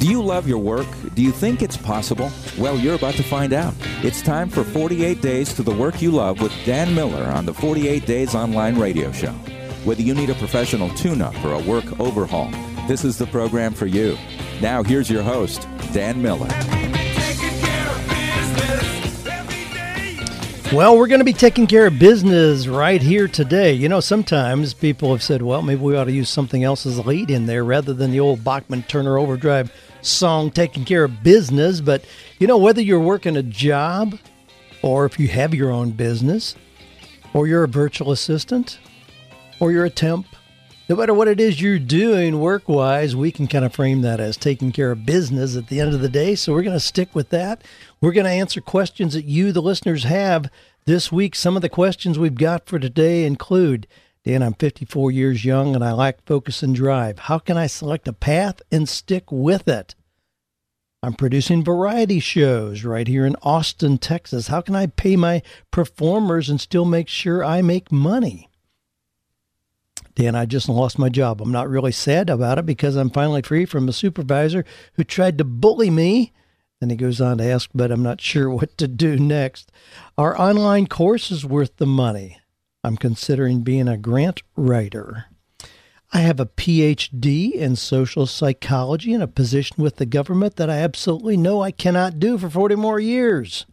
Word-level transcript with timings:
Do 0.00 0.08
you 0.08 0.22
love 0.22 0.48
your 0.48 0.56
work? 0.56 0.86
Do 1.14 1.20
you 1.20 1.30
think 1.30 1.60
it's 1.60 1.76
possible? 1.76 2.32
Well, 2.56 2.78
you're 2.78 2.94
about 2.94 3.16
to 3.16 3.22
find 3.22 3.52
out. 3.52 3.74
It's 4.02 4.22
time 4.22 4.48
for 4.48 4.64
48 4.64 5.20
Days 5.20 5.52
to 5.52 5.62
the 5.62 5.74
Work 5.74 6.00
You 6.00 6.10
Love 6.10 6.40
with 6.40 6.54
Dan 6.64 6.94
Miller 6.94 7.24
on 7.24 7.44
the 7.44 7.52
48 7.52 8.06
Days 8.06 8.34
Online 8.34 8.78
Radio 8.78 9.12
Show. 9.12 9.32
Whether 9.84 10.00
you 10.00 10.14
need 10.14 10.30
a 10.30 10.34
professional 10.36 10.88
tune 10.94 11.20
up 11.20 11.34
or 11.44 11.52
a 11.52 11.62
work 11.62 12.00
overhaul, 12.00 12.50
this 12.88 13.04
is 13.04 13.18
the 13.18 13.26
program 13.26 13.74
for 13.74 13.84
you. 13.84 14.16
Now, 14.62 14.82
here's 14.82 15.10
your 15.10 15.22
host, 15.22 15.68
Dan 15.92 16.22
Miller. 16.22 16.48
Well, 20.72 20.96
we're 20.96 21.08
going 21.08 21.20
to 21.20 21.24
be 21.24 21.34
taking 21.34 21.66
care 21.66 21.86
of 21.86 21.98
business 21.98 22.68
right 22.68 23.02
here 23.02 23.28
today. 23.28 23.74
You 23.74 23.90
know, 23.90 24.00
sometimes 24.00 24.72
people 24.72 25.10
have 25.10 25.22
said, 25.22 25.42
well, 25.42 25.60
maybe 25.60 25.82
we 25.82 25.94
ought 25.94 26.04
to 26.04 26.12
use 26.12 26.30
something 26.30 26.64
else 26.64 26.86
as 26.86 26.96
a 26.96 27.02
lead 27.02 27.30
in 27.30 27.44
there 27.44 27.64
rather 27.64 27.92
than 27.92 28.12
the 28.12 28.20
old 28.20 28.42
Bachman 28.42 28.84
Turner 28.84 29.18
Overdrive 29.18 29.70
song, 30.02 30.50
Taking 30.50 30.84
Care 30.84 31.04
of 31.04 31.22
Business. 31.22 31.80
But, 31.80 32.04
you 32.38 32.46
know, 32.46 32.58
whether 32.58 32.80
you're 32.80 33.00
working 33.00 33.36
a 33.36 33.42
job 33.42 34.18
or 34.82 35.04
if 35.04 35.18
you 35.18 35.28
have 35.28 35.54
your 35.54 35.70
own 35.70 35.90
business 35.90 36.54
or 37.32 37.46
you're 37.46 37.64
a 37.64 37.68
virtual 37.68 38.10
assistant 38.10 38.78
or 39.60 39.72
you're 39.72 39.84
a 39.84 39.90
temp, 39.90 40.26
no 40.88 40.96
matter 40.96 41.14
what 41.14 41.28
it 41.28 41.38
is 41.38 41.60
you're 41.60 41.78
doing 41.78 42.40
work 42.40 42.68
wise, 42.68 43.14
we 43.14 43.30
can 43.30 43.46
kind 43.46 43.64
of 43.64 43.72
frame 43.72 44.00
that 44.02 44.18
as 44.18 44.36
taking 44.36 44.72
care 44.72 44.90
of 44.90 45.06
business 45.06 45.56
at 45.56 45.68
the 45.68 45.78
end 45.78 45.94
of 45.94 46.00
the 46.00 46.08
day. 46.08 46.34
So 46.34 46.52
we're 46.52 46.62
going 46.62 46.74
to 46.74 46.80
stick 46.80 47.14
with 47.14 47.28
that. 47.30 47.62
We're 48.00 48.12
going 48.12 48.24
to 48.24 48.30
answer 48.30 48.60
questions 48.60 49.14
that 49.14 49.24
you, 49.24 49.52
the 49.52 49.62
listeners, 49.62 50.04
have 50.04 50.50
this 50.86 51.12
week. 51.12 51.36
Some 51.36 51.54
of 51.54 51.62
the 51.62 51.68
questions 51.68 52.18
we've 52.18 52.34
got 52.34 52.66
for 52.66 52.78
today 52.78 53.24
include 53.24 53.86
Dan, 54.22 54.42
I'm 54.42 54.52
54 54.52 55.10
years 55.10 55.46
young 55.46 55.74
and 55.74 55.82
I 55.82 55.92
lack 55.92 56.26
focus 56.26 56.62
and 56.62 56.74
drive. 56.74 57.20
How 57.20 57.38
can 57.38 57.56
I 57.56 57.66
select 57.66 58.06
a 58.06 58.12
path 58.12 58.60
and 58.70 58.86
stick 58.86 59.32
with 59.32 59.66
it? 59.66 59.94
I'm 61.02 61.14
producing 61.14 61.64
variety 61.64 62.20
shows 62.20 62.84
right 62.84 63.08
here 63.08 63.24
in 63.24 63.36
Austin, 63.42 63.98
Texas. 63.98 64.48
How 64.48 64.60
can 64.60 64.76
I 64.76 64.86
pay 64.86 65.16
my 65.16 65.42
performers 65.70 66.50
and 66.50 66.60
still 66.60 66.84
make 66.84 67.08
sure 67.08 67.42
I 67.42 67.62
make 67.62 67.90
money? 67.90 68.50
Dan, 70.14 70.34
I 70.34 70.44
just 70.44 70.68
lost 70.68 70.98
my 70.98 71.08
job. 71.08 71.40
I'm 71.40 71.52
not 71.52 71.70
really 71.70 71.92
sad 71.92 72.28
about 72.28 72.58
it 72.58 72.66
because 72.66 72.96
I'm 72.96 73.10
finally 73.10 73.40
free 73.42 73.64
from 73.64 73.88
a 73.88 73.92
supervisor 73.92 74.64
who 74.94 75.04
tried 75.04 75.38
to 75.38 75.44
bully 75.44 75.88
me 75.88 76.32
then 76.80 76.88
he 76.88 76.96
goes 76.96 77.20
on 77.20 77.38
to 77.38 77.44
ask, 77.44 77.70
but 77.74 77.92
I'm 77.92 78.02
not 78.02 78.20
sure 78.20 78.50
what 78.54 78.76
to 78.78 78.88
do 78.88 79.18
next. 79.18 79.70
Our 80.18 80.38
online 80.38 80.86
course 80.86 81.30
is 81.30 81.44
worth 81.44 81.76
the 81.76 81.86
money. 81.86 82.38
I'm 82.82 82.96
considering 82.96 83.60
being 83.60 83.86
a 83.86 83.98
grant 83.98 84.42
writer. 84.56 85.26
I 86.12 86.20
have 86.20 86.40
a 86.40 86.46
PhD 86.46 87.52
in 87.52 87.76
social 87.76 88.26
psychology 88.26 89.14
and 89.14 89.22
a 89.22 89.28
position 89.28 89.82
with 89.82 89.96
the 89.96 90.06
government 90.06 90.56
that 90.56 90.68
I 90.68 90.78
absolutely 90.78 91.36
know 91.36 91.62
I 91.62 91.70
cannot 91.70 92.18
do 92.18 92.36
for 92.36 92.50
40 92.50 92.74
more 92.74 92.98
years. 92.98 93.64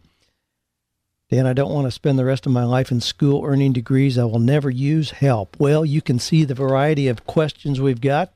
Dan, 1.30 1.46
I 1.46 1.52
don't 1.52 1.72
want 1.72 1.86
to 1.86 1.90
spend 1.90 2.18
the 2.18 2.24
rest 2.24 2.46
of 2.46 2.52
my 2.52 2.64
life 2.64 2.90
in 2.90 3.00
school 3.00 3.44
earning 3.44 3.72
degrees 3.72 4.16
I 4.16 4.24
will 4.24 4.38
never 4.38 4.70
use. 4.70 5.10
Help. 5.10 5.56
Well, 5.58 5.84
you 5.84 6.00
can 6.00 6.18
see 6.18 6.44
the 6.44 6.54
variety 6.54 7.08
of 7.08 7.26
questions 7.26 7.80
we've 7.80 8.00
got 8.00 8.32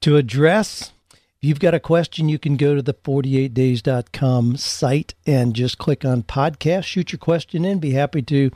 to 0.00 0.16
address. 0.16 0.92
If 1.10 1.48
you've 1.48 1.60
got 1.60 1.74
a 1.74 1.80
question, 1.80 2.28
you 2.28 2.38
can 2.38 2.56
go 2.56 2.74
to 2.74 2.82
the 2.82 2.92
48days.com 2.92 4.56
site 4.56 5.14
and 5.26 5.54
just 5.54 5.78
click 5.78 6.04
on 6.04 6.24
podcast, 6.24 6.84
shoot 6.84 7.12
your 7.12 7.18
question 7.18 7.64
in. 7.64 7.78
Be 7.78 7.92
happy 7.92 8.20
to 8.22 8.50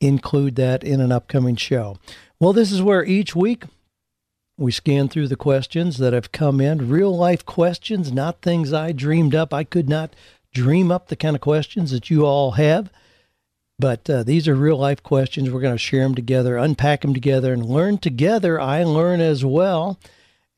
include 0.00 0.54
that 0.56 0.84
in 0.84 1.00
an 1.00 1.12
upcoming 1.12 1.56
show. 1.56 1.98
Well, 2.38 2.52
this 2.52 2.72
is 2.72 2.80
where 2.80 3.04
each 3.04 3.34
week 3.36 3.64
we 4.60 4.70
scan 4.70 5.08
through 5.08 5.28
the 5.28 5.36
questions 5.36 5.96
that 5.96 6.12
have 6.12 6.32
come 6.32 6.60
in, 6.60 6.90
real 6.90 7.16
life 7.16 7.46
questions, 7.46 8.12
not 8.12 8.42
things 8.42 8.74
I 8.74 8.92
dreamed 8.92 9.34
up. 9.34 9.54
I 9.54 9.64
could 9.64 9.88
not 9.88 10.14
dream 10.52 10.92
up 10.92 11.08
the 11.08 11.16
kind 11.16 11.34
of 11.34 11.40
questions 11.40 11.92
that 11.92 12.10
you 12.10 12.26
all 12.26 12.52
have. 12.52 12.92
But 13.78 14.10
uh, 14.10 14.22
these 14.22 14.46
are 14.46 14.54
real 14.54 14.76
life 14.76 15.02
questions. 15.02 15.50
We're 15.50 15.62
going 15.62 15.74
to 15.74 15.78
share 15.78 16.02
them 16.02 16.14
together, 16.14 16.58
unpack 16.58 17.00
them 17.00 17.14
together, 17.14 17.54
and 17.54 17.64
learn 17.64 17.96
together. 17.96 18.60
I 18.60 18.84
learn 18.84 19.22
as 19.22 19.42
well 19.46 19.98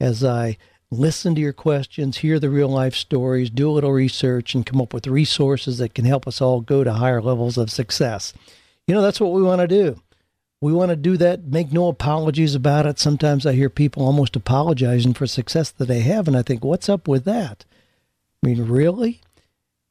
as 0.00 0.24
I 0.24 0.56
listen 0.90 1.36
to 1.36 1.40
your 1.40 1.52
questions, 1.52 2.19
hear 2.19 2.40
the 2.40 2.50
real 2.50 2.69
life 2.69 2.96
stories, 2.96 3.50
do 3.50 3.70
a 3.70 3.72
little 3.72 3.92
research, 3.92 4.56
and 4.56 4.66
come 4.66 4.80
up 4.80 4.92
with 4.92 5.06
resources 5.06 5.78
that 5.78 5.94
can 5.94 6.06
help 6.06 6.26
us 6.26 6.40
all 6.40 6.60
go 6.60 6.82
to 6.82 6.94
higher 6.94 7.22
levels 7.22 7.56
of 7.56 7.70
success. 7.70 8.34
You 8.88 8.96
know, 8.96 9.02
that's 9.02 9.20
what 9.20 9.32
we 9.32 9.42
want 9.42 9.60
to 9.60 9.69
do. 9.69 10.02
We 10.62 10.72
want 10.72 10.90
to 10.90 10.96
do 10.96 11.16
that, 11.18 11.44
make 11.44 11.72
no 11.72 11.88
apologies 11.88 12.54
about 12.54 12.86
it. 12.86 12.98
Sometimes 12.98 13.44
I 13.44 13.52
hear 13.52 13.68
people 13.68 14.04
almost 14.04 14.36
apologizing 14.36 15.12
for 15.12 15.26
success 15.26 15.70
that 15.72 15.86
they 15.86 16.00
have, 16.00 16.28
and 16.28 16.36
I 16.36 16.42
think, 16.42 16.64
what's 16.64 16.88
up 16.88 17.06
with 17.06 17.24
that? 17.24 17.66
I 18.42 18.46
mean, 18.46 18.66
really? 18.66 19.20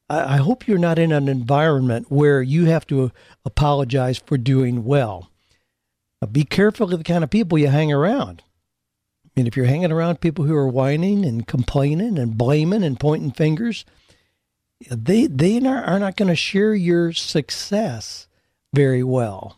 I, 0.10 0.36
I 0.36 0.38
hope 0.38 0.68
you're 0.68 0.80
not 0.80 0.98
in 0.98 1.12
an 1.12 1.28
environment 1.28 2.10
where 2.10 2.42
you 2.42 2.66
have 2.66 2.88
to 2.88 3.12
apologize 3.46 4.18
for 4.18 4.38
doing 4.38 4.84
well. 4.84 5.30
Now, 6.22 6.30
be 6.30 6.46
careful 6.46 6.92
of 6.92 6.98
the 6.98 7.04
kind 7.04 7.24
of 7.24 7.30
people 7.30 7.58
you 7.60 7.68
hang 7.68 7.92
around 7.92 8.42
I 9.32 9.40
mean, 9.40 9.48
if 9.48 9.56
you're 9.56 9.66
hanging 9.66 9.92
around 9.94 10.20
people 10.20 10.44
who 10.44 10.56
are 10.56 10.68
whining 10.68 11.24
and 11.24 11.48
complaining 11.48 12.20
and 12.20 12.38
blaming 12.38 12.84
and 12.84 13.00
pointing 13.00 13.32
fingers, 13.32 13.86
they 14.90 15.28
they 15.28 15.58
are 15.66 16.00
not 16.00 16.18
going 16.18 16.28
to 16.28 16.36
share 16.36 16.76
your 16.76 17.14
success 17.14 18.28
very 18.74 19.04
well. 19.04 19.58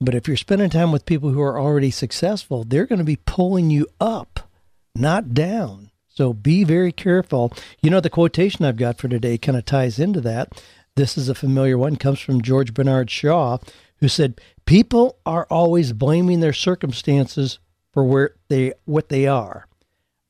But 0.00 0.14
if 0.14 0.28
you're 0.28 0.36
spending 0.36 0.70
time 0.70 0.92
with 0.92 1.06
people 1.06 1.30
who 1.30 1.40
are 1.40 1.58
already 1.58 1.90
successful, 1.90 2.64
they're 2.64 2.86
going 2.86 3.00
to 3.00 3.04
be 3.04 3.16
pulling 3.16 3.70
you 3.70 3.86
up, 4.00 4.48
not 4.94 5.34
down. 5.34 5.90
So 6.08 6.32
be 6.32 6.64
very 6.64 6.92
careful. 6.92 7.52
You 7.82 7.90
know, 7.90 8.00
the 8.00 8.10
quotation 8.10 8.64
I've 8.64 8.76
got 8.76 8.98
for 8.98 9.08
today 9.08 9.38
kind 9.38 9.58
of 9.58 9.64
ties 9.64 9.98
into 9.98 10.20
that. 10.22 10.62
This 10.94 11.16
is 11.16 11.28
a 11.28 11.34
familiar 11.34 11.78
one, 11.78 11.96
comes 11.96 12.20
from 12.20 12.42
George 12.42 12.74
Bernard 12.74 13.10
Shaw, 13.10 13.58
who 13.98 14.08
said, 14.08 14.40
People 14.66 15.18
are 15.24 15.46
always 15.50 15.92
blaming 15.92 16.40
their 16.40 16.52
circumstances 16.52 17.58
for 17.92 18.04
where 18.04 18.34
they 18.48 18.72
what 18.84 19.08
they 19.08 19.26
are. 19.26 19.66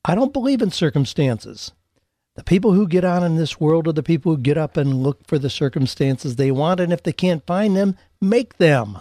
I 0.05 0.15
don't 0.15 0.33
believe 0.33 0.61
in 0.61 0.71
circumstances. 0.71 1.71
The 2.35 2.43
people 2.43 2.73
who 2.73 2.87
get 2.87 3.03
on 3.03 3.23
in 3.23 3.35
this 3.35 3.59
world 3.59 3.87
are 3.87 3.93
the 3.93 4.01
people 4.01 4.35
who 4.35 4.41
get 4.41 4.57
up 4.57 4.77
and 4.77 5.03
look 5.03 5.27
for 5.27 5.37
the 5.37 5.49
circumstances 5.49 6.35
they 6.35 6.51
want, 6.51 6.79
and 6.79 6.93
if 6.93 7.03
they 7.03 7.13
can't 7.13 7.45
find 7.45 7.75
them, 7.75 7.97
make 8.21 8.57
them. 8.57 8.99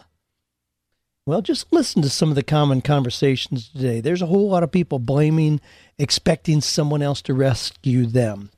Well, 1.28 1.42
just 1.42 1.70
listen 1.70 2.00
to 2.00 2.08
some 2.08 2.30
of 2.30 2.36
the 2.36 2.42
common 2.42 2.80
conversations 2.80 3.68
today. 3.68 4.00
There's 4.00 4.22
a 4.22 4.28
whole 4.28 4.48
lot 4.48 4.62
of 4.62 4.72
people 4.72 4.98
blaming, 4.98 5.60
expecting 5.98 6.62
someone 6.62 7.02
else 7.02 7.20
to 7.20 7.34
rescue 7.34 8.06
them. 8.06 8.48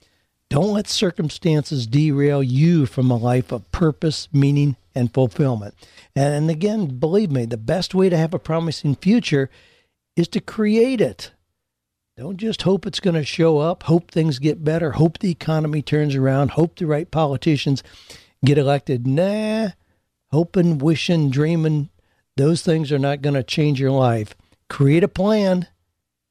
Don't 0.51 0.75
let 0.75 0.87
circumstances 0.87 1.89
derail 1.89 2.45
you 2.45 2.87
from 2.87 3.11
a 3.11 3.17
life 3.17 3.51
of 3.51 3.69
purpose, 3.73 4.29
meaning, 4.33 4.77
and 4.95 5.13
fulfillment. 5.13 5.75
And 6.15 6.49
again, 6.49 7.01
believe 7.01 7.33
me, 7.33 7.45
the 7.45 7.57
best 7.57 7.93
way 7.93 8.09
to 8.09 8.17
have 8.17 8.35
a 8.35 8.39
promising 8.39 8.95
future 8.95 9.51
is 10.15 10.29
to 10.29 10.41
create 10.41 11.01
it. 11.01 11.33
Don't 12.17 12.37
just 12.37 12.63
hope 12.63 12.87
it's 12.87 13.01
going 13.01 13.17
to 13.17 13.25
show 13.25 13.59
up, 13.59 13.83
hope 13.83 14.13
things 14.13 14.39
get 14.39 14.63
better, 14.63 14.93
hope 14.93 15.19
the 15.19 15.33
economy 15.33 15.83
turns 15.83 16.15
around, 16.15 16.53
hope 16.53 16.77
the 16.77 16.87
right 16.87 17.11
politicians 17.11 17.83
get 18.45 18.59
elected. 18.59 19.09
Nah, 19.09 19.71
hoping, 20.31 20.79
wishing, 20.79 21.31
dreaming, 21.31 21.91
those 22.37 22.63
things 22.63 22.91
are 22.93 22.99
not 22.99 23.23
going 23.23 23.35
to 23.35 23.43
change 23.43 23.81
your 23.81 23.91
life. 23.91 24.35
Create 24.69 25.05
a 25.05 25.09
plan, 25.09 25.67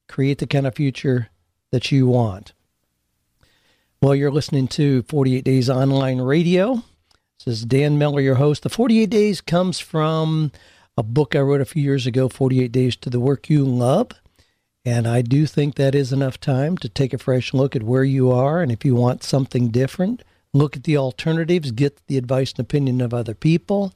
create 0.08 0.38
the 0.38 0.46
kind 0.46 0.66
of 0.66 0.74
future 0.74 1.28
that 1.72 1.92
you 1.92 2.06
want. 2.06 2.52
Well, 4.02 4.14
you're 4.14 4.30
listening 4.30 4.66
to 4.68 5.02
48 5.02 5.44
Days 5.44 5.68
Online 5.68 6.20
Radio. 6.20 6.82
This 7.44 7.58
is 7.58 7.64
Dan 7.64 7.98
Miller, 7.98 8.20
your 8.20 8.36
host. 8.36 8.62
The 8.62 8.70
48 8.70 9.10
Days 9.10 9.40
comes 9.40 9.78
from 9.78 10.52
a 10.96 11.02
book 11.02 11.36
I 11.36 11.40
wrote 11.40 11.60
a 11.60 11.66
few 11.66 11.82
years 11.82 12.06
ago, 12.06 12.28
48 12.28 12.72
Days 12.72 12.96
to 12.96 13.10
the 13.10 13.20
Work 13.20 13.50
You 13.50 13.64
Love. 13.64 14.12
And 14.84 15.06
I 15.06 15.22
do 15.22 15.46
think 15.46 15.74
that 15.74 15.94
is 15.94 16.12
enough 16.12 16.40
time 16.40 16.78
to 16.78 16.88
take 16.88 17.12
a 17.12 17.18
fresh 17.18 17.52
look 17.52 17.76
at 17.76 17.82
where 17.82 18.04
you 18.04 18.30
are. 18.30 18.62
And 18.62 18.72
if 18.72 18.84
you 18.84 18.94
want 18.94 19.22
something 19.22 19.68
different, 19.68 20.22
look 20.54 20.76
at 20.76 20.84
the 20.84 20.96
alternatives, 20.96 21.70
get 21.70 22.00
the 22.06 22.16
advice 22.16 22.52
and 22.52 22.60
opinion 22.60 23.00
of 23.00 23.12
other 23.12 23.34
people, 23.34 23.92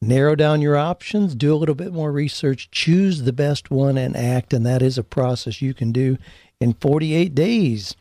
narrow 0.00 0.34
down 0.34 0.62
your 0.62 0.76
options, 0.76 1.34
do 1.34 1.54
a 1.54 1.56
little 1.56 1.74
bit 1.74 1.92
more 1.92 2.12
research, 2.12 2.70
choose 2.70 3.22
the 3.22 3.32
best 3.32 3.70
one, 3.70 3.98
and 3.98 4.16
act. 4.16 4.52
And 4.52 4.64
that 4.66 4.82
is 4.82 4.98
a 4.98 5.04
process 5.04 5.60
you 5.60 5.74
can 5.74 5.92
do 5.92 6.18
in 6.60 6.74
48 6.74 7.34
days. 7.34 7.94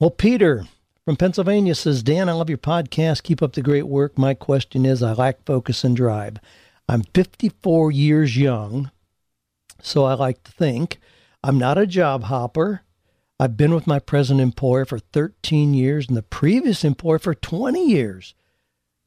Well, 0.00 0.10
Peter 0.10 0.66
from 1.04 1.16
Pennsylvania 1.16 1.74
says, 1.74 2.02
Dan, 2.02 2.28
I 2.28 2.32
love 2.32 2.50
your 2.50 2.58
podcast. 2.58 3.22
Keep 3.22 3.42
up 3.42 3.54
the 3.54 3.62
great 3.62 3.86
work. 3.86 4.18
My 4.18 4.34
question 4.34 4.84
is 4.84 5.02
I 5.02 5.12
lack 5.12 5.44
focus 5.44 5.84
and 5.84 5.96
drive. 5.96 6.36
I'm 6.88 7.02
54 7.14 7.92
years 7.92 8.36
young, 8.36 8.90
so 9.82 10.04
I 10.04 10.14
like 10.14 10.42
to 10.44 10.52
think. 10.52 11.00
I'm 11.42 11.58
not 11.58 11.78
a 11.78 11.86
job 11.86 12.24
hopper. 12.24 12.82
I've 13.40 13.56
been 13.56 13.74
with 13.74 13.86
my 13.86 13.98
present 14.00 14.40
employer 14.40 14.84
for 14.84 14.98
13 14.98 15.72
years 15.72 16.08
and 16.08 16.16
the 16.16 16.22
previous 16.22 16.84
employer 16.84 17.18
for 17.18 17.34
20 17.34 17.86
years. 17.86 18.34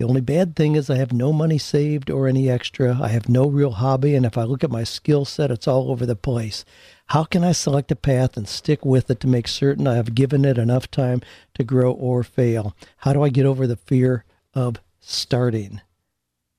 The 0.02 0.08
only 0.08 0.22
bad 0.22 0.56
thing 0.56 0.74
is 0.76 0.90
I 0.90 0.96
have 0.96 1.14
no 1.14 1.32
money 1.32 1.60
saved 1.60 2.10
or 2.10 2.28
any 2.28 2.50
extra. 2.50 3.00
I 3.00 3.10
have 3.10 3.30
no 3.30 3.46
real 3.46 3.70
hobby, 3.70 4.16
and 4.16 4.26
if 4.26 4.36
I 4.36 4.46
look 4.46 4.64
at 4.64 4.72
my 4.72 4.84
skill 4.84 5.26
set, 5.26 5.52
it's 5.52 5.68
all 5.68 5.92
over 5.92 6.08
the 6.08 6.16
place. 6.16 6.66
How 7.10 7.24
can 7.24 7.44
I 7.44 7.52
select 7.52 7.92
a 7.92 7.96
path 7.96 8.36
and 8.36 8.48
stick 8.48 8.84
with 8.84 9.12
it 9.12 9.20
to 9.20 9.28
make 9.28 9.48
certain 9.48 9.86
I 9.86 9.98
have 9.98 10.16
given 10.16 10.44
it 10.44 10.58
enough 10.58 10.90
time 10.90 11.22
to 11.54 11.64
grow 11.64 11.92
or 11.92 12.24
fail? 12.24 12.76
How 12.98 13.14
do 13.14 13.22
I 13.22 13.30
get 13.30 13.46
over 13.46 13.68
the 13.68 13.76
fear 13.76 14.26
of 14.56 14.78
starting? 15.02 15.82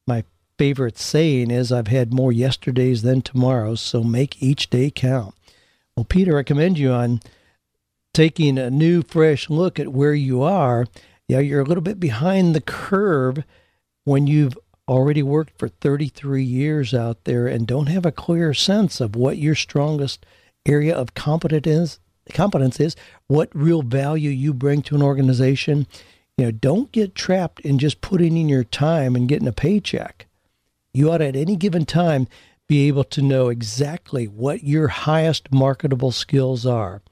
My 0.07 0.23
favorite 0.57 0.97
saying 0.97 1.51
is 1.51 1.73
I've 1.73 1.89
had 1.89 2.15
more 2.15 2.31
yesterdays 2.31 3.03
than 3.03 3.23
tomorrows, 3.23 3.81
so 3.81 4.05
make 4.05 4.41
each 4.41 4.71
day 4.71 4.89
count. 4.89 5.35
Well, 5.97 6.05
Peter, 6.05 6.39
I 6.39 6.45
commend 6.45 6.79
you 6.79 6.93
on 6.93 7.21
taking 8.15 8.57
a 8.57 8.71
new, 8.71 9.03
fresh 9.03 9.51
look 9.51 9.81
at 9.81 9.89
where 9.89 10.15
you 10.15 10.43
are 10.43 10.87
yeah, 11.29 11.39
you're 11.39 11.61
a 11.61 11.65
little 11.65 11.83
bit 11.83 12.01
behind 12.01 12.55
the 12.55 12.61
curve 12.61 13.45
when 14.05 14.27
you've 14.27 14.59
already 14.89 15.23
worked 15.23 15.57
for 15.59 15.69
33 15.69 16.43
years 16.43 16.93
out 16.93 17.25
there 17.25 17.47
and 17.47 17.67
don't 17.67 17.87
have 17.87 18.05
a 18.05 18.13
clear 18.13 18.53
sense 18.53 19.01
of 19.01 19.17
what 19.17 19.39
your 19.39 19.55
strongest 19.55 20.27
area 20.67 20.95
of 20.95 21.15
competence 21.15 21.67
is, 21.67 22.01
competence 22.35 22.81
is, 22.81 22.97
what 23.27 23.49
real 23.55 23.83
value 23.83 24.31
you 24.31 24.53
bring 24.53 24.83
to 24.83 24.95
an 24.95 25.03
organization. 25.03 25.87
You 26.37 26.47
know, 26.47 26.51
don't 26.51 26.93
get 26.93 27.15
trapped 27.15 27.61
in 27.61 27.79
just 27.79 28.01
putting 28.01 28.37
in 28.37 28.49
your 28.49 28.65
time 28.65 29.17
and 29.17 29.29
getting 29.29 29.49
a 29.49 29.53
paycheck. 29.53 30.27
You 30.95 31.11
ought 31.11 31.19
to, 31.19 31.27
at 31.29 31.37
any 31.37 31.57
given 31.57 31.87
time, 31.87 32.29
be 32.69 32.89
able 32.89 33.05
to 33.05 33.23
know 33.23 33.49
exactly 33.49 34.27
what 34.27 34.65
your 34.65 34.89
highest 34.89 35.53
marketable 35.53 36.13
skills 36.13 36.65
are, 36.67 37.03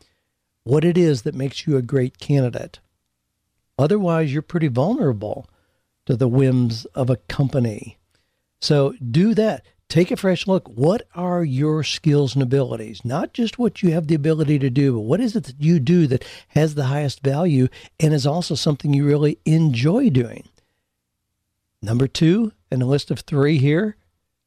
what 0.65 0.85
it 0.85 0.97
is 0.97 1.23
that 1.23 1.35
makes 1.35 1.67
you 1.67 1.77
a 1.77 1.83
great 1.83 2.19
candidate. 2.19 2.81
Otherwise, 3.81 4.33
you're 4.33 4.43
pretty 4.43 4.69
vulnerable 4.69 5.49
to 6.05 6.15
the 6.17 6.29
whims 6.29 6.85
of 6.87 7.09
a 7.09 7.17
company. 7.17 7.97
So 8.61 8.95
do 9.11 9.35
that. 9.35 9.65
Take 9.89 10.11
a 10.11 10.17
fresh 10.17 10.47
look. 10.47 10.69
What 10.69 11.09
are 11.15 11.43
your 11.43 11.83
skills 11.83 12.35
and 12.35 12.43
abilities? 12.43 13.05
Not 13.05 13.33
just 13.33 13.59
what 13.59 13.83
you 13.83 13.93
have 13.93 14.07
the 14.07 14.15
ability 14.15 14.59
to 14.61 14.71
do, 14.71 14.93
but 14.93 15.01
what 15.01 15.21
is 15.21 15.35
it 15.35 15.45
that 15.45 15.61
you 15.61 15.81
do 15.81 16.07
that 16.09 16.25
has 16.49 16.75
the 16.75 16.85
highest 16.85 17.25
value 17.25 17.69
and 17.99 18.13
is 18.13 18.27
also 18.27 18.55
something 18.55 18.93
you 18.93 19.07
really 19.07 19.39
enjoy 19.47 20.11
doing? 20.11 20.49
Number 21.83 22.07
two, 22.07 22.53
in 22.71 22.83
a 22.83 22.87
list 22.87 23.11
of 23.11 23.21
three 23.21 23.59
here, 23.59 23.97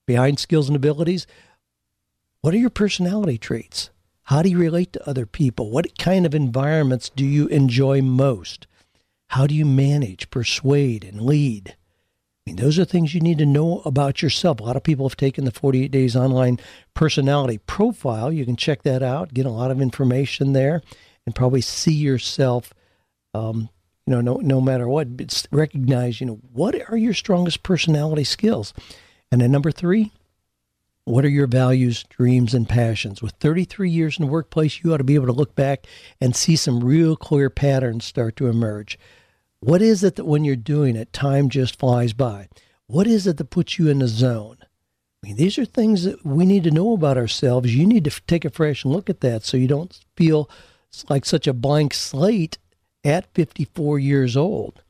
behind 0.05 0.39
skills 0.39 0.69
and 0.69 0.75
abilities, 0.75 1.25
what 2.41 2.53
are 2.53 2.57
your 2.57 2.69
personality 2.69 3.37
traits? 3.37 3.89
How 4.23 4.43
do 4.43 4.49
you 4.49 4.59
relate 4.59 4.93
to 4.93 5.09
other 5.09 5.25
people? 5.25 5.71
What 5.71 5.97
kind 5.97 6.25
of 6.25 6.35
environments 6.35 7.09
do 7.09 7.25
you 7.25 7.47
enjoy 7.47 8.01
most? 8.01 8.67
How 9.33 9.47
do 9.47 9.55
you 9.55 9.65
manage, 9.65 10.29
persuade, 10.29 11.03
and 11.03 11.19
lead? 11.19 11.69
I 11.75 11.75
mean, 12.45 12.57
those 12.57 12.77
are 12.77 12.85
things 12.85 13.15
you 13.15 13.19
need 13.19 13.39
to 13.39 13.47
know 13.47 13.81
about 13.83 14.21
yourself. 14.21 14.59
A 14.59 14.63
lot 14.63 14.75
of 14.75 14.83
people 14.83 15.09
have 15.09 15.17
taken 15.17 15.43
the 15.43 15.49
48 15.49 15.89
Days 15.89 16.15
Online 16.15 16.59
Personality 16.93 17.57
Profile. 17.57 18.31
You 18.31 18.45
can 18.45 18.55
check 18.55 18.83
that 18.83 19.01
out, 19.01 19.33
get 19.33 19.47
a 19.47 19.49
lot 19.49 19.71
of 19.71 19.81
information 19.81 20.53
there, 20.53 20.83
and 21.25 21.33
probably 21.33 21.61
see 21.61 21.95
yourself, 21.95 22.75
um, 23.33 23.69
you 24.05 24.11
know, 24.11 24.21
no, 24.21 24.35
no 24.35 24.61
matter 24.61 24.87
what, 24.87 25.07
recognize, 25.51 26.21
you 26.21 26.27
know, 26.27 26.39
what 26.51 26.75
are 26.87 26.97
your 26.97 27.15
strongest 27.15 27.63
personality 27.63 28.25
skills? 28.25 28.71
And 29.31 29.41
then 29.41 29.51
number 29.51 29.71
three, 29.71 30.11
what 31.05 31.25
are 31.25 31.29
your 31.29 31.47
values, 31.47 32.03
dreams, 32.03 32.53
and 32.53 32.69
passions? 32.69 33.23
With 33.23 33.33
33 33.39 33.89
years 33.89 34.19
in 34.19 34.25
the 34.27 34.31
workplace, 34.31 34.83
you 34.83 34.93
ought 34.93 34.97
to 34.97 35.03
be 35.03 35.15
able 35.15 35.25
to 35.25 35.33
look 35.33 35.55
back 35.55 35.87
and 36.21 36.35
see 36.35 36.55
some 36.55 36.83
real 36.83 37.15
clear 37.15 37.49
patterns 37.49 38.05
start 38.05 38.35
to 38.35 38.45
emerge. 38.45 38.99
What 39.63 39.81
is 39.81 40.03
it 40.03 40.15
that 40.17 40.25
when 40.25 40.43
you're 40.43 40.57
doing 40.57 40.97
it, 40.97 41.13
time 41.13 41.47
just 41.47 41.79
flies 41.79 42.11
by? 42.11 42.49
What 42.87 43.07
is 43.07 43.25
it 43.25 43.37
that 43.37 43.49
puts 43.49 43.79
you 43.79 43.87
in 43.87 43.99
the 43.99 44.09
zone? 44.09 44.57
I 44.61 45.27
mean, 45.27 45.37
these 45.37 45.57
are 45.57 45.63
things 45.63 46.03
that 46.03 46.25
we 46.25 46.45
need 46.45 46.65
to 46.65 46.71
know 46.71 46.91
about 46.91 47.17
ourselves. 47.17 47.73
You 47.73 47.85
need 47.85 48.03
to 48.03 48.21
take 48.27 48.43
a 48.43 48.49
fresh 48.49 48.83
look 48.83 49.09
at 49.09 49.21
that 49.21 49.45
so 49.45 49.55
you 49.55 49.69
don't 49.69 49.97
feel 50.17 50.49
like 51.07 51.23
such 51.23 51.47
a 51.47 51.53
blank 51.53 51.93
slate 51.93 52.57
at 53.05 53.33
54 53.35 53.99
years 53.99 54.35
old. 54.35 54.83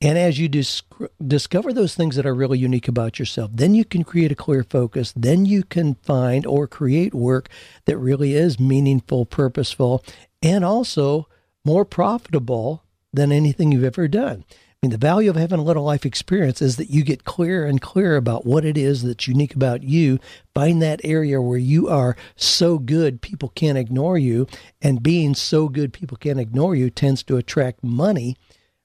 And 0.00 0.16
as 0.16 0.38
you 0.38 0.48
dis- 0.48 0.82
discover 1.26 1.72
those 1.72 1.96
things 1.96 2.14
that 2.14 2.26
are 2.26 2.34
really 2.34 2.60
unique 2.60 2.86
about 2.86 3.18
yourself, 3.18 3.50
then 3.52 3.74
you 3.74 3.84
can 3.84 4.04
create 4.04 4.30
a 4.30 4.36
clear 4.36 4.62
focus. 4.62 5.12
Then 5.16 5.46
you 5.46 5.64
can 5.64 5.96
find 5.96 6.46
or 6.46 6.68
create 6.68 7.12
work 7.12 7.48
that 7.86 7.98
really 7.98 8.34
is 8.34 8.60
meaningful, 8.60 9.26
purposeful, 9.26 10.04
and 10.40 10.64
also 10.64 11.26
more 11.64 11.84
profitable 11.84 12.84
than 13.16 13.32
anything 13.32 13.72
you've 13.72 13.84
ever 13.84 14.06
done. 14.06 14.44
I 14.50 14.86
mean, 14.86 14.90
the 14.90 14.98
value 14.98 15.30
of 15.30 15.36
having 15.36 15.58
a 15.58 15.64
little 15.64 15.84
life 15.84 16.04
experience 16.04 16.60
is 16.60 16.76
that 16.76 16.90
you 16.90 17.02
get 17.02 17.24
clearer 17.24 17.64
and 17.64 17.80
clearer 17.80 18.16
about 18.16 18.44
what 18.44 18.64
it 18.64 18.76
is 18.76 19.02
that's 19.02 19.26
unique 19.26 19.54
about 19.54 19.82
you. 19.82 20.20
Find 20.54 20.82
that 20.82 21.00
area 21.02 21.40
where 21.40 21.58
you 21.58 21.88
are 21.88 22.14
so 22.36 22.78
good 22.78 23.22
people 23.22 23.48
can't 23.48 23.78
ignore 23.78 24.18
you. 24.18 24.46
And 24.82 25.02
being 25.02 25.34
so 25.34 25.68
good 25.68 25.94
people 25.94 26.18
can't 26.18 26.38
ignore 26.38 26.76
you 26.76 26.90
tends 26.90 27.22
to 27.24 27.38
attract 27.38 27.82
money 27.82 28.36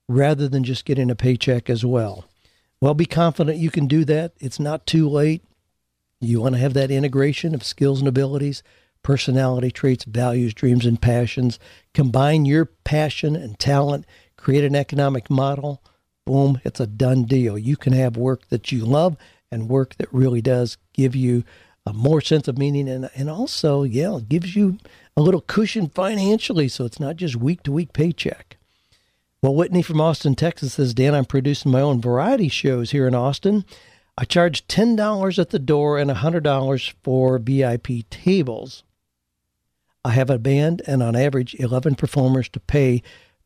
rather 0.08 0.48
than 0.48 0.64
just 0.64 0.86
getting 0.86 1.12
a 1.12 1.16
paycheck 1.16 1.70
as 1.70 1.86
well. 1.86 2.26
Well, 2.80 2.94
be 2.94 3.06
confident 3.06 3.58
you 3.58 3.70
can 3.70 3.88
do 3.88 4.06
that. 4.06 4.32
It's 4.40 4.60
not 4.60 4.88
too 4.88 5.10
late. 5.10 5.44
You 6.22 6.40
want 6.42 6.56
to 6.56 6.62
have 6.62 6.74
that 6.74 6.90
integration 6.90 7.54
of 7.54 7.66
skills 7.66 8.00
and 8.00 8.08
abilities 8.08 8.64
personality 9.04 9.72
traits, 9.72 10.06
values, 10.06 10.54
dreams, 10.54 10.86
and 10.86 11.02
passions. 11.02 11.60
Combine 11.94 12.46
your 12.46 12.66
passion 12.66 13.36
and 13.36 13.58
talent, 13.60 14.06
create 14.38 14.64
an 14.64 14.76
economic 14.76 15.30
model. 15.30 15.82
Boom, 16.26 16.62
it's 16.64 16.80
a 16.80 16.88
done 16.88 17.24
deal. 17.24 17.58
You 17.58 17.78
can 17.78 17.94
have 17.94 18.16
work 18.16 18.48
that 18.50 18.72
you 18.72 18.86
love 18.86 19.18
and 19.52 19.70
work 19.70 19.96
that 19.96 20.14
really 20.14 20.42
does 20.42 20.78
give 20.94 21.16
you 21.16 21.44
a 21.86 21.94
more 21.94 22.22
sense 22.22 22.48
of 22.48 22.58
meaning 22.58 22.88
and, 22.88 23.10
and 23.16 23.30
also, 23.30 23.84
yeah, 23.84 24.18
it 24.18 24.30
gives 24.30 24.56
you 24.56 24.78
a 25.18 25.22
little 25.22 25.42
cushion 25.42 25.90
financially 25.90 26.68
so 26.68 26.86
it's 26.86 27.00
not 27.00 27.16
just 27.16 27.36
week 27.36 27.64
to 27.64 27.72
week 27.72 27.92
paycheck. 27.94 28.58
Well, 29.42 29.56
Whitney 29.56 29.82
from 29.82 30.00
Austin, 30.00 30.36
Texas 30.36 30.76
says, 30.76 30.94
Dan, 30.94 31.16
I'm 31.16 31.26
producing 31.26 31.72
my 31.72 31.82
own 31.82 32.00
variety 32.00 32.48
shows 32.48 32.92
here 32.92 33.08
in 33.08 33.16
Austin. 33.16 33.66
I 34.16 34.26
charge 34.26 34.68
$10 34.68 35.40
at 35.40 35.50
the 35.50 35.58
door 35.58 35.98
and 35.98 36.12
$100 36.12 36.94
for 37.02 37.40
VIP 37.40 38.08
tables. 38.12 38.84
I 40.04 40.12
have 40.12 40.30
a 40.30 40.40
band 40.40 40.82
and 40.88 41.04
on 41.04 41.16
average 41.16 41.56
11 41.56 41.96
performers 41.96 42.50
to 42.50 42.60
pay 42.60 43.04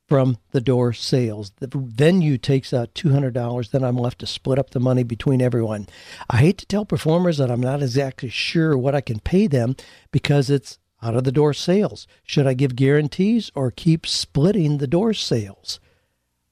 from 0.07 0.37
the 0.51 0.61
door 0.61 0.93
sales. 0.93 1.51
The 1.59 1.69
venue 1.73 2.37
takes 2.37 2.73
out 2.73 2.93
$200, 2.93 3.71
then 3.71 3.83
I'm 3.83 3.97
left 3.97 4.19
to 4.19 4.27
split 4.27 4.59
up 4.59 4.69
the 4.69 4.79
money 4.79 5.03
between 5.03 5.41
everyone. 5.41 5.87
I 6.29 6.37
hate 6.37 6.57
to 6.59 6.65
tell 6.65 6.85
performers 6.85 7.37
that 7.37 7.51
I'm 7.51 7.61
not 7.61 7.81
exactly 7.81 8.29
sure 8.29 8.77
what 8.77 8.95
I 8.95 9.01
can 9.01 9.19
pay 9.19 9.47
them 9.47 9.75
because 10.11 10.49
it's 10.49 10.79
out 11.01 11.15
of 11.15 11.23
the 11.23 11.31
door 11.31 11.53
sales. 11.53 12.07
Should 12.23 12.47
I 12.47 12.53
give 12.53 12.75
guarantees 12.75 13.51
or 13.55 13.71
keep 13.71 14.05
splitting 14.05 14.77
the 14.77 14.87
door 14.87 15.13
sales? 15.13 15.79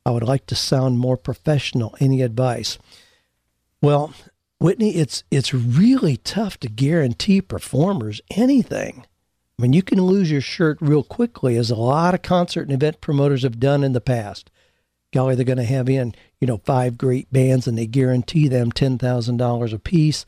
I 0.06 0.12
would 0.12 0.24
like 0.24 0.46
to 0.48 0.56
sound 0.56 1.00
more 1.00 1.18
professional. 1.18 1.96
Any 2.00 2.22
advice? 2.22 2.78
Well, 3.82 4.14
Whitney, 4.60 4.96
it's 4.96 5.24
it's 5.32 5.54
really 5.54 6.18
tough 6.18 6.60
to 6.62 6.70
guarantee 6.70 7.42
performers 7.42 8.22
anything. 8.32 9.06
I 9.58 9.62
mean, 9.62 9.74
you 9.74 9.84
can 9.84 10.02
lose 10.02 10.32
your 10.32 10.42
shirt 10.42 10.78
real 10.82 11.04
quickly, 11.04 11.58
as 11.58 11.70
a 11.70 11.76
lot 11.76 12.14
of 12.14 12.22
concert 12.22 12.64
and 12.64 12.72
event 12.72 13.02
promoters 13.02 13.44
have 13.44 13.60
done 13.60 13.84
in 13.84 13.94
the 13.94 14.02
past. 14.02 14.50
Golly, 15.14 15.36
they're 15.36 15.46
going 15.46 15.58
to 15.58 15.64
have 15.64 15.88
in, 15.88 16.16
you 16.42 16.48
know, 16.48 16.58
five 16.58 16.98
great 16.98 17.32
bands 17.32 17.68
and 17.68 17.78
they 17.78 17.86
guarantee 17.86 18.48
them 18.48 18.72
$10,000 18.72 19.74
a 19.74 19.80
piece. 19.80 20.26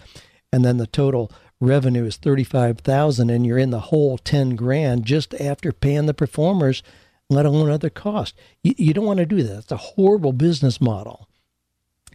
And 0.53 0.63
then 0.63 0.77
the 0.77 0.85
total 0.85 1.31
revenue 1.59 2.05
is 2.05 2.17
35000 2.17 3.29
and 3.29 3.45
you're 3.47 3.57
in 3.57 3.71
the 3.71 3.79
hole 3.79 4.19
10 4.19 4.55
grand 4.55 5.05
just 5.05 5.33
after 5.35 5.71
paying 5.71 6.05
the 6.05 6.13
performers, 6.13 6.83
let 7.27 7.47
alone 7.47 7.71
other 7.71 7.89
costs. 7.89 8.37
You, 8.63 8.75
you 8.77 8.93
don't 8.93 9.05
want 9.05 9.19
to 9.19 9.25
do 9.25 9.41
that. 9.41 9.57
It's 9.57 9.71
a 9.71 9.77
horrible 9.77 10.33
business 10.33 10.79
model. 10.79 11.27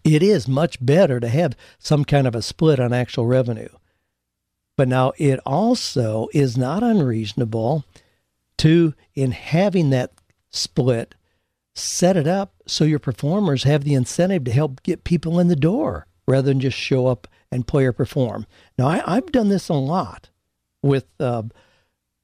It 0.04 0.22
is 0.22 0.46
much 0.46 0.84
better 0.84 1.18
to 1.18 1.28
have 1.28 1.56
some 1.78 2.04
kind 2.04 2.26
of 2.26 2.36
a 2.36 2.42
split 2.42 2.78
on 2.78 2.92
actual 2.92 3.26
revenue. 3.26 3.68
But 4.80 4.88
now 4.88 5.12
it 5.18 5.38
also 5.44 6.28
is 6.32 6.56
not 6.56 6.82
unreasonable 6.82 7.84
to, 8.56 8.94
in 9.14 9.32
having 9.32 9.90
that 9.90 10.12
split, 10.48 11.14
set 11.74 12.16
it 12.16 12.26
up 12.26 12.54
so 12.66 12.84
your 12.84 12.98
performers 12.98 13.64
have 13.64 13.84
the 13.84 13.92
incentive 13.92 14.44
to 14.44 14.50
help 14.50 14.82
get 14.82 15.04
people 15.04 15.38
in 15.38 15.48
the 15.48 15.54
door 15.54 16.06
rather 16.26 16.46
than 16.46 16.60
just 16.60 16.78
show 16.78 17.08
up 17.08 17.28
and 17.52 17.66
play 17.66 17.84
or 17.84 17.92
perform. 17.92 18.46
Now, 18.78 18.86
I, 18.86 19.16
have 19.16 19.30
done 19.32 19.50
this 19.50 19.68
a 19.68 19.74
lot 19.74 20.30
with 20.82 21.04
uh, 21.20 21.42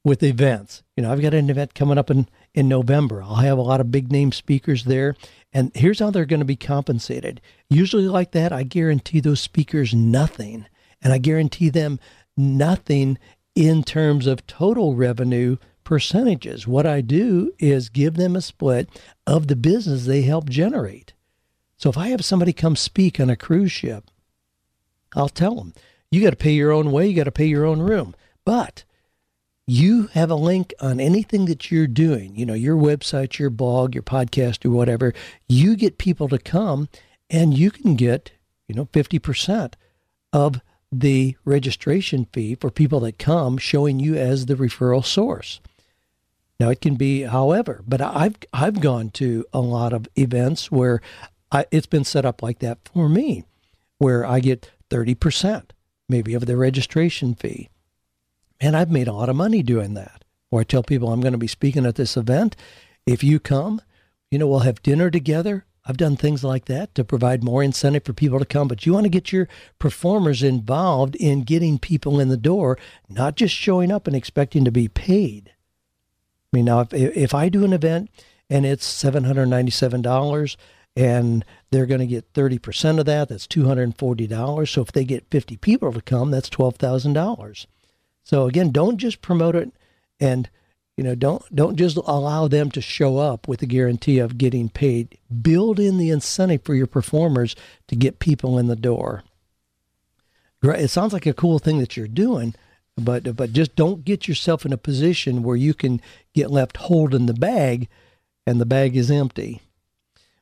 with 0.03 0.23
events. 0.23 0.81
You 0.95 1.03
know, 1.03 1.11
I've 1.11 1.21
got 1.21 1.35
an 1.35 1.51
event 1.51 1.75
coming 1.75 1.99
up 1.99 2.09
in 2.09 2.27
in 2.55 2.67
November. 2.67 3.21
I'll 3.21 3.35
have 3.35 3.59
a 3.59 3.61
lot 3.61 3.81
of 3.81 3.91
big 3.91 4.11
name 4.11 4.31
speakers 4.31 4.85
there, 4.85 5.15
and 5.53 5.71
here's 5.75 5.99
how 5.99 6.09
they're 6.09 6.25
going 6.25 6.39
to 6.39 6.43
be 6.43 6.55
compensated. 6.55 7.39
Usually, 7.69 8.07
like 8.07 8.31
that, 8.31 8.51
I 8.51 8.63
guarantee 8.63 9.19
those 9.19 9.41
speakers 9.41 9.93
nothing, 9.93 10.65
and 11.03 11.13
I 11.13 11.19
guarantee 11.19 11.69
them 11.69 11.99
nothing 12.37 13.17
in 13.55 13.83
terms 13.83 14.27
of 14.27 14.45
total 14.45 14.95
revenue 14.95 15.57
percentages. 15.83 16.67
What 16.67 16.85
I 16.85 17.01
do 17.01 17.51
is 17.59 17.89
give 17.89 18.15
them 18.15 18.35
a 18.35 18.41
split 18.41 18.89
of 19.25 19.47
the 19.47 19.55
business 19.55 20.05
they 20.05 20.21
help 20.21 20.49
generate. 20.49 21.13
So 21.77 21.89
if 21.89 21.97
I 21.97 22.09
have 22.09 22.25
somebody 22.25 22.53
come 22.53 22.75
speak 22.75 23.19
on 23.19 23.29
a 23.29 23.35
cruise 23.35 23.71
ship, 23.71 24.05
I'll 25.15 25.29
tell 25.29 25.55
them, 25.55 25.73
you 26.11 26.21
got 26.21 26.31
to 26.31 26.35
pay 26.35 26.51
your 26.51 26.71
own 26.71 26.91
way, 26.91 27.07
you 27.07 27.15
got 27.15 27.23
to 27.23 27.31
pay 27.31 27.45
your 27.45 27.65
own 27.65 27.79
room. 27.79 28.15
But 28.45 28.83
you 29.65 30.07
have 30.07 30.31
a 30.31 30.35
link 30.35 30.73
on 30.79 30.99
anything 30.99 31.45
that 31.45 31.71
you're 31.71 31.87
doing, 31.87 32.35
you 32.35 32.45
know, 32.45 32.53
your 32.53 32.77
website, 32.77 33.37
your 33.37 33.49
blog, 33.49 33.93
your 33.93 34.03
podcast, 34.03 34.65
or 34.65 34.69
whatever, 34.69 35.13
you 35.47 35.75
get 35.75 35.97
people 35.97 36.29
to 36.29 36.37
come 36.37 36.87
and 37.29 37.57
you 37.57 37.69
can 37.69 37.95
get, 37.95 38.31
you 38.67 38.75
know, 38.75 38.85
50% 38.85 39.73
of 40.31 40.61
the 40.91 41.35
registration 41.45 42.27
fee 42.31 42.55
for 42.55 42.69
people 42.69 42.99
that 43.01 43.19
come 43.19 43.57
showing 43.57 43.99
you 43.99 44.15
as 44.15 44.45
the 44.45 44.55
referral 44.55 45.03
source. 45.03 45.59
Now 46.59 46.69
it 46.69 46.81
can 46.81 46.95
be 46.95 47.23
however, 47.23 47.83
but 47.87 48.01
I've 48.01 48.37
I've 48.51 48.79
gone 48.79 49.09
to 49.11 49.45
a 49.53 49.59
lot 49.59 49.93
of 49.93 50.07
events 50.15 50.71
where 50.71 51.01
I, 51.51 51.65
it's 51.71 51.87
been 51.87 52.03
set 52.03 52.25
up 52.25 52.41
like 52.41 52.59
that 52.59 52.79
for 52.93 53.07
me, 53.07 53.43
where 53.99 54.25
I 54.25 54.39
get 54.39 54.71
30% 54.89 55.71
maybe 56.09 56.33
of 56.33 56.45
the 56.45 56.57
registration 56.57 57.35
fee. 57.35 57.69
And 58.59 58.75
I've 58.75 58.89
made 58.89 59.07
a 59.07 59.13
lot 59.13 59.29
of 59.29 59.35
money 59.35 59.61
doing 59.61 59.93
that. 59.93 60.23
Or 60.49 60.61
I 60.61 60.63
tell 60.63 60.83
people 60.83 61.11
I'm 61.11 61.21
going 61.21 61.33
to 61.33 61.37
be 61.37 61.47
speaking 61.47 61.85
at 61.85 61.95
this 61.95 62.17
event. 62.17 62.55
If 63.05 63.23
you 63.23 63.39
come, 63.39 63.81
you 64.31 64.39
know, 64.39 64.47
we'll 64.47 64.59
have 64.59 64.81
dinner 64.81 65.11
together. 65.11 65.65
I've 65.87 65.97
done 65.97 66.17
things 66.17 66.43
like 66.43 66.65
that 66.65 66.93
to 66.95 67.05
provide 67.05 67.43
more 67.43 67.63
incentive 67.63 68.03
for 68.03 68.11
people 68.11 68.39
to 68.39 68.45
come, 68.45 68.67
but 68.67 68.85
you 68.85 68.93
want 68.93 69.05
to 69.05 69.09
get 69.09 69.31
your 69.31 69.47
performers 69.79 70.43
involved 70.43 71.15
in 71.15 71.43
getting 71.43 71.79
people 71.79 72.19
in 72.19 72.27
the 72.27 72.35
door, 72.35 72.77
not 73.07 73.35
just 73.35 73.55
showing 73.55 73.89
up 73.91 74.05
and 74.05 74.15
expecting 74.15 74.65
to 74.65 74.71
be 74.71 74.89
paid. 74.89 75.53
I 76.51 76.57
mean, 76.57 76.65
now 76.65 76.81
if 76.81 76.93
if 76.93 77.33
I 77.33 77.47
do 77.47 77.63
an 77.63 77.71
event 77.71 78.09
and 78.49 78.65
it's 78.65 78.85
seven 78.85 79.23
hundred 79.23 79.45
ninety 79.45 79.71
seven 79.71 80.01
dollars, 80.01 80.57
and 80.95 81.45
they're 81.71 81.85
going 81.85 82.01
to 82.01 82.07
get 82.07 82.33
thirty 82.33 82.59
percent 82.59 82.99
of 82.99 83.05
that, 83.05 83.29
that's 83.29 83.47
two 83.47 83.65
hundred 83.65 83.83
and 83.83 83.97
forty 83.97 84.27
dollars. 84.27 84.71
So 84.71 84.81
if 84.81 84.91
they 84.91 85.05
get 85.05 85.29
fifty 85.31 85.55
people 85.55 85.93
to 85.93 86.01
come, 86.01 86.31
that's 86.31 86.49
twelve 86.49 86.75
thousand 86.75 87.13
dollars. 87.13 87.65
So 88.23 88.45
again, 88.45 88.71
don't 88.71 88.97
just 88.97 89.21
promote 89.21 89.55
it 89.55 89.71
and 90.19 90.49
you 90.97 91.03
know, 91.03 91.13
don't 91.13 91.43
don't 91.55 91.75
just 91.75 91.95
allow 91.95 92.47
them 92.47 92.71
to 92.71 92.81
show 92.81 93.19
up 93.19 93.47
with 93.47 93.59
the 93.59 93.67
guarantee 93.67 94.17
of 94.17 94.39
getting 94.39 94.67
paid. 94.67 95.17
Build 95.41 95.79
in 95.79 95.99
the 95.99 96.09
incentive 96.09 96.63
for 96.63 96.73
your 96.73 96.87
performers 96.87 97.55
to 97.87 97.95
get 97.95 98.19
people 98.19 98.57
in 98.57 98.65
the 98.65 98.75
door. 98.75 99.23
It 100.63 100.89
sounds 100.89 101.13
like 101.13 101.27
a 101.27 101.33
cool 101.33 101.59
thing 101.59 101.77
that 101.77 101.95
you're 101.95 102.07
doing, 102.07 102.55
but 102.97 103.35
but 103.35 103.53
just 103.53 103.75
don't 103.75 104.03
get 104.03 104.27
yourself 104.27 104.65
in 104.65 104.73
a 104.73 104.77
position 104.77 105.43
where 105.43 105.55
you 105.55 105.75
can 105.75 106.01
get 106.33 106.49
left 106.49 106.77
holding 106.77 107.27
the 107.27 107.33
bag 107.35 107.87
and 108.47 108.59
the 108.59 108.65
bag 108.65 108.97
is 108.97 109.11
empty. 109.11 109.61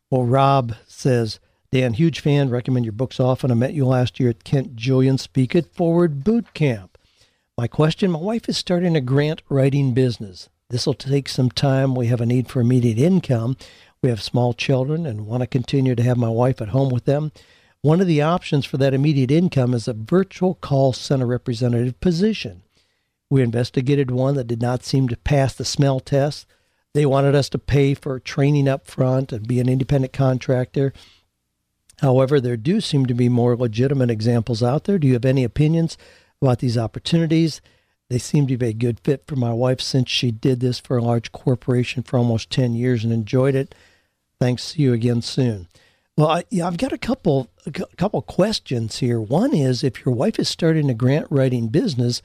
Well, 0.09 0.23
Rob 0.23 0.75
says, 0.87 1.39
Dan, 1.71 1.93
huge 1.93 2.21
fan, 2.21 2.49
recommend 2.49 2.85
your 2.85 2.93
books 2.93 3.19
often. 3.19 3.51
I 3.51 3.55
met 3.55 3.73
you 3.73 3.85
last 3.85 4.19
year 4.19 4.29
at 4.29 4.45
Kent 4.45 4.75
Julian 4.75 5.17
Speak 5.17 5.53
It 5.53 5.73
Forward 5.73 6.23
Boot 6.23 6.53
Camp. 6.53 6.94
My 7.57 7.67
question 7.67 8.11
My 8.11 8.19
wife 8.19 8.49
is 8.49 8.57
starting 8.57 8.97
a 8.97 9.01
grant 9.01 9.41
writing 9.47 9.93
business. 9.93 10.49
This 10.69 10.85
will 10.85 10.93
take 10.93 11.29
some 11.29 11.49
time. 11.49 11.95
We 11.95 12.07
have 12.07 12.19
a 12.19 12.25
need 12.25 12.49
for 12.49 12.59
immediate 12.59 12.99
income. 12.99 13.55
We 14.01 14.09
have 14.09 14.21
small 14.21 14.53
children 14.53 15.05
and 15.05 15.25
want 15.25 15.39
to 15.39 15.47
continue 15.47 15.95
to 15.95 16.03
have 16.03 16.17
my 16.17 16.27
wife 16.27 16.61
at 16.61 16.69
home 16.69 16.89
with 16.89 17.05
them. 17.05 17.31
One 17.81 18.01
of 18.01 18.07
the 18.07 18.21
options 18.21 18.65
for 18.65 18.75
that 18.79 18.93
immediate 18.93 19.31
income 19.31 19.73
is 19.73 19.87
a 19.87 19.93
virtual 19.93 20.55
call 20.55 20.91
center 20.91 21.25
representative 21.25 21.97
position. 22.01 22.63
We 23.29 23.41
investigated 23.41 24.11
one 24.11 24.35
that 24.35 24.47
did 24.47 24.61
not 24.61 24.83
seem 24.83 25.07
to 25.07 25.15
pass 25.15 25.53
the 25.53 25.63
smell 25.63 26.01
test. 26.01 26.47
They 26.93 27.05
wanted 27.05 27.35
us 27.35 27.47
to 27.49 27.57
pay 27.57 27.93
for 27.93 28.19
training 28.19 28.67
up 28.67 28.85
front 28.85 29.31
and 29.31 29.47
be 29.47 29.61
an 29.61 29.69
independent 29.69 30.11
contractor. 30.11 30.91
However, 32.01 32.41
there 32.41 32.57
do 32.57 32.81
seem 32.81 33.05
to 33.05 33.13
be 33.13 33.29
more 33.29 33.55
legitimate 33.55 34.09
examples 34.09 34.61
out 34.61 34.83
there. 34.83 34.99
Do 34.99 35.07
you 35.07 35.13
have 35.13 35.23
any 35.23 35.45
opinions 35.45 35.97
about 36.41 36.59
these 36.59 36.77
opportunities. 36.77 37.61
They 38.09 38.19
seem 38.19 38.47
to 38.47 38.57
be 38.57 38.67
a 38.67 38.73
good 38.73 38.99
fit 38.99 39.23
for 39.25 39.35
my 39.35 39.51
wife 39.51 39.81
since 39.81 40.09
she 40.09 40.31
did 40.31 40.59
this 40.59 40.79
for 40.79 40.97
a 40.97 41.03
large 41.03 41.31
corporation 41.31 42.03
for 42.03 42.17
almost 42.17 42.51
10 42.51 42.73
years 42.73 43.03
and 43.03 43.11
enjoyed 43.11 43.55
it. 43.55 43.73
Thanks. 44.39 44.63
See 44.63 44.83
you 44.83 44.93
again 44.93 45.21
soon. 45.21 45.67
Well, 46.17 46.27
I, 46.27 46.43
yeah, 46.49 46.67
I've 46.67 46.77
got 46.77 46.93
a 46.93 46.97
couple 46.97 47.49
a 47.65 47.71
couple 47.71 48.21
questions 48.21 48.99
here. 48.99 49.19
One 49.19 49.53
is 49.53 49.83
if 49.83 50.05
your 50.05 50.13
wife 50.13 50.39
is 50.39 50.47
starting 50.47 50.89
a 50.89 50.93
grant 50.93 51.27
writing 51.29 51.67
business, 51.67 52.21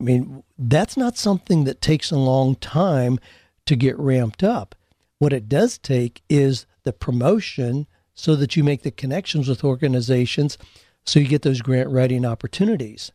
I 0.00 0.04
mean, 0.04 0.42
that's 0.58 0.96
not 0.96 1.16
something 1.16 1.64
that 1.64 1.80
takes 1.80 2.10
a 2.10 2.16
long 2.16 2.56
time 2.56 3.18
to 3.66 3.76
get 3.76 3.98
ramped 3.98 4.42
up. 4.42 4.74
What 5.18 5.32
it 5.32 5.48
does 5.48 5.78
take 5.78 6.22
is 6.28 6.66
the 6.82 6.92
promotion 6.92 7.86
so 8.12 8.34
that 8.36 8.56
you 8.56 8.64
make 8.64 8.82
the 8.82 8.90
connections 8.90 9.48
with 9.48 9.64
organizations 9.64 10.58
so 11.06 11.20
you 11.20 11.28
get 11.28 11.42
those 11.42 11.62
grant 11.62 11.88
writing 11.88 12.26
opportunities. 12.26 13.12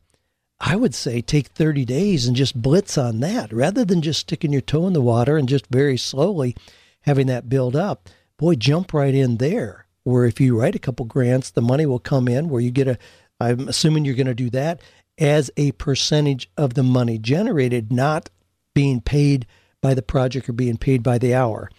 I 0.59 0.75
would 0.75 0.95
say 0.95 1.21
take 1.21 1.47
30 1.47 1.85
days 1.85 2.25
and 2.25 2.35
just 2.35 2.59
blitz 2.59 2.97
on 2.97 3.19
that 3.19 3.53
rather 3.53 3.85
than 3.85 4.01
just 4.01 4.21
sticking 4.21 4.51
your 4.51 4.61
toe 4.61 4.87
in 4.87 4.93
the 4.93 5.01
water 5.01 5.37
and 5.37 5.47
just 5.47 5.67
very 5.67 5.97
slowly 5.97 6.55
having 7.01 7.27
that 7.27 7.49
build 7.49 7.75
up. 7.75 8.09
Boy, 8.37 8.55
jump 8.55 8.93
right 8.93 9.13
in 9.13 9.37
there 9.37 9.85
where 10.03 10.25
if 10.25 10.39
you 10.39 10.59
write 10.59 10.75
a 10.75 10.79
couple 10.79 11.05
grants, 11.05 11.51
the 11.51 11.61
money 11.61 11.85
will 11.85 11.99
come 11.99 12.27
in 12.27 12.49
where 12.49 12.61
you 12.61 12.71
get 12.71 12.87
a, 12.87 12.97
I'm 13.39 13.67
assuming 13.67 14.05
you're 14.05 14.15
going 14.15 14.27
to 14.27 14.33
do 14.33 14.49
that 14.51 14.81
as 15.17 15.51
a 15.57 15.73
percentage 15.73 16.49
of 16.57 16.73
the 16.73 16.83
money 16.83 17.17
generated, 17.17 17.91
not 17.91 18.29
being 18.73 19.01
paid 19.01 19.45
by 19.81 19.93
the 19.93 20.01
project 20.01 20.49
or 20.49 20.53
being 20.53 20.77
paid 20.77 21.03
by 21.03 21.17
the 21.17 21.35
hour. 21.35 21.69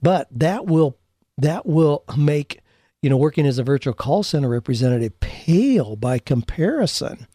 But 0.00 0.28
that 0.32 0.66
will, 0.66 0.96
that 1.36 1.66
will 1.66 2.04
make, 2.16 2.60
you 3.02 3.10
know, 3.10 3.16
working 3.16 3.46
as 3.46 3.58
a 3.58 3.64
virtual 3.64 3.94
call 3.94 4.22
center 4.22 4.48
representative 4.48 5.20
pale 5.20 5.94
by 5.94 6.18
comparison 6.18 7.26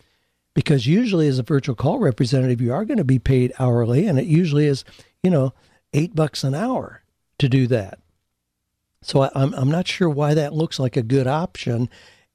because 0.53 0.87
usually 0.87 1.27
as 1.27 1.39
a 1.39 1.43
virtual 1.43 1.75
call 1.75 1.99
representative 1.99 2.61
you 2.61 2.73
are 2.73 2.85
going 2.85 2.97
to 2.97 3.03
be 3.03 3.19
paid 3.19 3.53
hourly 3.59 4.05
and 4.05 4.19
it 4.19 4.25
usually 4.25 4.67
is 4.67 4.83
you 5.21 5.29
know 5.29 5.53
eight 5.93 6.15
bucks 6.15 6.43
an 6.43 6.55
hour 6.55 7.03
to 7.39 7.49
do 7.49 7.67
that. 7.67 7.99
So 9.01 9.21
I, 9.21 9.29
I'm, 9.35 9.53
I'm 9.53 9.71
not 9.71 9.87
sure 9.87 10.09
why 10.09 10.33
that 10.33 10.53
looks 10.53 10.79
like 10.79 10.95
a 10.95 11.03
good 11.03 11.27
option. 11.27 11.89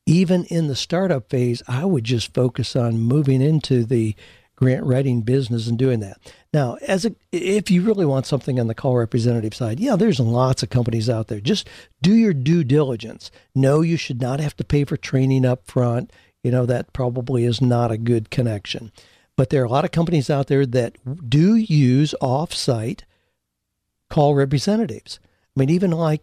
Even 0.07 0.45
in 0.45 0.69
the 0.69 0.77
startup 0.77 1.29
phase 1.29 1.63
i 1.69 1.85
would 1.85 2.05
just 2.05 2.33
focus 2.33 2.75
on 2.75 2.99
moving 2.99 3.43
into 3.43 3.85
the 3.85 4.15
grant 4.57 4.85
writing 4.85 5.21
business 5.21 5.69
and 5.69 5.79
doing 5.79 6.01
that. 6.01 6.19
Now 6.53 6.77
as 6.87 7.05
a 7.05 7.15
if 7.31 7.71
you 7.71 7.83
really 7.83 8.07
want 8.07 8.27
something 8.27 8.59
on 8.59 8.67
the 8.67 8.75
call 8.75 8.97
representative 8.97 9.55
side 9.55 9.79
yeah 9.79 9.97
there's 9.97 10.19
lots 10.19 10.63
of 10.63 10.71
companies 10.71 11.09
out 11.09 11.29
there. 11.29 11.41
Just 11.41 11.69
do 12.03 12.15
your 12.15 12.33
due 12.33 12.65
diligence. 12.65 13.31
No 13.55 13.83
you 13.83 13.97
should 13.97 14.21
not 14.21 14.41
have 14.41 14.57
to 14.57 14.65
pay 14.65 14.85
for 14.85 14.97
training 14.97 15.45
up 15.45 15.67
front 15.71 16.11
you 16.43 16.51
know, 16.51 16.67
that 16.67 16.93
probably 16.93 17.45
is 17.45 17.61
not 17.61 17.91
a 17.91 17.99
good 17.99 18.31
connection. 18.31 18.93
But 19.37 19.51
there 19.51 19.63
are 19.63 19.67
a 19.67 19.71
lot 19.71 19.85
of 19.85 19.93
companies 19.93 20.31
out 20.31 20.49
there 20.49 20.67
that 20.67 20.97
do 21.29 21.55
use 21.55 22.15
off-site 22.21 23.05
call 24.11 24.35
representatives. 24.35 25.21
I 25.57 25.61
mean, 25.61 25.71
even 25.71 25.91
like 25.91 26.23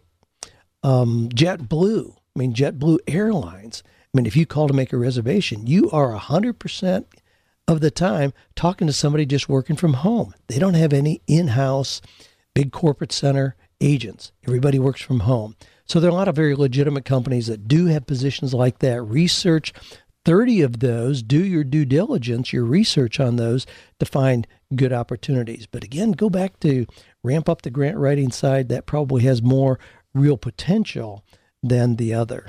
um, 0.82 1.28
JetBlue. 1.30 2.14
I 2.14 2.38
mean, 2.38 2.52
JetBlue 2.52 2.98
Airlines. 3.06 3.82
I 3.86 4.16
mean, 4.16 4.26
if 4.26 4.36
you 4.36 4.46
call 4.46 4.68
to 4.68 4.74
make 4.74 4.92
a 4.92 4.98
reservation, 4.98 5.66
you 5.66 5.90
are 5.90 6.16
100% 6.16 7.04
of 7.68 7.80
the 7.80 7.90
time 7.90 8.32
talking 8.54 8.86
to 8.86 8.92
somebody 8.92 9.26
just 9.26 9.48
working 9.48 9.76
from 9.76 9.94
home. 9.94 10.34
They 10.46 10.58
don't 10.58 10.74
have 10.74 10.92
any 10.92 11.22
in 11.26 11.48
house 11.48 12.00
big 12.54 12.72
corporate 12.72 13.12
center 13.12 13.56
agents. 13.80 14.32
Everybody 14.46 14.78
works 14.78 15.02
from 15.02 15.20
home. 15.20 15.56
So 15.84 16.00
there 16.00 16.08
are 16.08 16.12
a 16.12 16.16
lot 16.16 16.28
of 16.28 16.36
very 16.36 16.54
legitimate 16.54 17.04
companies 17.04 17.46
that 17.46 17.68
do 17.68 17.86
have 17.86 18.06
positions 18.06 18.54
like 18.54 18.78
that. 18.80 19.02
Research 19.02 19.72
30 20.26 20.60
of 20.62 20.80
those, 20.80 21.22
do 21.22 21.42
your 21.42 21.62
due 21.62 21.84
diligence, 21.84 22.52
your 22.52 22.64
research 22.64 23.20
on 23.20 23.36
those 23.36 23.64
to 24.00 24.04
find 24.04 24.44
good 24.74 24.92
opportunities. 24.92 25.66
But 25.66 25.84
again, 25.84 26.12
go 26.12 26.28
back 26.28 26.58
to 26.60 26.84
ramp 27.22 27.48
up 27.48 27.62
the 27.62 27.70
grant 27.70 27.96
writing 27.96 28.32
side. 28.32 28.68
That 28.68 28.86
probably 28.86 29.22
has 29.22 29.40
more 29.40 29.78
real 30.12 30.36
potential 30.36 31.24
than 31.62 31.94
the 31.94 32.12
other. 32.12 32.48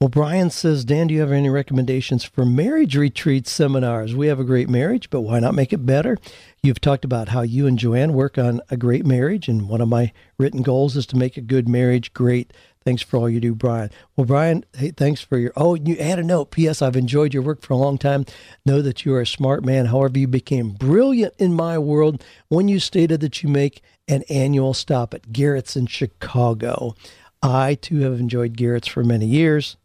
Well, 0.00 0.08
Brian 0.08 0.48
says, 0.48 0.86
Dan, 0.86 1.08
do 1.08 1.14
you 1.14 1.20
have 1.20 1.30
any 1.30 1.50
recommendations 1.50 2.24
for 2.24 2.46
marriage 2.46 2.96
retreat 2.96 3.46
seminars? 3.46 4.16
We 4.16 4.28
have 4.28 4.40
a 4.40 4.44
great 4.44 4.70
marriage, 4.70 5.10
but 5.10 5.20
why 5.20 5.40
not 5.40 5.54
make 5.54 5.74
it 5.74 5.84
better? 5.84 6.16
You've 6.62 6.80
talked 6.80 7.04
about 7.04 7.28
how 7.28 7.42
you 7.42 7.66
and 7.66 7.78
Joanne 7.78 8.14
work 8.14 8.38
on 8.38 8.62
a 8.70 8.78
great 8.78 9.04
marriage, 9.04 9.46
and 9.46 9.68
one 9.68 9.82
of 9.82 9.88
my 9.88 10.12
written 10.38 10.62
goals 10.62 10.96
is 10.96 11.04
to 11.08 11.18
make 11.18 11.36
a 11.36 11.42
good 11.42 11.68
marriage 11.68 12.14
great. 12.14 12.50
Thanks 12.82 13.02
for 13.02 13.18
all 13.18 13.28
you 13.28 13.40
do, 13.40 13.54
Brian. 13.54 13.90
Well, 14.16 14.24
Brian, 14.24 14.64
hey, 14.74 14.90
thanks 14.90 15.20
for 15.20 15.36
your. 15.36 15.52
Oh, 15.54 15.74
you 15.74 15.96
add 15.96 16.18
a 16.18 16.22
note. 16.22 16.50
P.S. 16.50 16.80
I've 16.80 16.96
enjoyed 16.96 17.34
your 17.34 17.42
work 17.42 17.60
for 17.60 17.74
a 17.74 17.76
long 17.76 17.98
time. 17.98 18.24
Know 18.64 18.80
that 18.80 19.04
you 19.04 19.14
are 19.14 19.20
a 19.20 19.26
smart 19.26 19.64
man. 19.64 19.86
However, 19.86 20.18
you 20.18 20.26
became 20.26 20.70
brilliant 20.70 21.34
in 21.38 21.52
my 21.52 21.78
world 21.78 22.24
when 22.48 22.68
you 22.68 22.80
stated 22.80 23.20
that 23.20 23.42
you 23.42 23.50
make 23.50 23.82
an 24.08 24.24
annual 24.30 24.72
stop 24.72 25.12
at 25.12 25.30
Garrett's 25.30 25.76
in 25.76 25.86
Chicago. 25.86 26.94
I 27.42 27.74
too 27.74 28.00
have 28.00 28.18
enjoyed 28.18 28.56
Garrett's 28.56 28.88
for 28.88 29.04
many 29.04 29.26
years. 29.26 29.76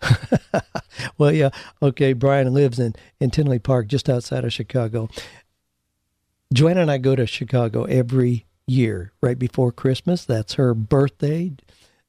well, 1.18 1.32
yeah, 1.32 1.50
okay. 1.82 2.14
Brian 2.14 2.54
lives 2.54 2.78
in 2.78 2.94
in 3.20 3.30
Tinley 3.30 3.58
Park, 3.58 3.88
just 3.88 4.08
outside 4.08 4.44
of 4.44 4.54
Chicago. 4.54 5.10
Joanne 6.54 6.78
and 6.78 6.90
I 6.90 6.96
go 6.96 7.14
to 7.14 7.26
Chicago 7.26 7.84
every 7.84 8.46
year, 8.68 9.12
right 9.20 9.38
before 9.38 9.72
Christmas. 9.72 10.24
That's 10.24 10.54
her 10.54 10.74
birthday. 10.74 11.52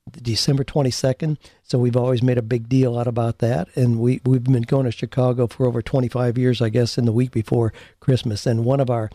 December 0.09 0.63
22nd. 0.63 1.37
So 1.63 1.77
we've 1.77 1.95
always 1.95 2.23
made 2.23 2.37
a 2.37 2.43
big 2.43 2.67
deal 2.67 2.97
out 2.97 3.07
about 3.07 3.39
that. 3.39 3.67
And 3.75 3.99
we, 3.99 4.21
we've 4.25 4.43
been 4.43 4.63
going 4.63 4.85
to 4.85 4.91
Chicago 4.91 5.47
for 5.47 5.65
over 5.65 5.81
25 5.81 6.37
years, 6.37 6.61
I 6.61 6.69
guess, 6.69 6.97
in 6.97 7.05
the 7.05 7.11
week 7.11 7.31
before 7.31 7.73
Christmas. 7.99 8.45
And 8.45 8.65
one 8.65 8.79
of 8.79 8.89
our 8.89 9.09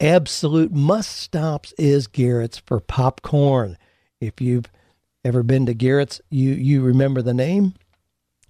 absolute 0.00 0.72
must 0.72 1.16
stops 1.16 1.72
is 1.78 2.06
Garrett's 2.06 2.58
for 2.58 2.80
popcorn. 2.80 3.76
If 4.20 4.40
you've 4.40 4.70
ever 5.24 5.42
been 5.42 5.66
to 5.66 5.74
Garrett's, 5.74 6.20
you, 6.30 6.50
you 6.50 6.82
remember 6.82 7.22
the 7.22 7.34
name. 7.34 7.74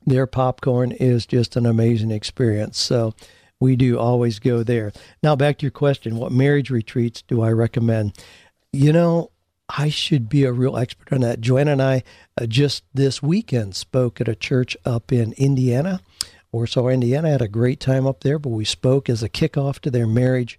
Their 0.07 0.27
popcorn 0.27 0.93
is 0.93 1.27
just 1.27 1.57
an 1.57 1.67
amazing 1.67 2.11
experience. 2.11 2.79
So 2.79 3.15
we 3.61 3.77
do 3.77 3.99
always 3.99 4.39
go 4.39 4.63
there. 4.63 4.93
Now, 5.23 5.37
back 5.37 5.59
to 5.59 5.67
your 5.67 5.71
question 5.71 6.17
what 6.17 6.33
marriage 6.33 6.71
retreats 6.71 7.23
do 7.23 7.43
I 7.43 7.51
recommend? 7.51 8.17
You 8.73 8.93
know, 8.93 9.31
I 9.69 9.89
should 9.89 10.29
be 10.29 10.45
a 10.45 10.53
real 10.53 10.77
expert 10.77 11.13
on 11.13 11.21
that. 11.21 11.41
Joanne 11.41 11.69
and 11.69 11.83
I 11.83 12.03
uh, 12.41 12.47
just 12.47 12.85
this 12.95 13.23
weekend 13.23 13.75
spoke 13.75 14.21
at 14.21 14.29
a 14.29 14.35
church 14.35 14.77
up 14.85 15.13
in 15.13 15.33
Indiana, 15.35 16.01
Warsaw, 16.53 16.89
Indiana. 16.89 17.31
Had 17.31 17.43
a 17.43 17.49
great 17.49 17.81
time 17.81 18.07
up 18.07 18.21
there, 18.21 18.39
but 18.39 18.51
we 18.51 18.65
spoke 18.65 19.11
as 19.11 19.23
a 19.23 19.29
kickoff 19.29 19.81
to 19.81 19.91
their 19.91 20.07
marriage 20.07 20.59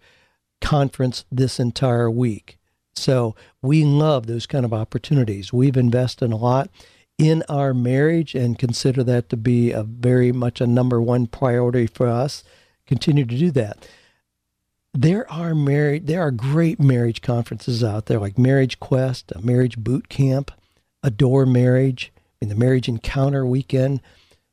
conference 0.62 1.26
this 1.32 1.60
entire 1.60 2.12
week. 2.12 2.58
So 2.96 3.36
we 3.62 3.84
love 3.84 4.28
those 4.28 4.46
kind 4.46 4.66
of 4.66 4.74
opportunities. 4.74 5.54
We've 5.54 5.78
invested 5.78 6.32
a 6.32 6.36
lot 6.36 6.70
in 7.18 7.44
our 7.50 7.74
marriage 7.74 8.36
and 8.36 8.60
consider 8.60 9.04
that 9.04 9.30
to 9.30 9.38
be 9.38 9.72
a 9.72 9.84
very 9.84 10.32
much 10.32 10.62
a 10.62 10.68
number 10.68 11.02
one 11.02 11.28
priority 11.28 11.88
for 11.88 12.08
us. 12.08 12.44
Continue 12.90 13.26
to 13.26 13.38
do 13.38 13.52
that 13.52 13.88
there 14.94 15.32
are 15.32 15.54
married 15.54 16.08
there 16.08 16.22
are 16.22 16.32
great 16.32 16.80
marriage 16.80 17.22
conferences 17.22 17.84
out 17.84 18.08
there 18.08 18.20
like 18.20 18.38
Marriage 18.38 18.80
Quest, 18.80 19.32
a 19.34 19.42
Marriage 19.42 19.78
Boot 19.78 20.10
Camp, 20.10 20.52
Adore 21.04 21.46
Marriage, 21.46 22.12
and 22.42 22.50
the 22.50 22.56
Marriage 22.56 22.88
Encounter 22.88 23.46
Weekend 23.46 24.02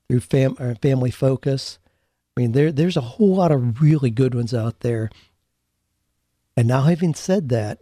through 0.09 0.21
fam- 0.21 0.57
Family 0.83 1.11
Focus. 1.11 1.79
I 2.37 2.43
mean, 2.43 2.53
there 2.53 2.71
there's 2.71 2.97
a 2.97 3.03
whole 3.03 3.35
lot 3.35 3.53
of 3.53 3.81
really 3.81 4.11
good 4.11 4.35
ones 4.35 4.53
out 4.53 4.81
there. 4.81 5.11
And 6.57 6.69
now, 6.69 6.83
having 6.83 7.15
said 7.15 7.49
that, 7.51 7.81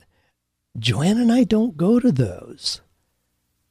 Joanne 0.78 1.18
and 1.18 1.30
I 1.30 1.44
don't 1.44 1.76
go 1.76 2.00
to 2.00 2.10
those. 2.10 2.80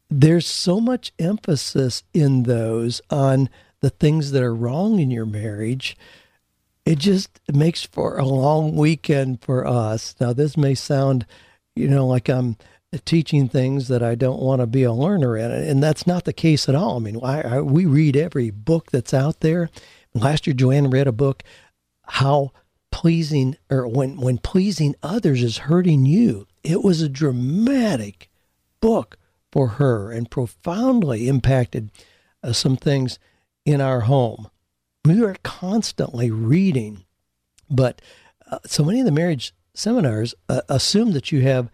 There's 0.09 0.47
so 0.47 0.79
much 0.79 1.11
emphasis 1.19 2.03
in 2.13 2.43
those 2.43 3.01
on 3.09 3.49
the 3.81 3.89
things 3.89 4.31
that 4.31 4.43
are 4.43 4.55
wrong 4.55 4.99
in 4.99 5.11
your 5.11 5.25
marriage 5.25 5.97
it 6.85 6.99
just 6.99 7.39
makes 7.51 7.83
for 7.83 8.17
a 8.17 8.25
long 8.25 8.75
weekend 8.75 9.41
for 9.41 9.65
us. 9.65 10.15
Now, 10.19 10.33
this 10.33 10.57
may 10.57 10.75
sound, 10.75 11.25
you 11.75 11.87
know, 11.87 12.05
like 12.05 12.29
I'm 12.29 12.57
teaching 13.05 13.47
things 13.47 13.87
that 13.87 14.03
I 14.03 14.15
don't 14.15 14.41
want 14.41 14.61
to 14.61 14.67
be 14.67 14.83
a 14.83 14.91
learner 14.91 15.37
in, 15.37 15.51
and 15.51 15.81
that's 15.81 16.05
not 16.05 16.25
the 16.25 16.33
case 16.33 16.67
at 16.67 16.75
all. 16.75 16.97
I 16.97 16.99
mean, 16.99 17.19
I, 17.23 17.41
I, 17.41 17.61
we 17.61 17.85
read 17.85 18.15
every 18.15 18.49
book 18.49 18.91
that's 18.91 19.13
out 19.13 19.39
there. 19.39 19.69
Last 20.13 20.45
year, 20.45 20.53
Joanne 20.53 20.89
read 20.89 21.07
a 21.07 21.13
book, 21.13 21.41
How 22.03 22.51
Pleasing 22.91 23.57
or 23.69 23.87
When 23.87 24.17
When 24.17 24.37
Pleasing 24.37 24.95
Others 25.01 25.41
is 25.41 25.57
Hurting 25.59 26.05
You. 26.05 26.47
It 26.63 26.83
was 26.83 27.01
a 27.01 27.09
dramatic 27.09 28.29
book 28.79 29.17
for 29.51 29.67
her 29.69 30.11
and 30.11 30.29
profoundly 30.29 31.27
impacted 31.27 31.89
uh, 32.43 32.53
some 32.53 32.75
things 32.75 33.17
in 33.65 33.81
our 33.81 34.01
home 34.01 34.49
we 35.05 35.22
are 35.24 35.36
constantly 35.43 36.31
reading, 36.31 37.03
but 37.69 38.01
uh, 38.50 38.60
so 38.65 38.83
many 38.83 39.00
of 39.00 39.05
the 39.05 39.12
marriage 39.12 39.53
seminars 39.74 40.33
uh, 40.48 40.62
assume 40.69 41.12
that 41.12 41.31
you 41.31 41.41
have 41.41 41.69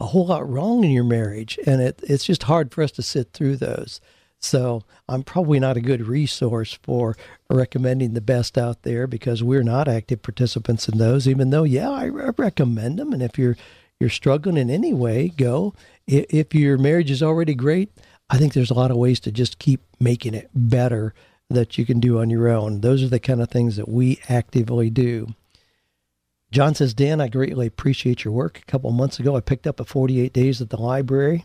a 0.00 0.06
whole 0.06 0.26
lot 0.26 0.48
wrong 0.48 0.84
in 0.84 0.90
your 0.90 1.04
marriage, 1.04 1.58
and 1.66 1.80
it, 1.80 2.00
it's 2.02 2.24
just 2.24 2.44
hard 2.44 2.72
for 2.72 2.82
us 2.82 2.90
to 2.92 3.02
sit 3.02 3.32
through 3.32 3.56
those. 3.56 4.00
So 4.38 4.82
I'm 5.08 5.22
probably 5.22 5.58
not 5.58 5.78
a 5.78 5.80
good 5.80 6.06
resource 6.06 6.78
for 6.82 7.16
recommending 7.48 8.12
the 8.12 8.20
best 8.20 8.58
out 8.58 8.82
there 8.82 9.06
because 9.06 9.42
we're 9.42 9.62
not 9.62 9.88
active 9.88 10.20
participants 10.20 10.86
in 10.86 10.98
those. 10.98 11.26
Even 11.26 11.48
though, 11.48 11.64
yeah, 11.64 11.88
I, 11.88 12.08
recommend 12.08 12.98
them, 12.98 13.14
and 13.14 13.22
if 13.22 13.38
you're 13.38 13.56
you're 13.98 14.10
struggling 14.10 14.58
in 14.58 14.68
any 14.68 14.92
way, 14.92 15.28
go. 15.28 15.72
If 16.06 16.54
your 16.54 16.76
marriage 16.76 17.10
is 17.10 17.22
already 17.22 17.54
great, 17.54 17.90
I 18.28 18.36
think 18.36 18.52
there's 18.52 18.70
a 18.70 18.74
lot 18.74 18.90
of 18.90 18.98
ways 18.98 19.20
to 19.20 19.32
just 19.32 19.58
keep 19.58 19.80
making 19.98 20.34
it 20.34 20.50
better 20.52 21.14
that 21.50 21.78
you 21.78 21.86
can 21.86 22.00
do 22.00 22.18
on 22.20 22.30
your 22.30 22.48
own. 22.48 22.80
Those 22.80 23.02
are 23.02 23.08
the 23.08 23.20
kind 23.20 23.40
of 23.40 23.50
things 23.50 23.76
that 23.76 23.88
we 23.88 24.18
actively 24.28 24.90
do. 24.90 25.34
John 26.50 26.74
says, 26.74 26.94
Dan, 26.94 27.20
I 27.20 27.28
greatly 27.28 27.66
appreciate 27.66 28.24
your 28.24 28.32
work. 28.32 28.60
A 28.60 28.70
couple 28.70 28.90
months 28.92 29.18
ago, 29.18 29.36
I 29.36 29.40
picked 29.40 29.66
up 29.66 29.80
a 29.80 29.84
48 29.84 30.32
Days 30.32 30.62
at 30.62 30.70
the 30.70 30.80
Library, 30.80 31.44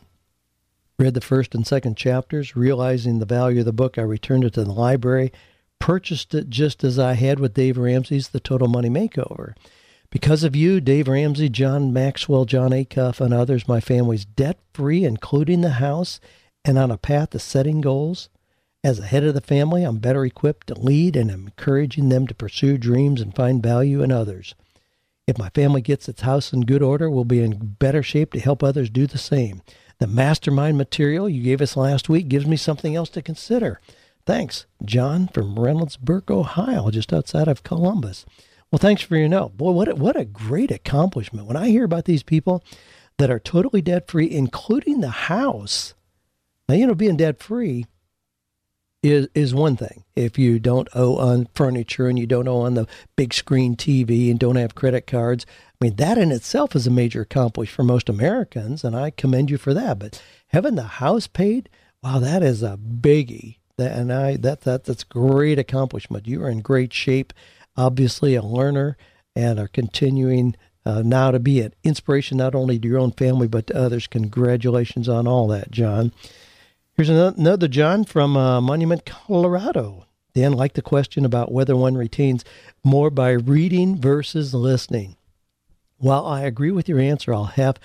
read 1.00 1.16
the 1.16 1.22
first 1.22 1.56
and 1.56 1.66
second 1.66 1.98
chapters. 1.98 2.56
Realizing 2.56 3.20
the 3.20 3.26
value 3.26 3.60
of 3.60 3.66
the 3.66 3.74
book, 3.74 3.98
I 3.98 4.04
returned 4.04 4.44
it 4.44 4.54
to 4.54 4.64
the 4.64 4.72
library, 4.72 5.32
purchased 5.80 6.36
it 6.36 6.50
just 6.50 6.84
as 6.84 7.00
I 7.00 7.14
had 7.14 7.40
with 7.40 7.56
Dave 7.56 7.78
Ramsey's 7.78 8.30
The 8.30 8.40
Total 8.40 8.68
Money 8.68 8.90
Makeover. 8.90 9.56
Because 10.12 10.44
of 10.44 10.56
you, 10.56 10.82
Dave 10.82 11.08
Ramsey, 11.08 11.50
John 11.50 11.94
Maxwell, 11.94 12.46
Jon 12.46 12.72
Acuff, 12.72 13.22
and 13.22 13.34
others, 13.34 13.68
my 13.68 13.80
family's 13.80 14.26
debt 14.26 14.58
free, 14.74 15.04
including 15.04 15.62
the 15.62 15.72
house, 15.72 16.20
and 16.66 16.78
on 16.78 16.92
a 16.92 16.98
path 16.98 17.32
to 17.32 17.40
setting 17.40 17.80
goals. 17.82 18.30
As 18.82 18.98
a 18.98 19.06
head 19.06 19.26
of 19.26 19.34
the 19.34 19.42
family, 19.42 19.84
I'm 19.84 19.98
better 19.98 20.24
equipped 20.24 20.68
to 20.68 20.80
lead 20.80 21.18
and 21.18 21.30
I'm 21.30 21.48
encouraging 21.48 22.08
them 22.08 22.28
to 22.28 22.34
pursue 22.34 22.78
dreams 22.78 23.20
and 23.20 23.36
find 23.36 23.62
value 23.62 24.02
in 24.02 24.12
others. 24.12 24.56
If 25.28 25.38
my 25.38 25.50
family 25.50 25.82
gets 25.82 26.08
its 26.08 26.22
house 26.22 26.54
in 26.54 26.62
good 26.62 26.82
order, 26.82 27.10
we'll 27.10 27.26
be 27.26 27.42
in 27.42 27.76
better 27.78 28.02
shape 28.02 28.32
to 28.34 28.40
help 28.40 28.64
others 28.64 28.90
do 28.90 29.06
the 29.06 29.18
same. 29.18 29.62
The 30.00 30.08
mastermind 30.08 30.78
material 30.78 31.28
you 31.28 31.44
gave 31.44 31.62
us 31.62 31.76
last 31.76 32.08
week 32.08 32.30
gives 32.30 32.46
me 32.46 32.56
something 32.56 32.96
else 32.96 33.10
to 33.10 33.22
consider. 33.22 33.82
Thanks, 34.26 34.66
John 34.86 35.28
from 35.28 35.56
Reynoldsburg, 35.56 36.32
Ohio, 36.32 36.90
just 36.90 37.12
outside 37.12 37.50
of 37.50 37.64
Columbus. 37.64 38.26
Well, 38.72 38.80
thanks 38.80 39.02
for 39.02 39.18
your 39.18 39.28
note. 39.28 39.58
Boy, 39.58 39.72
what 39.72 39.90
a, 39.90 39.96
what 39.96 40.18
a 40.18 40.24
great 40.24 40.72
accomplishment. 40.72 41.48
When 41.48 41.58
I 41.58 41.68
hear 41.68 41.84
about 41.84 42.06
these 42.06 42.24
people 42.24 42.64
that 43.18 43.30
are 43.30 43.40
totally 43.40 43.82
debt 43.82 44.10
free, 44.10 44.32
including 44.32 45.02
the 45.02 45.10
house, 45.10 45.96
now, 46.70 46.76
you 46.76 46.88
know, 46.88 46.96
being 46.96 47.18
debt 47.18 47.44
free 47.44 47.86
is 49.02 49.28
is 49.34 49.56
one 49.56 49.78
thing. 49.78 50.04
If 50.16 50.38
you 50.38 50.60
don't 50.60 50.88
owe 50.94 51.18
on 51.18 51.48
furniture 51.56 52.08
and 52.08 52.20
you 52.20 52.28
don't 52.28 52.48
owe 52.48 52.62
on 52.62 52.74
the 52.74 52.88
big 53.16 53.34
screen 53.34 53.76
TV 53.76 54.30
and 54.30 54.40
don't 54.40 54.58
have 54.58 54.76
credit 54.76 55.08
cards, 55.08 55.46
I 55.82 55.86
mean 55.86 55.96
that 55.96 56.18
in 56.18 56.32
itself 56.32 56.76
is 56.76 56.88
a 56.88 56.92
major 56.92 57.22
accomplishment 57.22 57.76
for 57.76 57.84
most 57.84 58.10
Americans, 58.10 58.84
and 58.84 58.96
I 58.96 59.12
commend 59.12 59.50
you 59.50 59.58
for 59.58 59.74
that. 59.74 60.00
But 60.00 60.22
having 60.48 60.76
the 60.76 60.84
house 60.84 61.28
paid, 61.28 61.70
wow, 62.04 62.20
that 62.20 62.44
is 62.44 62.62
a 62.64 62.78
biggie. 62.78 63.58
That 63.78 63.98
and 63.98 64.12
I 64.12 64.36
that 64.38 64.62
that 64.62 64.84
that's 64.84 65.04
great 65.04 65.60
accomplishment. 65.60 66.28
You 66.28 66.44
are 66.44 66.50
in 66.50 66.60
great 66.60 66.94
shape. 66.94 67.32
Obviously, 67.78 68.36
a 68.36 68.42
learner 68.42 68.98
and 69.36 69.58
are 69.60 69.70
continuing 69.70 70.56
uh, 70.86 71.02
now 71.06 71.32
to 71.32 71.40
be 71.40 71.62
an 71.62 71.74
inspiration 71.84 72.38
not 72.38 72.56
only 72.56 72.78
to 72.78 72.88
your 72.88 73.00
own 73.00 73.12
family 73.12 73.48
but 73.48 73.68
to 73.68 73.78
others. 73.78 74.08
Congratulations 74.08 75.08
on 75.08 75.28
all 75.28 75.48
that, 75.48 75.72
John. 75.72 76.12
Here's 77.00 77.08
another 77.08 77.70
John 77.70 78.04
from 78.04 78.36
uh, 78.36 78.60
Monument, 78.60 79.06
Colorado. 79.06 80.06
Dan 80.34 80.52
liked 80.52 80.76
the 80.76 80.82
question 80.82 81.24
about 81.24 81.50
whether 81.50 81.74
one 81.74 81.96
retains 81.96 82.44
more 82.84 83.10
by 83.10 83.32
reading 83.32 83.96
versus 83.96 84.54
listening. 84.54 85.16
While 85.98 86.26
I 86.26 86.42
agree 86.42 86.72
with 86.72 86.90
your 86.90 87.00
answer, 87.00 87.34
I'll 87.34 87.46
have 87.46 87.80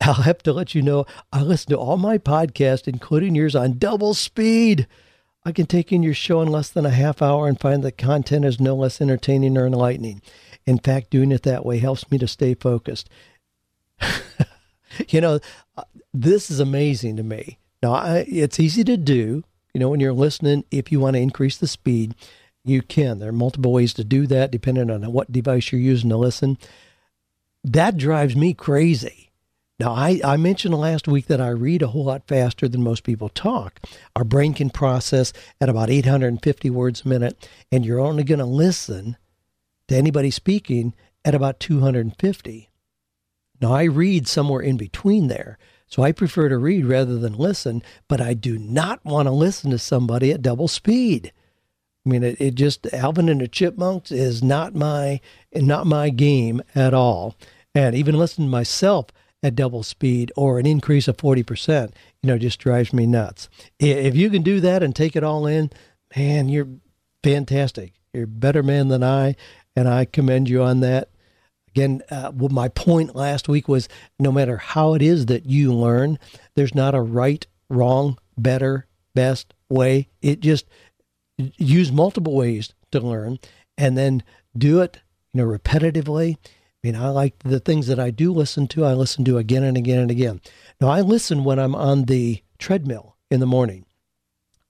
I'll 0.00 0.14
have 0.14 0.42
to 0.44 0.54
let 0.54 0.74
you 0.74 0.80
know 0.80 1.04
I 1.30 1.42
listen 1.42 1.72
to 1.72 1.78
all 1.78 1.98
my 1.98 2.16
podcasts, 2.16 2.88
including 2.88 3.34
yours, 3.34 3.54
on 3.54 3.76
double 3.76 4.14
speed. 4.14 4.86
I 5.44 5.52
can 5.52 5.66
take 5.66 5.92
in 5.92 6.02
your 6.02 6.14
show 6.14 6.40
in 6.40 6.48
less 6.48 6.70
than 6.70 6.86
a 6.86 6.90
half 6.90 7.20
hour 7.20 7.46
and 7.46 7.60
find 7.60 7.82
the 7.82 7.92
content 7.92 8.46
is 8.46 8.58
no 8.58 8.74
less 8.74 8.98
entertaining 8.98 9.58
or 9.58 9.66
enlightening. 9.66 10.22
In 10.64 10.78
fact, 10.78 11.10
doing 11.10 11.32
it 11.32 11.42
that 11.42 11.66
way 11.66 11.80
helps 11.80 12.10
me 12.10 12.16
to 12.16 12.26
stay 12.26 12.54
focused. 12.54 13.10
you 15.08 15.20
know, 15.20 15.38
uh, 15.76 15.84
this 16.14 16.50
is 16.50 16.60
amazing 16.60 17.18
to 17.18 17.22
me. 17.22 17.58
Now, 17.84 17.92
I, 17.92 18.24
it's 18.26 18.58
easy 18.58 18.82
to 18.84 18.96
do. 18.96 19.44
You 19.74 19.78
know, 19.78 19.90
when 19.90 20.00
you're 20.00 20.14
listening, 20.14 20.64
if 20.70 20.90
you 20.90 21.00
want 21.00 21.16
to 21.16 21.20
increase 21.20 21.58
the 21.58 21.66
speed, 21.66 22.14
you 22.64 22.80
can. 22.80 23.18
There 23.18 23.28
are 23.28 23.32
multiple 23.32 23.74
ways 23.74 23.92
to 23.94 24.04
do 24.04 24.26
that 24.28 24.50
depending 24.50 24.90
on 24.90 25.02
what 25.12 25.30
device 25.30 25.70
you're 25.70 25.82
using 25.82 26.08
to 26.08 26.16
listen. 26.16 26.56
That 27.62 27.98
drives 27.98 28.34
me 28.34 28.54
crazy. 28.54 29.32
Now, 29.78 29.92
I, 29.92 30.18
I 30.24 30.38
mentioned 30.38 30.74
last 30.74 31.06
week 31.06 31.26
that 31.26 31.42
I 31.42 31.48
read 31.48 31.82
a 31.82 31.88
whole 31.88 32.06
lot 32.06 32.26
faster 32.26 32.68
than 32.68 32.82
most 32.82 33.04
people 33.04 33.28
talk. 33.28 33.80
Our 34.16 34.24
brain 34.24 34.54
can 34.54 34.70
process 34.70 35.34
at 35.60 35.68
about 35.68 35.90
850 35.90 36.70
words 36.70 37.02
a 37.04 37.08
minute, 37.08 37.46
and 37.70 37.84
you're 37.84 38.00
only 38.00 38.24
going 38.24 38.38
to 38.38 38.46
listen 38.46 39.18
to 39.88 39.94
anybody 39.94 40.30
speaking 40.30 40.94
at 41.22 41.34
about 41.34 41.60
250. 41.60 42.70
Now, 43.60 43.74
I 43.74 43.82
read 43.82 44.26
somewhere 44.26 44.62
in 44.62 44.78
between 44.78 45.28
there. 45.28 45.58
So 45.94 46.02
I 46.02 46.10
prefer 46.10 46.48
to 46.48 46.58
read 46.58 46.86
rather 46.86 47.18
than 47.18 47.34
listen, 47.34 47.80
but 48.08 48.20
I 48.20 48.34
do 48.34 48.58
not 48.58 49.04
want 49.04 49.28
to 49.28 49.30
listen 49.30 49.70
to 49.70 49.78
somebody 49.78 50.32
at 50.32 50.42
double 50.42 50.66
speed. 50.66 51.32
I 52.04 52.08
mean, 52.08 52.24
it, 52.24 52.36
it 52.40 52.56
just 52.56 52.92
Alvin 52.92 53.28
and 53.28 53.40
the 53.40 53.46
Chipmunks 53.46 54.10
is 54.10 54.42
not 54.42 54.74
my 54.74 55.20
not 55.54 55.86
my 55.86 56.10
game 56.10 56.60
at 56.74 56.94
all. 56.94 57.36
And 57.76 57.94
even 57.94 58.18
listening 58.18 58.48
to 58.48 58.50
myself 58.50 59.06
at 59.40 59.54
double 59.54 59.84
speed 59.84 60.32
or 60.34 60.58
an 60.58 60.66
increase 60.66 61.06
of 61.06 61.16
40%, 61.16 61.92
you 62.24 62.26
know, 62.26 62.38
just 62.38 62.58
drives 62.58 62.92
me 62.92 63.06
nuts. 63.06 63.48
If 63.78 64.16
you 64.16 64.30
can 64.30 64.42
do 64.42 64.58
that 64.62 64.82
and 64.82 64.96
take 64.96 65.14
it 65.14 65.22
all 65.22 65.46
in, 65.46 65.70
man, 66.16 66.48
you're 66.48 66.70
fantastic. 67.22 67.92
You're 68.12 68.24
a 68.24 68.26
better 68.26 68.64
man 68.64 68.88
than 68.88 69.04
I, 69.04 69.36
and 69.76 69.88
I 69.88 70.06
commend 70.06 70.48
you 70.48 70.60
on 70.60 70.80
that. 70.80 71.10
Again, 71.74 72.02
uh, 72.08 72.30
well, 72.32 72.50
my 72.50 72.68
point 72.68 73.16
last 73.16 73.48
week 73.48 73.66
was 73.66 73.88
no 74.20 74.30
matter 74.30 74.58
how 74.58 74.94
it 74.94 75.02
is 75.02 75.26
that 75.26 75.46
you 75.46 75.74
learn, 75.74 76.20
there's 76.54 76.74
not 76.74 76.94
a 76.94 77.00
right, 77.00 77.44
wrong, 77.68 78.16
better, 78.38 78.86
best 79.12 79.54
way. 79.68 80.08
It 80.22 80.38
just 80.38 80.66
use 81.36 81.90
multiple 81.90 82.36
ways 82.36 82.72
to 82.92 83.00
learn 83.00 83.40
and 83.76 83.98
then 83.98 84.22
do 84.56 84.82
it, 84.82 85.00
you 85.32 85.42
know, 85.42 85.48
repetitively. 85.50 86.36
I 86.36 86.38
mean, 86.84 86.94
I 86.94 87.08
like 87.08 87.40
the 87.40 87.58
things 87.58 87.88
that 87.88 87.98
I 87.98 88.10
do 88.10 88.32
listen 88.32 88.68
to, 88.68 88.84
I 88.84 88.92
listen 88.92 89.24
to 89.24 89.38
again 89.38 89.64
and 89.64 89.76
again 89.76 89.98
and 89.98 90.12
again. 90.12 90.40
Now, 90.80 90.90
I 90.90 91.00
listen 91.00 91.42
when 91.42 91.58
I'm 91.58 91.74
on 91.74 92.04
the 92.04 92.40
treadmill 92.58 93.16
in 93.32 93.40
the 93.40 93.46
morning. 93.46 93.84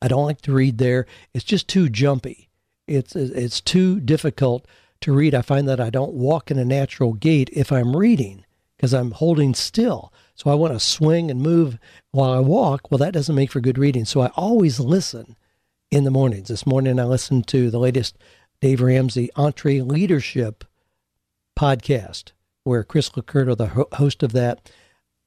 I 0.01 0.09
don't 0.09 0.25
like 0.25 0.41
to 0.43 0.53
read 0.53 0.79
there. 0.79 1.05
It's 1.35 1.45
just 1.45 1.69
too 1.69 1.91
jumpy. 1.91 2.49
It's 2.87 3.15
it's 3.15 3.61
too 3.61 4.01
difficult 4.01 4.67
to 5.05 5.13
read. 5.13 5.35
I 5.35 5.43
find 5.43 5.69
that 5.69 5.81
I 5.81 5.91
don't 5.91 6.13
walk 6.13 6.51
in 6.51 6.59
a 6.59 6.65
natural 6.65 7.13
gait 7.13 7.51
if 7.53 7.71
I'm 7.71 7.97
reading 7.97 8.45
because 8.77 8.93
I'm 8.93 9.13
holding 9.13 9.55
still. 9.55 10.13
So 10.35 10.51
I 10.51 10.55
want 10.55 10.75
to 10.75 10.81
swing 10.81 11.31
and 11.31 11.41
move 11.41 11.79
while 12.11 12.33
I 12.33 12.41
walk. 12.41 12.91
Well, 12.91 12.99
that 12.99 13.15
doesn't 13.15 13.35
make 13.35 13.51
for 13.51 13.61
good 13.61 13.79
reading. 13.79 14.05
So 14.05 14.21
I 14.21 14.29
always 14.35 14.81
listen 14.81 15.37
in 15.91 16.05
the 16.05 16.11
mornings. 16.11 16.49
This 16.49 16.67
morning 16.67 16.99
I 16.99 17.05
listened 17.05 17.47
to 17.49 17.71
the 17.71 17.79
latest 17.79 18.19
Dave 18.61 18.81
Ramsey 18.81 19.31
EntreLeadership 19.37 20.63
podcast, 21.57 22.33
where 22.65 22.83
Chris 22.83 23.11
LoCurto, 23.11 23.57
the 23.57 23.87
host 23.97 24.23
of 24.23 24.33
that, 24.33 24.71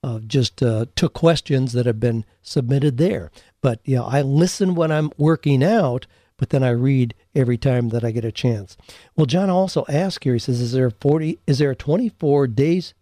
uh, 0.03 0.19
just 0.19 0.61
uh, 0.61 0.85
took 0.95 1.13
questions 1.13 1.73
that 1.73 1.85
have 1.85 1.99
been 1.99 2.25
submitted 2.41 2.97
there. 2.97 3.31
But 3.61 3.79
yeah, 3.85 4.03
I 4.03 4.21
listen 4.21 4.75
when 4.75 4.91
I'm 4.91 5.11
working 5.17 5.63
out 5.63 6.07
but 6.37 6.49
then 6.49 6.63
I 6.63 6.69
read 6.69 7.13
every 7.35 7.57
time 7.57 7.89
that 7.89 8.03
I 8.03 8.11
get 8.11 8.25
a 8.25 8.31
chance. 8.31 8.77
Well, 9.15 9.25
John 9.25 9.49
also 9.49 9.85
asked 9.89 10.23
here, 10.23 10.33
he 10.33 10.39
says, 10.39 10.61
is 10.61 10.71
there 10.71 10.89
40, 10.89 11.39
is 11.47 11.59
there 11.59 11.75
24 11.75 12.47
days? 12.47 12.93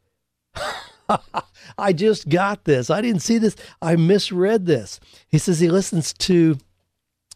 I 1.77 1.93
just 1.93 2.29
got 2.29 2.63
this. 2.63 2.89
I 2.89 3.01
didn't 3.01 3.21
see 3.21 3.37
this. 3.37 3.55
I 3.81 3.95
misread 3.95 4.65
this. 4.65 4.99
He 5.27 5.37
says 5.37 5.59
he 5.59 5.69
listens 5.69 6.13
to 6.13 6.57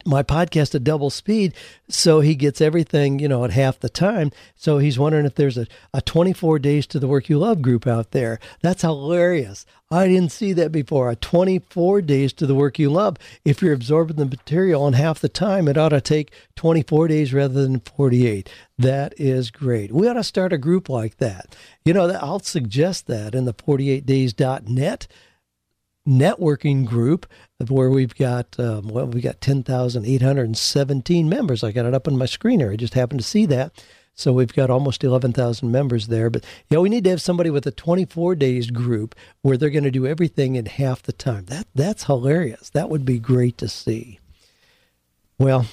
my 0.05 0.23
podcast 0.23 0.75
at 0.75 0.83
double 0.83 1.09
speed 1.09 1.53
so 1.89 2.19
he 2.19 2.35
gets 2.35 2.62
everything 2.62 3.19
you 3.19 3.27
know 3.27 3.43
at 3.43 3.51
half 3.51 3.79
the 3.79 3.89
time. 3.89 4.31
So 4.55 4.77
he's 4.77 4.99
wondering 4.99 5.25
if 5.25 5.35
there's 5.35 5.57
a, 5.57 5.67
a 5.93 6.01
24 6.01 6.59
days 6.59 6.85
to 6.88 6.99
the 6.99 7.07
work 7.07 7.29
you 7.29 7.39
love 7.39 7.62
group 7.62 7.88
out 7.88 8.12
there. 8.12 8.39
That's 8.62 8.83
hilarious. 8.83 9.65
I 9.91 10.07
didn't 10.07 10.31
see 10.31 10.53
that 10.53 10.71
before. 10.71 11.09
A 11.09 11.15
24 11.15 12.03
days 12.03 12.31
to 12.33 12.45
the 12.45 12.53
work 12.53 12.77
you 12.77 12.91
love. 12.91 13.17
If 13.43 13.62
you're 13.62 13.73
absorbing 13.73 14.17
the 14.17 14.25
material 14.25 14.88
in 14.88 14.93
half 14.93 15.19
the 15.19 15.29
time 15.29 15.67
it 15.67 15.77
ought 15.77 15.89
to 15.89 16.01
take 16.01 16.31
24 16.55 17.07
days 17.07 17.33
rather 17.33 17.63
than 17.63 17.79
48 17.79 18.49
that 18.77 19.13
is 19.17 19.51
great. 19.51 19.91
We 19.91 20.07
ought 20.07 20.13
to 20.13 20.23
start 20.23 20.53
a 20.53 20.57
group 20.57 20.88
like 20.89 21.17
that. 21.17 21.55
You 21.83 21.93
know 21.93 22.09
i'll 22.21 22.39
suggest 22.39 23.07
that 23.07 23.33
in 23.33 23.45
the 23.45 23.53
48days.net 23.53 25.07
networking 26.07 26.85
group 26.85 27.25
where 27.67 27.89
we've 27.89 28.15
got 28.15 28.59
um, 28.59 28.88
well 28.88 29.05
we've 29.05 29.23
got 29.23 29.41
10,817 29.41 31.29
members. 31.29 31.63
I 31.63 31.71
got 31.71 31.85
it 31.85 31.93
up 31.93 32.07
on 32.07 32.17
my 32.17 32.25
screen 32.25 32.59
here. 32.59 32.71
I 32.71 32.75
just 32.75 32.93
happened 32.93 33.19
to 33.19 33.25
see 33.25 33.45
that. 33.47 33.83
So 34.15 34.33
we've 34.33 34.53
got 34.53 34.69
almost 34.69 35.05
11,000 35.05 35.71
members 35.71 36.07
there. 36.07 36.29
But 36.29 36.43
yeah, 36.69 36.79
we 36.79 36.89
need 36.89 37.05
to 37.05 37.09
have 37.09 37.21
somebody 37.21 37.49
with 37.49 37.65
a 37.65 37.71
24 37.71 38.35
days 38.35 38.69
group 38.69 39.15
where 39.43 39.55
they're 39.55 39.69
going 39.69 39.85
to 39.85 39.91
do 39.91 40.05
everything 40.05 40.57
in 40.57 40.65
half 40.65 41.01
the 41.01 41.13
time. 41.13 41.45
That 41.45 41.67
that's 41.73 42.03
hilarious. 42.03 42.69
That 42.71 42.89
would 42.89 43.05
be 43.05 43.17
great 43.17 43.57
to 43.59 43.69
see. 43.69 44.19
Well, 45.38 45.67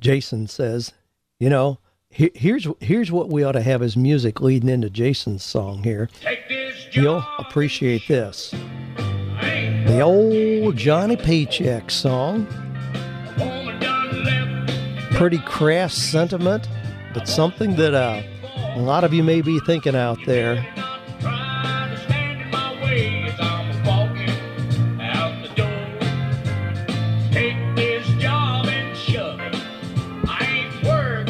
Jason 0.00 0.46
says, 0.46 0.92
you 1.38 1.50
know, 1.50 1.78
here's 2.10 2.66
here's 2.80 3.12
what 3.12 3.28
we 3.28 3.44
ought 3.44 3.52
to 3.52 3.62
have 3.62 3.82
as 3.82 3.96
music 3.96 4.40
leading 4.40 4.70
into 4.70 4.88
Jason's 4.88 5.44
song 5.44 5.82
here. 5.82 6.08
You'll 6.92 7.24
appreciate 7.38 8.08
this. 8.08 8.54
The 9.86 10.00
old 10.00 10.76
Johnny 10.76 11.16
Paycheck 11.16 11.90
song. 11.90 12.46
Pretty 15.12 15.38
crass 15.38 15.94
sentiment, 15.94 16.68
but 17.12 17.26
something 17.26 17.76
that 17.76 17.94
uh, 17.94 18.22
a 18.76 18.80
lot 18.80 19.04
of 19.04 19.12
you 19.12 19.24
may 19.24 19.40
be 19.40 19.58
thinking 19.60 19.96
out 19.96 20.18
there. 20.26 20.64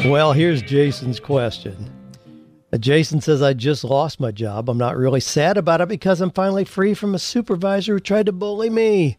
Well, 0.05 0.31
here's 0.33 0.61
Jason's 0.61 1.19
question. 1.19 1.88
Jason 2.77 3.19
says, 3.19 3.41
I 3.41 3.53
just 3.53 3.83
lost 3.83 4.19
my 4.19 4.31
job. 4.31 4.69
I'm 4.69 4.77
not 4.77 4.95
really 4.95 5.19
sad 5.19 5.57
about 5.57 5.81
it 5.81 5.89
because 5.89 6.21
I'm 6.21 6.29
finally 6.29 6.65
free 6.65 6.93
from 6.93 7.15
a 7.15 7.19
supervisor 7.19 7.93
who 7.93 7.99
tried 7.99 8.27
to 8.27 8.31
bully 8.31 8.69
me. 8.69 9.17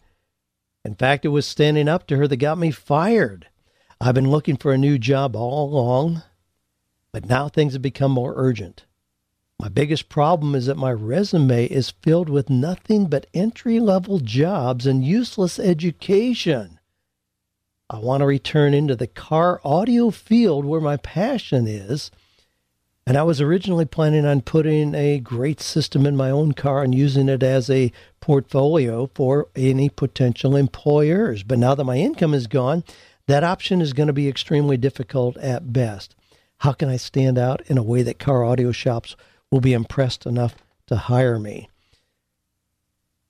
In 0.84 0.94
fact, 0.94 1.24
it 1.24 1.28
was 1.28 1.46
standing 1.46 1.88
up 1.88 2.06
to 2.06 2.16
her 2.16 2.28
that 2.28 2.36
got 2.36 2.58
me 2.58 2.70
fired. 2.70 3.48
I've 4.00 4.14
been 4.14 4.30
looking 4.30 4.56
for 4.56 4.72
a 4.72 4.78
new 4.78 4.98
job 4.98 5.34
all 5.34 5.68
along, 5.68 6.22
but 7.12 7.26
now 7.26 7.48
things 7.48 7.72
have 7.72 7.82
become 7.82 8.12
more 8.12 8.34
urgent. 8.36 8.86
My 9.58 9.68
biggest 9.68 10.08
problem 10.08 10.54
is 10.54 10.66
that 10.66 10.78
my 10.78 10.92
resume 10.92 11.66
is 11.66 11.90
filled 11.90 12.30
with 12.30 12.48
nothing 12.48 13.08
but 13.08 13.26
entry 13.34 13.78
level 13.78 14.20
jobs 14.20 14.86
and 14.86 15.04
useless 15.04 15.58
education. 15.58 16.78
I 17.90 17.98
want 17.98 18.22
to 18.22 18.26
return 18.26 18.72
into 18.72 18.96
the 18.96 19.08
car 19.08 19.60
audio 19.62 20.10
field 20.10 20.64
where 20.64 20.80
my 20.80 20.96
passion 20.96 21.66
is 21.66 22.10
and 23.06 23.16
I 23.16 23.22
was 23.22 23.40
originally 23.40 23.86
planning 23.86 24.24
on 24.24 24.42
putting 24.42 24.94
a 24.94 25.18
great 25.18 25.60
system 25.60 26.06
in 26.06 26.16
my 26.16 26.30
own 26.30 26.52
car 26.52 26.82
and 26.82 26.94
using 26.94 27.28
it 27.28 27.42
as 27.42 27.68
a 27.68 27.92
portfolio 28.20 29.10
for 29.14 29.48
any 29.56 29.88
potential 29.88 30.54
employers. 30.54 31.42
But 31.42 31.58
now 31.58 31.74
that 31.74 31.84
my 31.84 31.96
income 31.96 32.34
is 32.34 32.46
gone, 32.46 32.84
that 33.26 33.44
option 33.44 33.80
is 33.80 33.92
going 33.92 34.06
to 34.06 34.12
be 34.12 34.28
extremely 34.28 34.76
difficult 34.76 35.36
at 35.38 35.72
best. 35.72 36.14
How 36.58 36.72
can 36.72 36.88
I 36.88 36.96
stand 36.96 37.38
out 37.38 37.62
in 37.66 37.78
a 37.78 37.82
way 37.82 38.02
that 38.02 38.18
car 38.18 38.44
audio 38.44 38.70
shops 38.70 39.16
will 39.50 39.60
be 39.60 39.72
impressed 39.72 40.26
enough 40.26 40.54
to 40.86 40.96
hire 40.96 41.38
me? 41.38 41.68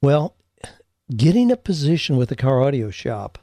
Well, 0.02 0.34
getting 1.14 1.52
a 1.52 1.56
position 1.56 2.16
with 2.16 2.30
a 2.32 2.36
car 2.36 2.60
audio 2.60 2.90
shop, 2.90 3.38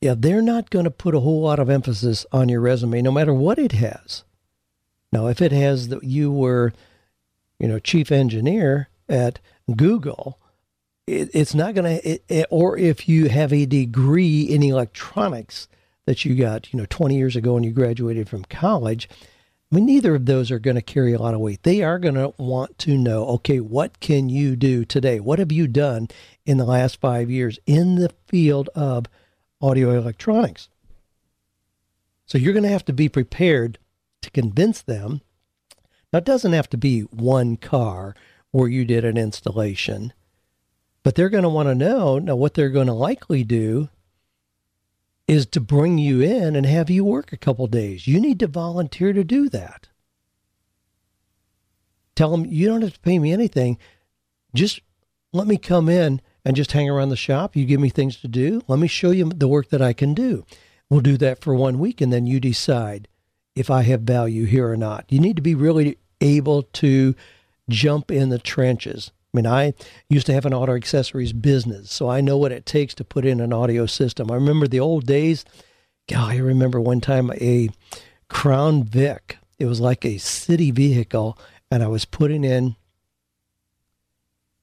yeah, 0.00 0.14
they're 0.16 0.42
not 0.42 0.70
going 0.70 0.84
to 0.84 0.90
put 0.90 1.14
a 1.14 1.20
whole 1.20 1.42
lot 1.42 1.58
of 1.58 1.68
emphasis 1.70 2.24
on 2.32 2.48
your 2.48 2.60
resume, 2.60 3.02
no 3.02 3.12
matter 3.12 3.34
what 3.34 3.58
it 3.58 3.72
has. 3.72 4.24
Now, 5.12 5.26
if 5.26 5.42
it 5.42 5.52
has 5.52 5.88
that 5.88 6.04
you 6.04 6.30
were, 6.30 6.72
you 7.58 7.68
know, 7.68 7.78
chief 7.78 8.12
engineer 8.12 8.88
at 9.08 9.40
Google, 9.76 10.38
it, 11.06 11.30
it's 11.34 11.54
not 11.54 11.74
going 11.74 12.00
to, 12.00 12.46
or 12.50 12.78
if 12.78 13.08
you 13.08 13.28
have 13.28 13.52
a 13.52 13.66
degree 13.66 14.42
in 14.42 14.62
electronics 14.62 15.68
that 16.06 16.24
you 16.24 16.34
got, 16.34 16.72
you 16.72 16.78
know, 16.78 16.86
20 16.88 17.16
years 17.16 17.36
ago 17.36 17.54
when 17.54 17.64
you 17.64 17.72
graduated 17.72 18.28
from 18.28 18.44
college, 18.44 19.08
I 19.70 19.76
mean, 19.76 19.86
neither 19.86 20.16
of 20.16 20.26
those 20.26 20.50
are 20.50 20.58
going 20.58 20.76
to 20.76 20.82
carry 20.82 21.12
a 21.12 21.18
lot 21.18 21.34
of 21.34 21.40
weight. 21.40 21.62
They 21.62 21.82
are 21.82 22.00
going 22.00 22.16
to 22.16 22.34
want 22.38 22.76
to 22.78 22.96
know, 22.96 23.24
okay, 23.26 23.60
what 23.60 24.00
can 24.00 24.28
you 24.28 24.56
do 24.56 24.84
today? 24.84 25.20
What 25.20 25.38
have 25.38 25.52
you 25.52 25.68
done 25.68 26.08
in 26.44 26.56
the 26.56 26.64
last 26.64 27.00
five 27.00 27.30
years 27.30 27.58
in 27.66 27.94
the 27.94 28.12
field 28.26 28.68
of 28.74 29.06
audio 29.60 29.96
electronics? 29.96 30.68
So 32.26 32.36
you're 32.38 32.52
going 32.52 32.64
to 32.64 32.68
have 32.68 32.84
to 32.86 32.92
be 32.92 33.08
prepared 33.08 33.78
to 34.22 34.30
convince 34.30 34.82
them. 34.82 35.20
Now, 36.12 36.18
it 36.18 36.24
doesn't 36.24 36.52
have 36.52 36.68
to 36.70 36.76
be 36.76 37.02
one 37.02 37.56
car 37.56 38.14
where 38.50 38.68
you 38.68 38.84
did 38.84 39.04
an 39.04 39.16
installation, 39.16 40.12
but 41.02 41.14
they're 41.14 41.28
going 41.28 41.44
to 41.44 41.48
want 41.48 41.68
to 41.68 41.74
know. 41.74 42.18
Now, 42.18 42.36
what 42.36 42.54
they're 42.54 42.68
going 42.68 42.88
to 42.88 42.92
likely 42.92 43.44
do 43.44 43.88
is 45.28 45.46
to 45.46 45.60
bring 45.60 45.96
you 45.96 46.20
in 46.20 46.56
and 46.56 46.66
have 46.66 46.90
you 46.90 47.04
work 47.04 47.32
a 47.32 47.36
couple 47.36 47.66
days. 47.68 48.08
You 48.08 48.20
need 48.20 48.40
to 48.40 48.48
volunteer 48.48 49.12
to 49.12 49.22
do 49.22 49.48
that. 49.50 49.88
Tell 52.16 52.32
them 52.32 52.44
you 52.44 52.66
don't 52.66 52.82
have 52.82 52.94
to 52.94 53.00
pay 53.00 53.18
me 53.20 53.32
anything. 53.32 53.78
Just 54.54 54.80
let 55.32 55.46
me 55.46 55.56
come 55.56 55.88
in 55.88 56.20
and 56.44 56.56
just 56.56 56.72
hang 56.72 56.90
around 56.90 57.10
the 57.10 57.16
shop. 57.16 57.54
You 57.54 57.64
give 57.64 57.80
me 57.80 57.90
things 57.90 58.16
to 58.16 58.28
do. 58.28 58.62
Let 58.66 58.80
me 58.80 58.88
show 58.88 59.10
you 59.10 59.26
the 59.26 59.48
work 59.48 59.68
that 59.68 59.80
I 59.80 59.92
can 59.92 60.14
do. 60.14 60.44
We'll 60.88 61.00
do 61.00 61.16
that 61.18 61.40
for 61.40 61.54
one 61.54 61.78
week 61.78 62.00
and 62.00 62.12
then 62.12 62.26
you 62.26 62.40
decide 62.40 63.06
if 63.60 63.70
I 63.70 63.82
have 63.82 64.00
value 64.00 64.44
here 64.46 64.68
or 64.68 64.76
not. 64.76 65.04
You 65.08 65.20
need 65.20 65.36
to 65.36 65.42
be 65.42 65.54
really 65.54 65.98
able 66.20 66.64
to 66.64 67.14
jump 67.68 68.10
in 68.10 68.30
the 68.30 68.38
trenches. 68.38 69.12
I 69.32 69.36
mean, 69.36 69.46
I 69.46 69.74
used 70.08 70.26
to 70.26 70.32
have 70.32 70.46
an 70.46 70.54
auto 70.54 70.74
accessories 70.74 71.32
business, 71.32 71.92
so 71.92 72.08
I 72.08 72.20
know 72.20 72.36
what 72.36 72.52
it 72.52 72.66
takes 72.66 72.94
to 72.94 73.04
put 73.04 73.24
in 73.24 73.40
an 73.40 73.52
audio 73.52 73.86
system. 73.86 74.30
I 74.30 74.34
remember 74.34 74.66
the 74.66 74.80
old 74.80 75.06
days. 75.06 75.44
God, 76.08 76.32
I 76.32 76.36
remember 76.38 76.80
one 76.80 77.00
time 77.00 77.30
a 77.32 77.70
Crown 78.28 78.82
Vic. 78.82 79.38
It 79.58 79.66
was 79.66 79.80
like 79.80 80.04
a 80.04 80.18
city 80.18 80.70
vehicle, 80.72 81.38
and 81.70 81.82
I 81.82 81.86
was 81.86 82.04
putting 82.04 82.42
in 82.42 82.74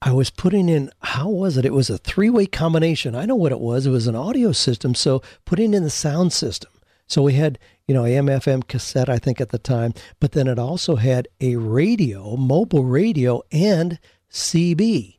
I 0.01 0.11
was 0.11 0.29
putting 0.29 0.69
in, 0.69 0.91
how 1.01 1.27
was 1.27 1.57
it? 1.57 1.65
It 1.65 1.73
was 1.73 1.89
a 1.89 1.97
three 1.97 2.29
way 2.29 2.45
combination. 2.45 3.15
I 3.15 3.25
know 3.25 3.35
what 3.35 3.51
it 3.51 3.59
was. 3.59 3.87
It 3.87 3.91
was 3.91 4.07
an 4.07 4.15
audio 4.15 4.51
system. 4.51 4.93
So 4.93 5.23
putting 5.43 5.73
in 5.73 5.83
the 5.83 5.89
sound 5.89 6.33
system. 6.33 6.71
So 7.07 7.21
we 7.21 7.33
had, 7.33 7.57
you 7.87 7.93
know, 7.93 8.05
AM, 8.05 8.27
FM 8.27 8.67
cassette, 8.67 9.09
I 9.09 9.17
think 9.17 9.39
at 9.39 9.49
the 9.49 9.57
time, 9.57 9.93
but 10.19 10.33
then 10.33 10.47
it 10.47 10.59
also 10.59 10.97
had 10.97 11.27
a 11.39 11.55
radio, 11.55 12.35
mobile 12.35 12.83
radio, 12.83 13.41
and 13.51 13.97
CB. 14.29 15.17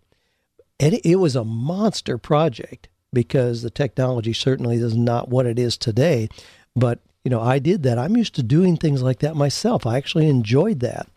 And 0.78 1.00
it 1.02 1.16
was 1.16 1.34
a 1.34 1.44
monster 1.44 2.18
project 2.18 2.88
because 3.12 3.62
the 3.62 3.70
technology 3.70 4.32
certainly 4.32 4.76
is 4.76 4.96
not 4.96 5.28
what 5.28 5.46
it 5.46 5.58
is 5.58 5.76
today. 5.76 6.28
But, 6.76 7.00
you 7.24 7.30
know, 7.30 7.40
I 7.40 7.58
did 7.58 7.82
that. 7.84 7.98
I'm 7.98 8.16
used 8.16 8.34
to 8.36 8.42
doing 8.42 8.76
things 8.76 9.02
like 9.02 9.20
that 9.20 9.34
myself. 9.34 9.86
I 9.86 9.96
actually 9.96 10.28
enjoyed 10.28 10.80
that. 10.80 11.08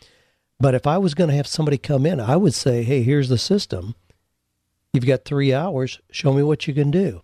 But 0.59 0.73
if 0.73 0.87
I 0.87 0.97
was 0.97 1.13
going 1.13 1.29
to 1.29 1.35
have 1.35 1.47
somebody 1.47 1.77
come 1.77 2.05
in, 2.05 2.19
I 2.19 2.37
would 2.37 2.53
say, 2.53 2.83
hey, 2.83 3.03
here's 3.03 3.29
the 3.29 3.37
system. 3.37 3.95
You've 4.93 5.05
got 5.05 5.25
three 5.25 5.53
hours. 5.53 5.99
Show 6.11 6.33
me 6.33 6.43
what 6.43 6.67
you 6.67 6.73
can 6.73 6.91
do. 6.91 7.21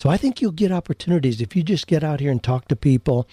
So 0.00 0.08
I 0.08 0.16
think 0.16 0.40
you'll 0.40 0.52
get 0.52 0.70
opportunities 0.70 1.40
if 1.40 1.56
you 1.56 1.62
just 1.62 1.86
get 1.86 2.04
out 2.04 2.20
here 2.20 2.30
and 2.30 2.42
talk 2.42 2.68
to 2.68 2.76
people 2.76 3.28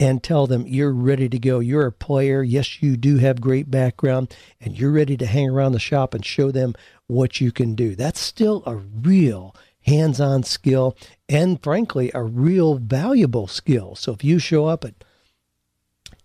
and 0.00 0.22
tell 0.22 0.46
them 0.46 0.66
you're 0.66 0.92
ready 0.92 1.28
to 1.28 1.38
go. 1.38 1.58
You're 1.58 1.86
a 1.86 1.92
player. 1.92 2.42
Yes, 2.42 2.82
you 2.82 2.96
do 2.96 3.18
have 3.18 3.40
great 3.40 3.70
background 3.70 4.34
and 4.60 4.78
you're 4.78 4.92
ready 4.92 5.16
to 5.16 5.26
hang 5.26 5.48
around 5.48 5.72
the 5.72 5.78
shop 5.78 6.14
and 6.14 6.24
show 6.24 6.50
them 6.50 6.74
what 7.06 7.40
you 7.40 7.52
can 7.52 7.74
do. 7.74 7.94
That's 7.94 8.20
still 8.20 8.62
a 8.66 8.76
real 8.76 9.54
hands 9.82 10.20
on 10.20 10.42
skill 10.42 10.96
and, 11.28 11.62
frankly, 11.62 12.10
a 12.14 12.22
real 12.22 12.74
valuable 12.76 13.46
skill. 13.46 13.94
So 13.94 14.12
if 14.12 14.24
you 14.24 14.38
show 14.38 14.66
up 14.66 14.84
at, 14.84 14.94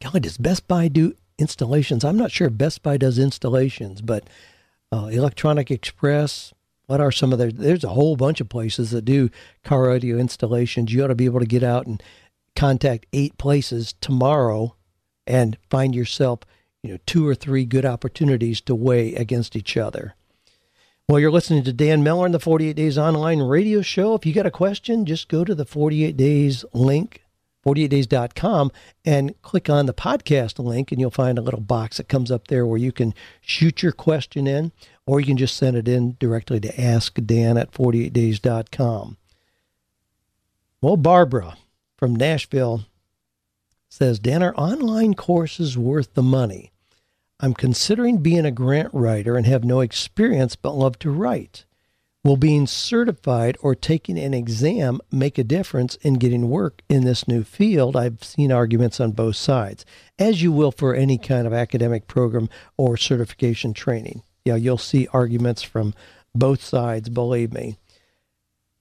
God, 0.02 0.24
does 0.24 0.38
Best 0.38 0.68
Buy 0.68 0.88
do 0.88 1.14
installations. 1.38 2.04
I'm 2.04 2.18
not 2.18 2.32
sure 2.32 2.50
Best 2.50 2.82
Buy 2.82 2.98
does 2.98 3.20
installations, 3.20 4.02
but 4.02 4.26
uh, 4.92 5.06
Electronic 5.12 5.70
Express, 5.70 6.54
what 6.92 7.00
are 7.00 7.10
some 7.10 7.32
of 7.32 7.40
their? 7.40 7.54
There's 7.54 7.86
a 7.86 7.90
whole 7.90 8.18
bunch 8.18 8.42
of 8.42 8.50
places 8.50 8.92
that 8.92 9.06
do 9.06 9.30
car 9.64 9.90
audio 9.90 10.18
installations. 10.18 10.92
You 10.92 11.06
ought 11.06 11.08
to 11.08 11.16
be 11.16 11.24
able 11.24 11.40
to 11.40 11.46
get 11.46 11.64
out 11.64 11.88
and 11.88 12.04
contact 12.54 13.06
eight 13.14 13.38
places 13.38 13.94
tomorrow 14.02 14.76
and 15.26 15.58
find 15.70 15.96
yourself, 15.96 16.42
you 16.84 16.92
know, 16.92 17.00
two 17.06 17.26
or 17.26 17.34
three 17.34 17.64
good 17.64 17.86
opportunities 17.86 18.60
to 18.60 18.76
weigh 18.76 19.16
against 19.16 19.56
each 19.56 19.78
other. 19.78 20.16
Well, 21.08 21.22
you're 21.22 21.32
listening 21.32 21.64
to 21.64 21.72
Dan 21.72 22.04
Miller 22.04 22.26
in 22.26 22.34
the 22.34 22.42
48 22.42 22.76
Days 22.76 22.98
Online 22.98 23.40
Radio 23.40 23.82
Show. 23.82 24.14
If 24.16 24.26
you 24.26 24.34
got 24.34 24.46
a 24.46 24.52
question, 24.52 25.06
just 25.06 25.30
go 25.30 25.46
to 25.46 25.56
the 25.56 25.66
48 25.66 26.18
Days 26.18 26.66
link 26.74 27.22
48days.com 27.66 28.72
and 29.06 29.40
click 29.42 29.70
on 29.70 29.86
the 29.86 29.94
podcast 29.94 30.64
link, 30.64 30.92
and 30.92 31.00
you'll 31.00 31.12
find 31.12 31.38
a 31.38 31.42
little 31.42 31.62
box 31.62 31.98
that 31.98 32.10
comes 32.10 32.32
up 32.32 32.48
there 32.48 32.66
where 32.66 32.78
you 32.78 32.92
can 32.92 33.14
shoot 33.40 33.84
your 33.84 33.92
question 33.92 34.48
in, 34.48 34.72
or 35.12 35.20
you 35.20 35.26
can 35.26 35.36
just 35.36 35.58
send 35.58 35.76
it 35.76 35.90
in 35.90 36.16
directly 36.22 36.58
to 36.58 36.72
askdan 36.72 37.60
at 37.60 37.74
48days.com. 37.74 39.18
Well, 40.82 40.96
Barbara 40.96 41.58
from 41.98 42.16
Nashville 42.16 42.86
says, 43.90 44.20
Dan, 44.20 44.42
are 44.42 44.56
online 44.56 45.16
courses 45.16 45.78
worth 45.78 46.14
the 46.14 46.24
money? 46.24 46.72
I'm 47.42 47.54
considering 47.54 48.20
being 48.20 48.46
a 48.46 48.52
grant 48.52 48.88
writer 48.94 49.36
and 49.36 49.46
have 49.46 49.66
no 49.66 49.82
experience 49.82 50.56
but 50.56 50.76
love 50.76 50.98
to 51.00 51.12
write. 51.12 51.66
Will 52.24 52.38
being 52.38 52.66
certified 52.66 53.58
or 53.60 53.76
taking 53.76 54.18
an 54.18 54.34
exam 54.34 55.02
make 55.12 55.38
a 55.38 55.44
difference 55.44 55.96
in 55.96 56.14
getting 56.14 56.50
work 56.50 56.84
in 56.88 57.04
this 57.04 57.28
new 57.28 57.44
field? 57.44 57.98
I've 57.98 58.24
seen 58.24 58.50
arguments 58.50 59.02
on 59.02 59.12
both 59.12 59.36
sides, 59.36 59.86
as 60.18 60.42
you 60.42 60.54
will 60.54 60.72
for 60.72 60.96
any 60.96 61.18
kind 61.18 61.46
of 61.46 61.52
academic 61.52 62.08
program 62.08 62.48
or 62.78 62.96
certification 62.96 63.74
training. 63.74 64.24
Yeah, 64.46 64.56
you'll 64.56 64.78
see 64.78 65.08
arguments 65.14 65.62
from 65.62 65.94
both 66.34 66.64
sides, 66.64 67.10
believe 67.10 67.54
me. 67.54 67.78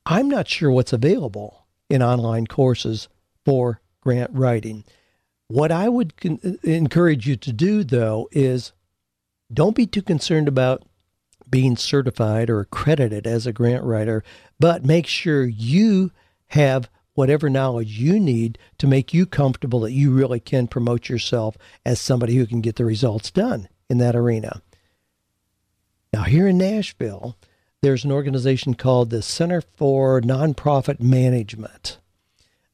I'm 0.07 0.29
not 0.29 0.49
sure 0.49 0.71
what's 0.71 0.93
available 0.93 1.67
in 1.89 2.03
online 2.03 2.47
courses 2.47 3.09
for 3.45 3.81
grant 4.01 4.31
writing. 4.33 4.85
What 5.49 5.73
I 5.73 5.89
would 5.89 6.17
con- 6.17 6.41
uh, 6.45 6.53
encourage 6.63 7.27
you 7.27 7.37
to 7.37 7.53
do, 7.53 7.85
though, 7.85 8.29
is 8.33 8.73
don't 9.53 9.77
be 9.77 9.87
too 9.87 10.03
concerned 10.03 10.49
about 10.49 10.85
being 11.51 11.77
certified 11.77 12.49
or 12.49 12.61
accredited 12.61 13.27
as 13.27 13.47
a 13.47 13.53
grant 13.53 13.85
writer, 13.85 14.23
but 14.59 14.85
make 14.85 15.07
sure 15.07 15.45
you 15.45 16.13
have 16.49 16.89
whatever 17.15 17.51
knowledge 17.51 17.99
you 17.99 18.21
need 18.21 18.57
to 18.79 18.87
make 18.87 19.13
you 19.13 19.27
comfortable 19.27 19.81
that 19.81 19.93
you 19.93 20.13
really 20.13 20.41
can 20.41 20.69
promote 20.69 21.09
yourself 21.09 21.57
as 21.85 22.01
somebody 22.01 22.37
who 22.37 22.47
can 22.47 22.61
get 22.61 22.77
the 22.77 22.85
results 22.85 23.31
done 23.31 23.69
in 23.89 23.99
that 23.99 24.15
arena. 24.15 24.63
Now, 26.13 26.25
here 26.25 26.49
in 26.49 26.59
Nashville, 26.59 27.37
there's 27.83 28.05
an 28.05 28.13
organization 28.13 28.75
called 28.75 29.11
the 29.11 29.23
Center 29.23 29.61
for 29.61 30.21
Nonprofit 30.21 31.01
Management. 31.01 31.99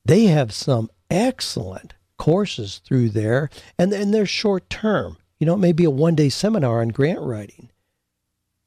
They 0.04 0.24
have 0.26 0.52
some 0.52 0.90
excellent 1.10 1.94
courses 2.16 2.80
through 2.84 3.10
there, 3.10 3.50
and, 3.78 3.92
and 3.92 4.12
they're 4.14 4.26
short 4.26 4.70
term. 4.70 5.18
You 5.38 5.46
know, 5.46 5.54
it 5.54 5.58
may 5.58 5.72
be 5.72 5.84
a 5.84 5.90
one 5.90 6.14
day 6.14 6.28
seminar 6.28 6.80
on 6.80 6.88
grant 6.88 7.20
writing. 7.20 7.68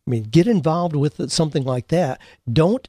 I 0.05 0.09
mean, 0.09 0.23
get 0.23 0.47
involved 0.47 0.95
with 0.95 1.31
something 1.31 1.63
like 1.63 1.87
that. 1.89 2.21
Don't 2.51 2.87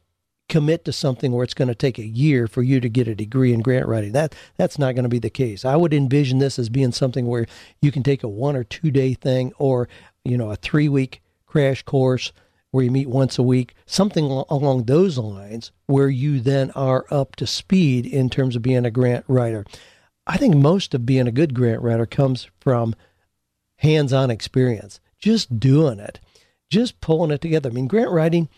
commit 0.48 0.84
to 0.84 0.92
something 0.92 1.32
where 1.32 1.44
it's 1.44 1.54
going 1.54 1.68
to 1.68 1.74
take 1.74 1.98
a 1.98 2.04
year 2.04 2.46
for 2.46 2.62
you 2.62 2.80
to 2.80 2.88
get 2.88 3.08
a 3.08 3.14
degree 3.14 3.52
in 3.52 3.60
grant 3.60 3.86
writing. 3.86 4.12
That 4.12 4.34
that's 4.56 4.78
not 4.78 4.94
going 4.94 5.04
to 5.04 5.08
be 5.08 5.18
the 5.18 5.30
case. 5.30 5.64
I 5.64 5.76
would 5.76 5.94
envision 5.94 6.38
this 6.38 6.58
as 6.58 6.68
being 6.68 6.92
something 6.92 7.26
where 7.26 7.46
you 7.80 7.90
can 7.90 8.02
take 8.02 8.22
a 8.22 8.28
one 8.28 8.56
or 8.56 8.64
two 8.64 8.90
day 8.90 9.14
thing, 9.14 9.52
or 9.58 9.88
you 10.24 10.36
know, 10.36 10.50
a 10.50 10.56
three 10.56 10.88
week 10.88 11.22
crash 11.50 11.82
course 11.82 12.32
where 12.70 12.84
you 12.84 12.90
meet 12.90 13.08
once 13.08 13.36
a 13.38 13.42
week, 13.42 13.74
something 13.84 14.24
along 14.24 14.84
those 14.84 15.18
lines, 15.18 15.72
where 15.86 16.08
you 16.08 16.38
then 16.38 16.70
are 16.72 17.04
up 17.10 17.34
to 17.34 17.46
speed 17.46 18.06
in 18.06 18.30
terms 18.30 18.54
of 18.54 18.62
being 18.62 18.84
a 18.86 18.90
grant 18.90 19.24
writer. 19.26 19.64
I 20.26 20.36
think 20.36 20.54
most 20.54 20.94
of 20.94 21.04
being 21.04 21.26
a 21.26 21.32
good 21.32 21.52
grant 21.52 21.82
writer 21.82 22.06
comes 22.06 22.48
from 22.60 22.94
hands 23.78 24.12
on 24.12 24.30
experience, 24.30 25.00
just 25.18 25.58
doing 25.58 25.98
it 25.98 26.20
just 26.70 27.00
pulling 27.00 27.32
it 27.32 27.40
together. 27.40 27.68
I 27.68 27.72
mean, 27.72 27.88
grant 27.88 28.10
writing, 28.10 28.48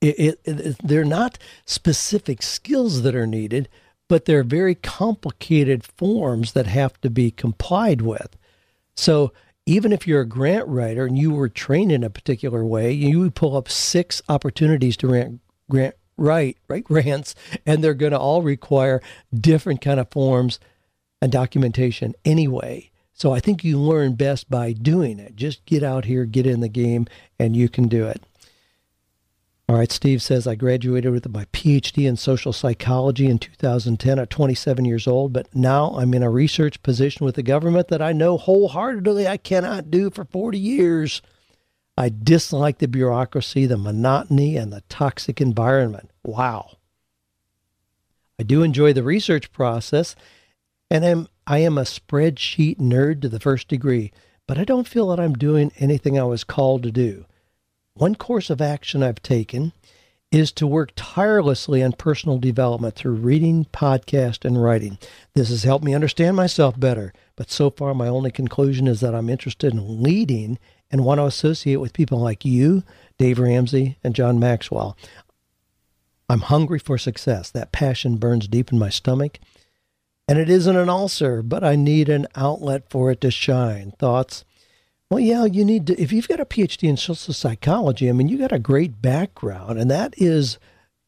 it, 0.00 0.18
it, 0.18 0.40
it, 0.44 0.76
they're 0.82 1.04
not 1.04 1.38
specific 1.64 2.42
skills 2.42 3.02
that 3.02 3.14
are 3.14 3.26
needed, 3.26 3.68
but 4.08 4.26
they're 4.26 4.42
very 4.42 4.74
complicated 4.74 5.84
forms 5.84 6.52
that 6.52 6.66
have 6.66 7.00
to 7.00 7.08
be 7.08 7.30
complied 7.30 8.02
with. 8.02 8.36
So 8.96 9.32
even 9.66 9.92
if 9.92 10.06
you're 10.06 10.20
a 10.20 10.26
grant 10.26 10.68
writer 10.68 11.06
and 11.06 11.18
you 11.18 11.32
were 11.32 11.48
trained 11.48 11.90
in 11.90 12.04
a 12.04 12.10
particular 12.10 12.64
way, 12.64 12.92
you 12.92 13.20
would 13.20 13.34
pull 13.34 13.56
up 13.56 13.68
six 13.68 14.20
opportunities 14.28 14.96
to 14.98 15.06
grant, 15.06 15.40
grant 15.70 15.94
write, 16.16 16.58
write 16.68 16.84
grants, 16.84 17.34
and 17.66 17.82
they're 17.82 17.94
going 17.94 18.12
to 18.12 18.18
all 18.18 18.42
require 18.42 19.00
different 19.34 19.80
kind 19.80 19.98
of 19.98 20.10
forms 20.10 20.60
and 21.20 21.32
documentation 21.32 22.14
anyway. 22.24 22.90
So 23.14 23.32
I 23.32 23.40
think 23.40 23.64
you 23.64 23.78
learn 23.78 24.14
best 24.14 24.50
by 24.50 24.72
doing 24.72 25.18
it. 25.18 25.36
Just 25.36 25.64
get 25.64 25.82
out 25.82 26.04
here, 26.04 26.24
get 26.24 26.46
in 26.46 26.60
the 26.60 26.68
game, 26.68 27.06
and 27.38 27.56
you 27.56 27.68
can 27.68 27.88
do 27.88 28.06
it. 28.06 28.22
All 29.66 29.76
right, 29.76 29.90
Steve 29.90 30.20
says 30.20 30.46
I 30.46 30.56
graduated 30.56 31.10
with 31.10 31.26
my 31.30 31.46
PhD 31.46 32.06
in 32.06 32.16
social 32.16 32.52
psychology 32.52 33.26
in 33.26 33.38
2010 33.38 34.18
at 34.18 34.28
27 34.28 34.84
years 34.84 35.06
old, 35.06 35.32
but 35.32 35.54
now 35.54 35.96
I'm 35.96 36.12
in 36.12 36.22
a 36.22 36.28
research 36.28 36.82
position 36.82 37.24
with 37.24 37.34
the 37.34 37.42
government 37.42 37.88
that 37.88 38.02
I 38.02 38.12
know 38.12 38.36
wholeheartedly 38.36 39.26
I 39.26 39.38
cannot 39.38 39.90
do 39.90 40.10
for 40.10 40.26
40 40.26 40.58
years. 40.58 41.22
I 41.96 42.10
dislike 42.10 42.76
the 42.76 42.88
bureaucracy, 42.88 43.64
the 43.64 43.78
monotony, 43.78 44.58
and 44.58 44.70
the 44.70 44.82
toxic 44.90 45.40
environment. 45.40 46.10
Wow. 46.22 46.76
I 48.38 48.42
do 48.42 48.62
enjoy 48.62 48.92
the 48.92 49.02
research 49.02 49.50
process 49.50 50.14
and 50.90 51.06
am 51.06 51.28
I 51.46 51.58
am 51.58 51.78
a 51.78 51.82
spreadsheet 51.82 52.78
nerd 52.78 53.22
to 53.22 53.30
the 53.30 53.40
first 53.40 53.68
degree, 53.68 54.12
but 54.46 54.58
I 54.58 54.64
don't 54.64 54.88
feel 54.88 55.08
that 55.08 55.20
I'm 55.20 55.34
doing 55.34 55.72
anything 55.78 56.18
I 56.18 56.24
was 56.24 56.44
called 56.44 56.82
to 56.82 56.92
do. 56.92 57.24
One 57.94 58.16
course 58.16 58.50
of 58.50 58.60
action 58.60 59.04
I've 59.04 59.22
taken 59.22 59.72
is 60.32 60.50
to 60.52 60.66
work 60.66 60.90
tirelessly 60.96 61.80
on 61.80 61.92
personal 61.92 62.38
development 62.38 62.96
through 62.96 63.14
reading, 63.14 63.66
podcast, 63.66 64.44
and 64.44 64.60
writing. 64.60 64.98
This 65.34 65.48
has 65.50 65.62
helped 65.62 65.84
me 65.84 65.94
understand 65.94 66.34
myself 66.34 66.78
better, 66.78 67.12
but 67.36 67.52
so 67.52 67.70
far 67.70 67.94
my 67.94 68.08
only 68.08 68.32
conclusion 68.32 68.88
is 68.88 69.00
that 69.00 69.14
I'm 69.14 69.30
interested 69.30 69.72
in 69.72 70.02
leading 70.02 70.58
and 70.90 71.04
want 71.04 71.20
to 71.20 71.26
associate 71.26 71.76
with 71.76 71.92
people 71.92 72.18
like 72.18 72.44
you, 72.44 72.82
Dave 73.16 73.38
Ramsey, 73.38 73.96
and 74.02 74.12
John 74.12 74.40
Maxwell. 74.40 74.96
I'm 76.28 76.40
hungry 76.40 76.80
for 76.80 76.98
success. 76.98 77.48
That 77.50 77.70
passion 77.70 78.16
burns 78.16 78.48
deep 78.48 78.72
in 78.72 78.78
my 78.78 78.88
stomach 78.88 79.38
and 80.26 80.38
it 80.38 80.48
isn't 80.48 80.76
an 80.76 80.88
ulcer, 80.88 81.42
but 81.42 81.62
I 81.62 81.76
need 81.76 82.08
an 82.08 82.26
outlet 82.34 82.88
for 82.88 83.10
it 83.10 83.20
to 83.20 83.30
shine. 83.30 83.92
Thoughts? 83.98 84.44
Well, 85.14 85.22
yeah, 85.22 85.44
you 85.44 85.64
need 85.64 85.86
to, 85.86 86.02
if 86.02 86.10
you've 86.10 86.26
got 86.26 86.40
a 86.40 86.44
PhD 86.44 86.88
in 86.88 86.96
social 86.96 87.32
psychology, 87.32 88.08
I 88.08 88.12
mean, 88.12 88.28
you 88.28 88.36
got 88.36 88.50
a 88.50 88.58
great 88.58 89.00
background, 89.00 89.78
and 89.78 89.88
that 89.88 90.12
is, 90.16 90.58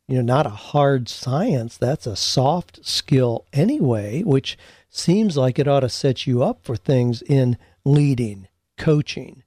you 0.06 0.14
know, 0.14 0.22
not 0.22 0.46
a 0.46 0.50
hard 0.50 1.08
science. 1.08 1.76
That's 1.76 2.06
a 2.06 2.14
soft 2.14 2.86
skill 2.86 3.46
anyway, 3.52 4.22
which 4.22 4.56
seems 4.88 5.36
like 5.36 5.58
it 5.58 5.66
ought 5.66 5.80
to 5.80 5.88
set 5.88 6.24
you 6.24 6.40
up 6.44 6.60
for 6.62 6.76
things 6.76 7.20
in 7.20 7.58
leading, 7.84 8.46
coaching. 8.78 9.42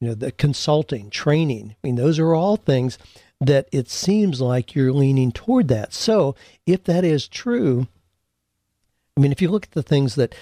you 0.00 0.08
know, 0.08 0.14
the 0.14 0.32
consulting, 0.32 1.10
training. 1.10 1.72
I 1.72 1.86
mean, 1.86 1.96
those 1.96 2.18
are 2.18 2.34
all 2.34 2.56
things 2.56 2.96
that 3.42 3.68
it 3.72 3.90
seems 3.90 4.40
like 4.40 4.74
you're 4.74 4.90
leaning 4.90 5.32
toward 5.32 5.68
that. 5.68 5.92
So, 5.92 6.34
if 6.64 6.82
that 6.84 7.04
is 7.04 7.28
true, 7.28 7.88
I 9.18 9.20
mean, 9.20 9.32
if 9.32 9.42
you 9.42 9.50
look 9.50 9.64
at 9.64 9.72
the 9.72 9.82
things 9.82 10.14
that 10.14 10.34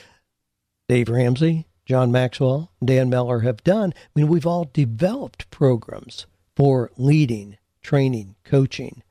Dave 0.88 1.08
Ramsey, 1.08 1.66
John 1.86 2.10
Maxwell, 2.10 2.70
Dan 2.82 3.10
Miller 3.10 3.40
have 3.40 3.62
done, 3.62 3.92
I 3.96 4.08
mean, 4.14 4.28
we've 4.28 4.46
all 4.46 4.70
developed 4.72 5.50
programs 5.50 6.26
for 6.56 6.90
leading, 6.96 7.58
training, 7.82 8.36
coaching, 8.44 9.02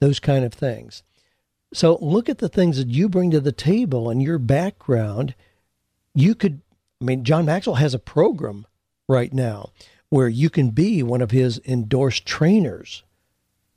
those 0.00 0.20
kind 0.20 0.44
of 0.44 0.52
things. 0.52 1.02
So, 1.72 1.98
look 2.00 2.28
at 2.28 2.38
the 2.38 2.48
things 2.48 2.78
that 2.78 2.88
you 2.88 3.08
bring 3.08 3.32
to 3.32 3.40
the 3.40 3.50
table 3.50 4.08
and 4.08 4.22
your 4.22 4.38
background. 4.38 5.34
You 6.14 6.36
could, 6.36 6.60
I 7.00 7.04
mean, 7.04 7.24
John 7.24 7.46
Maxwell 7.46 7.76
has 7.76 7.94
a 7.94 7.98
program 7.98 8.66
right 9.08 9.32
now 9.32 9.70
where 10.08 10.28
you 10.28 10.48
can 10.48 10.70
be 10.70 11.02
one 11.02 11.20
of 11.20 11.32
his 11.32 11.60
endorsed 11.66 12.24
trainers. 12.24 13.02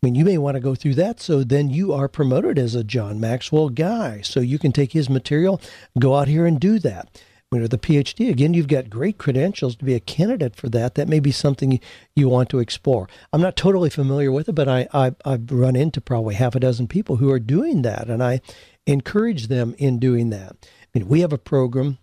I 0.01 0.05
mean, 0.05 0.13
you 0.13 0.23
may 0.23 0.37
want 0.37 0.53
to 0.53 0.61
go 0.61 0.75
through 0.75 0.93
that. 0.95 1.19
So 1.19 1.43
then 1.43 1.71
you 1.71 1.91
are 1.91 2.07
promoted 2.07 2.59
as 2.59 2.75
a 2.75 2.83
John 2.83 3.19
Maxwell 3.19 3.69
guy. 3.69 4.21
So 4.21 4.39
you 4.41 4.59
can 4.59 4.71
take 4.71 4.91
his 4.91 5.09
material, 5.09 5.59
go 5.97 6.15
out 6.15 6.27
here 6.27 6.45
and 6.45 6.59
do 6.59 6.77
that. 6.79 7.19
Mean, 7.51 7.61
with 7.61 7.73
a 7.73 7.77
PhD, 7.77 8.29
again, 8.29 8.53
you've 8.53 8.67
got 8.67 8.89
great 8.89 9.17
credentials 9.17 9.77
to 9.77 9.85
be 9.85 9.93
a 9.93 10.01
candidate 10.01 10.53
for 10.53 10.67
that. 10.67 10.95
That 10.95 11.07
may 11.07 11.21
be 11.21 11.31
something 11.31 11.79
you 12.13 12.27
want 12.27 12.49
to 12.49 12.59
explore. 12.59 13.07
I'm 13.31 13.41
not 13.41 13.55
totally 13.55 13.89
familiar 13.89 14.33
with 14.33 14.49
it, 14.49 14.53
but 14.53 14.67
I, 14.67 14.87
I, 14.93 15.15
I've 15.23 15.49
run 15.49 15.77
into 15.77 16.01
probably 16.01 16.35
half 16.35 16.55
a 16.55 16.59
dozen 16.59 16.87
people 16.87 17.17
who 17.17 17.31
are 17.31 17.39
doing 17.39 17.83
that, 17.83 18.09
and 18.09 18.21
I 18.21 18.41
encourage 18.85 19.47
them 19.47 19.75
in 19.77 19.97
doing 19.97 20.29
that. 20.31 20.57
I 20.61 20.99
mean, 20.99 21.07
we 21.07 21.21
have 21.21 21.31
a 21.31 21.37
program 21.37 21.99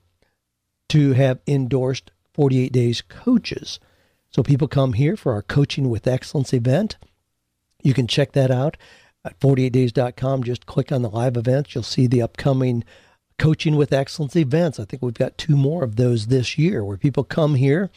to 0.89 1.13
have 1.13 1.41
endorsed 1.47 2.11
48 2.33 2.73
Days 2.73 3.03
coaches. 3.03 3.79
So 4.31 4.43
people 4.43 4.67
come 4.67 4.95
here 4.95 5.17
for 5.17 5.35
our 5.35 5.43
Coaching 5.43 5.91
with 5.91 6.07
Excellence 6.07 6.55
event. 6.55 6.97
You 7.83 7.93
can 7.93 8.07
check 8.07 8.33
that 8.33 8.51
out 8.51 8.79
at 9.27 9.39
48days.com. 9.41 10.43
Just 10.43 10.65
click 10.65 10.91
on 10.91 11.03
the 11.03 11.11
live 11.11 11.37
events. 11.37 11.75
You'll 11.75 11.85
see 11.85 12.07
the 12.07 12.23
upcoming 12.23 12.83
Coaching 13.39 13.77
with 13.77 13.93
Excellence 13.93 14.37
events. 14.37 14.79
I 14.79 14.85
think 14.85 15.03
we've 15.03 15.15
got 15.15 15.39
two 15.39 15.57
more 15.57 15.83
of 15.83 15.97
those 15.97 16.27
this 16.27 16.57
year 16.59 16.85
where 16.85 16.97
people 16.97 17.25
come 17.25 17.57
here, 17.57 17.91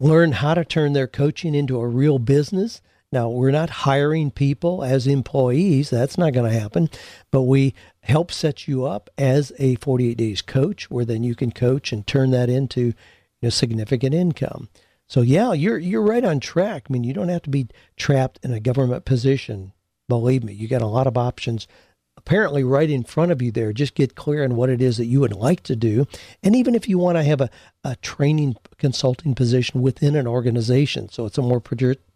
learn 0.00 0.32
how 0.32 0.54
to 0.54 0.64
turn 0.64 0.92
their 0.92 1.06
coaching 1.06 1.54
into 1.54 1.78
a 1.78 1.86
real 1.86 2.18
business. 2.18 2.80
Now, 3.12 3.28
we're 3.28 3.50
not 3.50 3.70
hiring 3.70 4.30
people 4.30 4.82
as 4.82 5.06
employees. 5.06 5.90
That's 5.90 6.16
not 6.16 6.32
going 6.32 6.50
to 6.50 6.58
happen. 6.58 6.88
But 7.30 7.42
we 7.42 7.74
help 8.00 8.32
set 8.32 8.66
you 8.66 8.86
up 8.86 9.10
as 9.18 9.52
a 9.58 9.76
48 9.76 10.16
days 10.16 10.42
coach 10.42 10.90
where 10.90 11.04
then 11.04 11.22
you 11.22 11.34
can 11.34 11.52
coach 11.52 11.92
and 11.92 12.06
turn 12.06 12.30
that 12.30 12.48
into 12.48 12.80
you 12.86 12.94
know, 13.42 13.50
significant 13.50 14.14
income. 14.14 14.68
So 15.06 15.20
yeah, 15.20 15.52
you're 15.52 15.78
you're 15.78 16.00
right 16.00 16.24
on 16.24 16.40
track. 16.40 16.86
I 16.88 16.92
mean, 16.92 17.04
you 17.04 17.12
don't 17.12 17.28
have 17.28 17.42
to 17.42 17.50
be 17.50 17.68
trapped 17.98 18.38
in 18.42 18.52
a 18.52 18.60
government 18.60 19.04
position. 19.04 19.72
Believe 20.08 20.42
me, 20.42 20.54
you 20.54 20.68
got 20.68 20.80
a 20.80 20.86
lot 20.86 21.06
of 21.06 21.18
options 21.18 21.68
apparently 22.16 22.62
right 22.62 22.90
in 22.90 23.04
front 23.04 23.32
of 23.32 23.42
you 23.42 23.50
there. 23.50 23.72
Just 23.72 23.94
get 23.94 24.14
clear 24.14 24.44
on 24.44 24.56
what 24.56 24.70
it 24.70 24.82
is 24.82 24.96
that 24.96 25.06
you 25.06 25.20
would 25.20 25.34
like 25.34 25.62
to 25.64 25.76
do. 25.76 26.06
And 26.42 26.54
even 26.54 26.74
if 26.74 26.88
you 26.88 26.98
want 26.98 27.16
to 27.16 27.24
have 27.24 27.40
a, 27.40 27.50
a 27.84 27.96
training 27.96 28.56
consulting 28.78 29.34
position 29.34 29.82
within 29.82 30.14
an 30.14 30.26
organization, 30.26 31.08
so 31.08 31.26
it's 31.26 31.38
a 31.38 31.42
more 31.42 31.62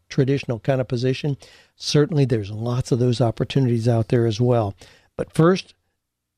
traditional 0.09 0.59
kind 0.61 0.81
of 0.81 0.89
position, 0.89 1.37
certainly 1.75 2.25
there's 2.25 2.51
lots 2.51 2.93
of 2.93 2.99
those 2.99 3.21
opportunities 3.21 3.89
out 3.89 4.09
there 4.09 4.27
as 4.27 4.41
well. 4.41 4.75
But 5.17 5.33
first, 5.33 5.75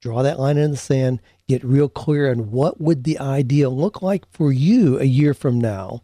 draw 0.00 0.22
that 0.22 0.38
line 0.38 0.56
in 0.56 0.70
the 0.70 0.76
sand, 0.76 1.20
get 1.48 1.64
real 1.64 1.88
clear 1.88 2.30
on 2.30 2.50
what 2.50 2.80
would 2.80 3.04
the 3.04 3.18
ideal 3.18 3.76
look 3.76 4.00
like 4.00 4.24
for 4.30 4.52
you 4.52 4.98
a 4.98 5.04
year 5.04 5.34
from 5.34 5.60
now, 5.60 6.02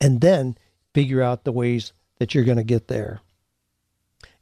and 0.00 0.20
then 0.20 0.56
figure 0.94 1.22
out 1.22 1.44
the 1.44 1.52
ways 1.52 1.92
that 2.18 2.34
you're 2.34 2.44
going 2.44 2.58
to 2.58 2.64
get 2.64 2.88
there. 2.88 3.20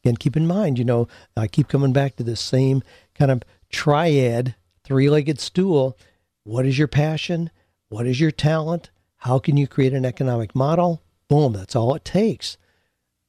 Again, 0.02 0.16
keep 0.16 0.36
in 0.36 0.46
mind, 0.46 0.78
you 0.78 0.84
know, 0.84 1.08
I 1.36 1.46
keep 1.46 1.68
coming 1.68 1.92
back 1.92 2.16
to 2.16 2.22
this 2.22 2.40
same 2.40 2.82
kind 3.14 3.30
of 3.30 3.42
triad, 3.68 4.54
three 4.82 5.10
legged 5.10 5.38
stool. 5.38 5.96
What 6.44 6.64
is 6.64 6.78
your 6.78 6.88
passion? 6.88 7.50
What 7.88 8.06
is 8.06 8.20
your 8.20 8.30
talent? 8.30 8.90
How 9.18 9.38
can 9.38 9.56
you 9.56 9.66
create 9.66 9.92
an 9.92 10.06
economic 10.06 10.54
model? 10.54 11.02
Boom, 11.28 11.52
that's 11.52 11.76
all 11.76 11.94
it 11.94 12.04
takes. 12.04 12.56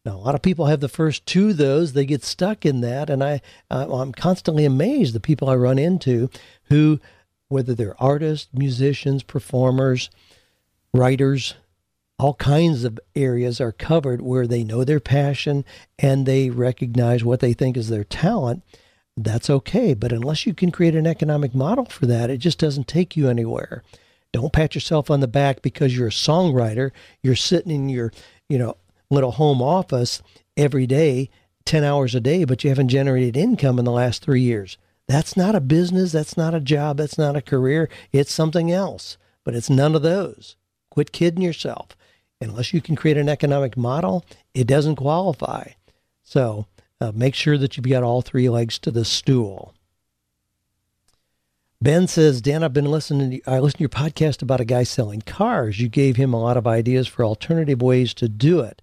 Now, 0.05 0.15
a 0.15 0.17
lot 0.17 0.33
of 0.33 0.41
people 0.41 0.65
have 0.65 0.79
the 0.79 0.87
first 0.87 1.25
two 1.25 1.49
of 1.49 1.57
those. 1.57 1.93
They 1.93 2.05
get 2.05 2.23
stuck 2.23 2.65
in 2.65 2.81
that. 2.81 3.09
And 3.09 3.23
I, 3.23 3.41
I'm 3.69 4.13
constantly 4.13 4.65
amazed 4.65 5.13
the 5.13 5.19
people 5.19 5.49
I 5.49 5.55
run 5.55 5.77
into 5.77 6.29
who, 6.65 6.99
whether 7.49 7.75
they're 7.75 8.01
artists, 8.01 8.47
musicians, 8.53 9.21
performers, 9.21 10.09
writers, 10.93 11.53
all 12.21 12.35
kinds 12.35 12.83
of 12.83 12.99
areas 13.15 13.59
are 13.59 13.71
covered 13.71 14.21
where 14.21 14.45
they 14.45 14.63
know 14.63 14.83
their 14.83 14.99
passion 14.99 15.65
and 15.97 16.27
they 16.27 16.51
recognize 16.51 17.23
what 17.23 17.39
they 17.39 17.51
think 17.51 17.75
is 17.75 17.89
their 17.89 18.03
talent. 18.03 18.61
That's 19.17 19.49
okay. 19.49 19.95
But 19.95 20.11
unless 20.11 20.45
you 20.45 20.53
can 20.53 20.71
create 20.71 20.95
an 20.95 21.07
economic 21.07 21.55
model 21.55 21.85
for 21.85 22.05
that, 22.05 22.29
it 22.29 22.37
just 22.37 22.59
doesn't 22.59 22.87
take 22.87 23.17
you 23.17 23.27
anywhere. 23.27 23.81
Don't 24.31 24.53
pat 24.53 24.75
yourself 24.75 25.09
on 25.09 25.19
the 25.19 25.27
back 25.27 25.63
because 25.63 25.97
you're 25.97 26.09
a 26.09 26.11
songwriter. 26.11 26.91
You're 27.23 27.35
sitting 27.35 27.71
in 27.71 27.89
your, 27.89 28.13
you 28.47 28.59
know, 28.59 28.77
little 29.09 29.31
home 29.31 29.59
office 29.59 30.21
every 30.55 30.85
day, 30.85 31.31
10 31.65 31.83
hours 31.83 32.13
a 32.13 32.19
day, 32.19 32.43
but 32.43 32.63
you 32.63 32.69
haven't 32.69 32.89
generated 32.89 33.35
income 33.35 33.79
in 33.79 33.85
the 33.85 33.91
last 33.91 34.23
three 34.23 34.41
years. 34.41 34.77
That's 35.07 35.35
not 35.35 35.55
a 35.55 35.59
business. 35.59 36.11
That's 36.11 36.37
not 36.37 36.53
a 36.53 36.59
job. 36.59 36.97
That's 36.97 37.17
not 37.17 37.35
a 37.35 37.41
career. 37.41 37.89
It's 38.11 38.31
something 38.31 38.71
else, 38.71 39.17
but 39.43 39.55
it's 39.55 39.71
none 39.71 39.95
of 39.95 40.03
those. 40.03 40.55
Quit 40.91 41.11
kidding 41.11 41.41
yourself. 41.41 41.97
Unless 42.41 42.73
you 42.73 42.81
can 42.81 42.95
create 42.95 43.17
an 43.17 43.29
economic 43.29 43.77
model, 43.77 44.25
it 44.53 44.65
doesn't 44.65 44.95
qualify. 44.95 45.69
So 46.23 46.65
uh, 46.99 47.11
make 47.13 47.35
sure 47.35 47.57
that 47.57 47.77
you've 47.77 47.87
got 47.87 48.03
all 48.03 48.21
three 48.21 48.49
legs 48.49 48.79
to 48.79 48.91
the 48.91 49.05
stool. 49.05 49.73
Ben 51.81 52.07
says, 52.07 52.41
Dan, 52.41 52.63
I've 52.63 52.73
been 52.73 52.91
listening. 52.91 53.31
To, 53.31 53.51
I 53.51 53.59
listened 53.59 53.79
to 53.79 53.83
your 53.83 53.89
podcast 53.89 54.41
about 54.41 54.61
a 54.61 54.65
guy 54.65 54.83
selling 54.83 55.21
cars. 55.21 55.79
You 55.79 55.89
gave 55.89 56.15
him 56.15 56.33
a 56.33 56.39
lot 56.39 56.57
of 56.57 56.67
ideas 56.67 57.07
for 57.07 57.25
alternative 57.25 57.81
ways 57.81 58.13
to 58.15 58.29
do 58.29 58.59
it. 58.59 58.81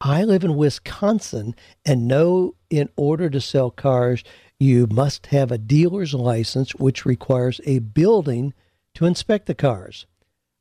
I 0.00 0.24
live 0.24 0.44
in 0.44 0.56
Wisconsin 0.56 1.54
and 1.84 2.06
know 2.06 2.54
in 2.70 2.88
order 2.96 3.30
to 3.30 3.40
sell 3.40 3.70
cars, 3.70 4.22
you 4.60 4.86
must 4.90 5.26
have 5.26 5.50
a 5.50 5.58
dealer's 5.58 6.14
license, 6.14 6.74
which 6.74 7.04
requires 7.04 7.60
a 7.64 7.80
building 7.80 8.54
to 8.94 9.06
inspect 9.06 9.46
the 9.46 9.54
cars. 9.54 10.06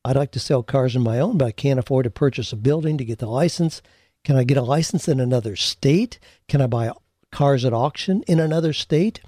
I'd 0.05 0.15
like 0.15 0.31
to 0.33 0.39
sell 0.39 0.61
cars 0.61 0.95
on 0.95 1.01
my 1.01 1.19
own, 1.19 1.39
but 1.39 1.45
I 1.45 1.51
can't 1.51 1.79
afford 1.79 2.03
to 2.03 2.11
purchase 2.11 2.53
a 2.53 2.55
building 2.55 2.95
to 2.99 3.05
get 3.05 3.17
the 3.17 3.25
license. 3.25 3.81
Can 4.23 4.35
I 4.35 4.43
get 4.43 4.55
a 4.55 4.61
license 4.61 5.07
in 5.07 5.19
another 5.19 5.55
state? 5.55 6.19
Can 6.47 6.61
I 6.61 6.67
buy 6.67 6.91
cars 7.31 7.65
at 7.65 7.73
auction 7.73 8.23
in 8.27 8.39
another 8.39 8.71
state? 8.71 9.19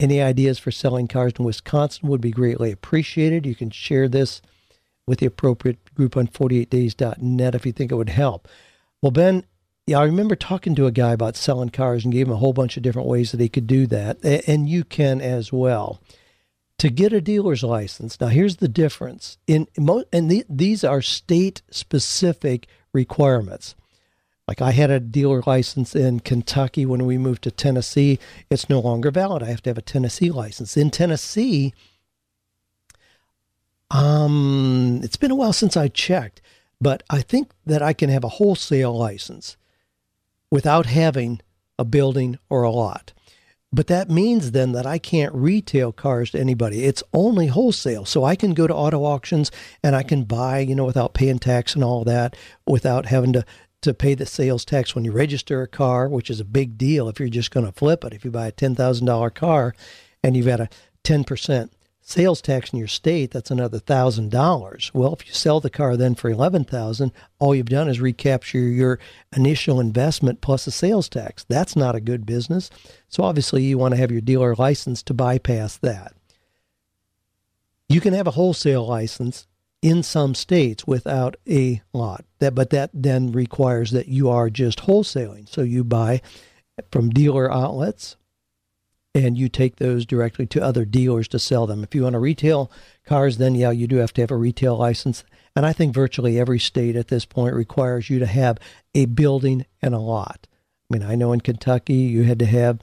Any 0.00 0.22
ideas 0.22 0.58
for 0.58 0.70
selling 0.70 1.06
cars 1.06 1.34
in 1.38 1.44
Wisconsin 1.44 2.08
would 2.08 2.22
be 2.22 2.30
greatly 2.30 2.72
appreciated. 2.72 3.44
You 3.44 3.54
can 3.54 3.70
share 3.70 4.08
this 4.08 4.40
with 5.06 5.18
the 5.18 5.26
appropriate 5.26 5.94
group 5.94 6.16
on 6.16 6.28
48days.net 6.28 7.54
if 7.54 7.66
you 7.66 7.72
think 7.72 7.92
it 7.92 7.96
would 7.96 8.08
help. 8.08 8.48
Well, 9.02 9.10
Ben, 9.12 9.44
yeah, 9.86 9.98
I 9.98 10.04
remember 10.04 10.34
talking 10.34 10.74
to 10.76 10.86
a 10.86 10.92
guy 10.92 11.12
about 11.12 11.36
selling 11.36 11.68
cars 11.68 12.04
and 12.04 12.12
gave 12.12 12.26
him 12.26 12.32
a 12.32 12.38
whole 12.38 12.54
bunch 12.54 12.78
of 12.78 12.82
different 12.82 13.08
ways 13.08 13.32
that 13.32 13.40
he 13.40 13.50
could 13.50 13.66
do 13.66 13.86
that, 13.88 14.24
and 14.24 14.66
you 14.66 14.82
can 14.84 15.20
as 15.20 15.52
well. 15.52 16.00
To 16.78 16.90
get 16.90 17.12
a 17.12 17.20
dealer's 17.20 17.62
license, 17.62 18.20
now 18.20 18.26
here's 18.26 18.56
the 18.56 18.68
difference. 18.68 19.38
In 19.46 19.68
and 20.12 20.30
the, 20.30 20.44
these 20.48 20.82
are 20.82 21.00
state 21.00 21.62
specific 21.70 22.66
requirements. 22.92 23.76
Like 24.48 24.60
I 24.60 24.72
had 24.72 24.90
a 24.90 25.00
dealer 25.00 25.42
license 25.46 25.94
in 25.94 26.20
Kentucky 26.20 26.84
when 26.84 27.06
we 27.06 27.16
moved 27.18 27.42
to 27.42 27.50
Tennessee. 27.50 28.18
It's 28.50 28.68
no 28.68 28.80
longer 28.80 29.10
valid. 29.10 29.42
I 29.42 29.46
have 29.46 29.62
to 29.62 29.70
have 29.70 29.78
a 29.78 29.82
Tennessee 29.82 30.30
license. 30.30 30.76
In 30.76 30.90
Tennessee, 30.90 31.72
um, 33.90 35.00
it's 35.04 35.16
been 35.16 35.30
a 35.30 35.36
while 35.36 35.52
since 35.52 35.76
I 35.76 35.88
checked, 35.88 36.40
but 36.80 37.02
I 37.08 37.22
think 37.22 37.52
that 37.64 37.82
I 37.82 37.92
can 37.92 38.10
have 38.10 38.24
a 38.24 38.28
wholesale 38.28 38.96
license 38.96 39.56
without 40.50 40.86
having 40.86 41.40
a 41.78 41.84
building 41.84 42.38
or 42.50 42.62
a 42.62 42.70
lot. 42.70 43.12
But 43.72 43.86
that 43.86 44.10
means 44.10 44.50
then 44.50 44.72
that 44.72 44.84
I 44.84 44.98
can't 44.98 45.34
retail 45.34 45.92
cars 45.92 46.30
to 46.32 46.40
anybody. 46.40 46.84
It's 46.84 47.02
only 47.14 47.46
wholesale. 47.46 48.04
So 48.04 48.22
I 48.22 48.36
can 48.36 48.52
go 48.52 48.66
to 48.66 48.74
auto 48.74 49.04
auctions 49.04 49.50
and 49.82 49.96
I 49.96 50.02
can 50.02 50.24
buy, 50.24 50.58
you 50.58 50.74
know, 50.74 50.84
without 50.84 51.14
paying 51.14 51.38
tax 51.38 51.74
and 51.74 51.82
all 51.82 52.04
that, 52.04 52.36
without 52.66 53.06
having 53.06 53.32
to, 53.32 53.44
to 53.80 53.94
pay 53.94 54.14
the 54.14 54.26
sales 54.26 54.66
tax 54.66 54.94
when 54.94 55.04
you 55.04 55.12
register 55.12 55.62
a 55.62 55.68
car, 55.68 56.08
which 56.08 56.28
is 56.28 56.38
a 56.38 56.44
big 56.44 56.76
deal 56.76 57.08
if 57.08 57.18
you're 57.18 57.30
just 57.30 57.50
going 57.50 57.64
to 57.64 57.72
flip 57.72 58.04
it. 58.04 58.12
If 58.12 58.24
you 58.26 58.30
buy 58.30 58.48
a 58.48 58.52
$10,000 58.52 59.34
car 59.34 59.74
and 60.22 60.36
you've 60.36 60.46
got 60.46 60.60
a 60.60 60.68
10% 61.04 61.70
sales 62.02 62.42
tax 62.42 62.72
in 62.72 62.78
your 62.78 62.88
state, 62.88 63.30
that's 63.30 63.50
another 63.50 63.78
thousand 63.78 64.30
dollars. 64.30 64.90
Well, 64.92 65.14
if 65.14 65.26
you 65.26 65.32
sell 65.32 65.60
the 65.60 65.70
car 65.70 65.96
then 65.96 66.14
for 66.14 66.28
eleven 66.28 66.64
thousand, 66.64 67.12
all 67.38 67.54
you've 67.54 67.66
done 67.66 67.88
is 67.88 68.00
recapture 68.00 68.58
your 68.58 68.98
initial 69.34 69.80
investment 69.80 70.40
plus 70.40 70.64
the 70.64 70.70
sales 70.70 71.08
tax. 71.08 71.44
That's 71.48 71.76
not 71.76 71.94
a 71.94 72.00
good 72.00 72.26
business. 72.26 72.70
So 73.08 73.22
obviously, 73.22 73.62
you 73.62 73.78
want 73.78 73.94
to 73.94 74.00
have 74.00 74.10
your 74.10 74.20
dealer 74.20 74.54
license 74.54 75.02
to 75.04 75.14
bypass 75.14 75.76
that. 75.78 76.14
You 77.88 78.00
can 78.00 78.14
have 78.14 78.26
a 78.26 78.32
wholesale 78.32 78.86
license 78.86 79.46
in 79.80 80.02
some 80.02 80.34
states 80.34 80.86
without 80.86 81.36
a 81.48 81.82
lot. 81.92 82.24
That, 82.38 82.54
but 82.54 82.70
that 82.70 82.90
then 82.94 83.32
requires 83.32 83.90
that 83.90 84.08
you 84.08 84.28
are 84.28 84.48
just 84.50 84.80
wholesaling. 84.80 85.48
So 85.48 85.62
you 85.62 85.84
buy 85.84 86.22
from 86.90 87.10
dealer 87.10 87.52
outlets 87.52 88.16
and 89.14 89.36
you 89.36 89.48
take 89.48 89.76
those 89.76 90.06
directly 90.06 90.46
to 90.46 90.62
other 90.62 90.84
dealers 90.84 91.28
to 91.28 91.38
sell 91.38 91.66
them. 91.66 91.82
If 91.82 91.94
you 91.94 92.04
want 92.04 92.14
to 92.14 92.18
retail 92.18 92.70
cars, 93.04 93.36
then 93.36 93.54
yeah, 93.54 93.70
you 93.70 93.86
do 93.86 93.96
have 93.96 94.12
to 94.14 94.22
have 94.22 94.30
a 94.30 94.36
retail 94.36 94.76
license. 94.76 95.24
And 95.54 95.66
I 95.66 95.72
think 95.72 95.94
virtually 95.94 96.40
every 96.40 96.58
state 96.58 96.96
at 96.96 97.08
this 97.08 97.26
point 97.26 97.54
requires 97.54 98.08
you 98.08 98.18
to 98.20 98.26
have 98.26 98.58
a 98.94 99.04
building 99.04 99.66
and 99.82 99.94
a 99.94 99.98
lot. 99.98 100.46
I 100.90 100.98
mean, 100.98 101.02
I 101.02 101.14
know 101.14 101.32
in 101.32 101.40
Kentucky 101.40 101.94
you 101.94 102.22
had 102.22 102.38
to 102.38 102.46
have, 102.46 102.80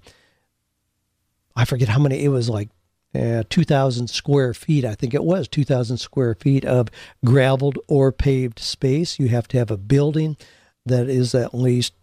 I 1.56 1.66
forget 1.66 1.90
how 1.90 2.00
many, 2.00 2.24
it 2.24 2.30
was 2.30 2.48
like 2.48 2.70
uh, 3.16 3.44
2,000 3.50 4.08
square 4.08 4.54
feet. 4.54 4.86
I 4.86 4.94
think 4.94 5.16
it 5.16 5.24
was 5.24 5.48
2,000 5.48 5.98
square 5.98 6.36
feet 6.36 6.64
of 6.64 6.90
graveled 7.26 7.80
or 7.88 8.12
paved 8.12 8.60
space. 8.60 9.18
You 9.18 9.30
have 9.30 9.48
to 9.50 9.58
have 9.58 9.72
a 9.72 9.78
building 9.78 10.38
that 10.86 11.10
is 11.10 11.34
at 11.34 11.56
least 11.56 11.94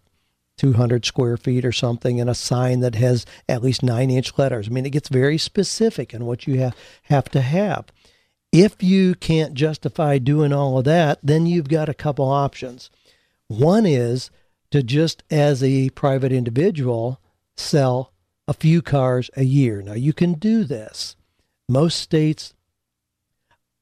200 0.57 1.05
square 1.05 1.37
feet 1.37 1.63
or 1.63 1.71
something 1.71 2.19
and 2.19 2.29
a 2.29 2.35
sign 2.35 2.79
that 2.81 2.95
has 2.95 3.25
at 3.47 3.63
least 3.63 3.83
nine 3.83 4.09
inch 4.09 4.37
letters. 4.37 4.67
I 4.67 4.71
mean, 4.71 4.85
it 4.85 4.91
gets 4.91 5.09
very 5.09 5.37
specific 5.37 6.13
in 6.13 6.25
what 6.25 6.47
you 6.47 6.59
have, 6.59 6.75
have 7.03 7.29
to 7.29 7.41
have. 7.41 7.85
If 8.51 8.81
you 8.81 9.15
can't 9.15 9.53
justify 9.53 10.17
doing 10.17 10.53
all 10.53 10.77
of 10.77 10.85
that, 10.85 11.19
then 11.21 11.45
you've 11.45 11.69
got 11.69 11.89
a 11.89 11.93
couple 11.93 12.25
options. 12.25 12.89
One 13.47 13.85
is 13.85 14.31
to 14.71 14.83
just 14.83 15.23
as 15.29 15.63
a 15.63 15.89
private 15.91 16.31
individual 16.31 17.21
sell 17.55 18.13
a 18.47 18.53
few 18.53 18.81
cars 18.81 19.29
a 19.35 19.43
year. 19.43 19.81
Now, 19.81 19.93
you 19.93 20.13
can 20.13 20.33
do 20.33 20.63
this. 20.63 21.15
Most 21.69 21.99
states, 21.99 22.53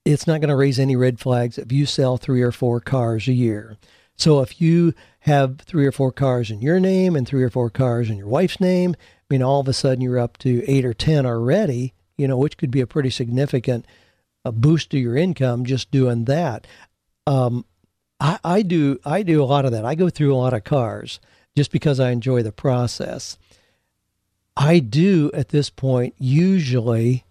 it's 0.03 0.28
not 0.28 0.41
going 0.41 0.49
to 0.49 0.55
raise 0.55 0.80
any 0.80 0.95
red 0.95 1.19
flags 1.19 1.57
if 1.57 1.71
you 1.71 1.86
sell 1.86 2.17
three 2.17 2.41
or 2.41 2.51
four 2.51 2.80
cars 2.80 3.28
a 3.28 3.34
year. 3.34 3.78
So 4.16 4.41
if 4.41 4.61
you 4.61 4.93
have 5.20 5.59
three 5.59 5.86
or 5.86 5.91
four 5.91 6.11
cars 6.11 6.49
in 6.49 6.61
your 6.61 6.80
name 6.80 7.16
and 7.16 7.28
three 7.28 7.43
or 7.43 7.49
four 7.49 7.70
cars 7.70 8.09
in 8.09 8.18
your 8.18 8.28
wife's 8.28 8.59
name, 8.59 8.95
I 8.97 9.26
mean, 9.30 9.41
all 9.41 9.59
of 9.59 9.68
a 9.68 9.74
sudden 9.74 10.01
you're 10.01 10.20
up 10.20 10.38
to 10.39 10.63
eight 10.68 10.86
or 10.86 10.93
10 10.93 11.26
already, 11.26 11.93
you 12.18 12.28
know, 12.28 12.38
which 12.38 12.57
could 12.57 12.72
be 12.72 12.82
a 12.82 12.88
pretty 12.88 13.09
significant 13.09 13.86
uh, 14.45 14.51
boost 14.51 14.91
to 14.91 14.99
your 14.99 15.18
income 15.18 15.66
just 15.66 15.91
doing 15.91 16.26
that. 16.26 16.68
Um, 17.28 17.66
I, 18.20 18.39
I 18.43 18.61
do 18.61 18.99
I 19.03 19.24
do 19.24 19.43
a 19.43 19.45
lot 19.45 19.66
of 19.66 19.72
that. 19.72 19.84
I 19.86 19.95
go 19.95 20.09
through 20.09 20.34
a 20.34 20.38
lot 20.38 20.53
of 20.53 20.63
cars 20.63 21.20
just 21.55 21.72
because 21.72 21.99
I 21.99 22.11
enjoy 22.11 22.43
the 22.43 22.51
process. 22.51 23.38
I 24.55 24.80
do 24.80 25.32
at 25.34 25.49
this 25.49 25.70
point 25.70 26.16
usually 26.18 27.26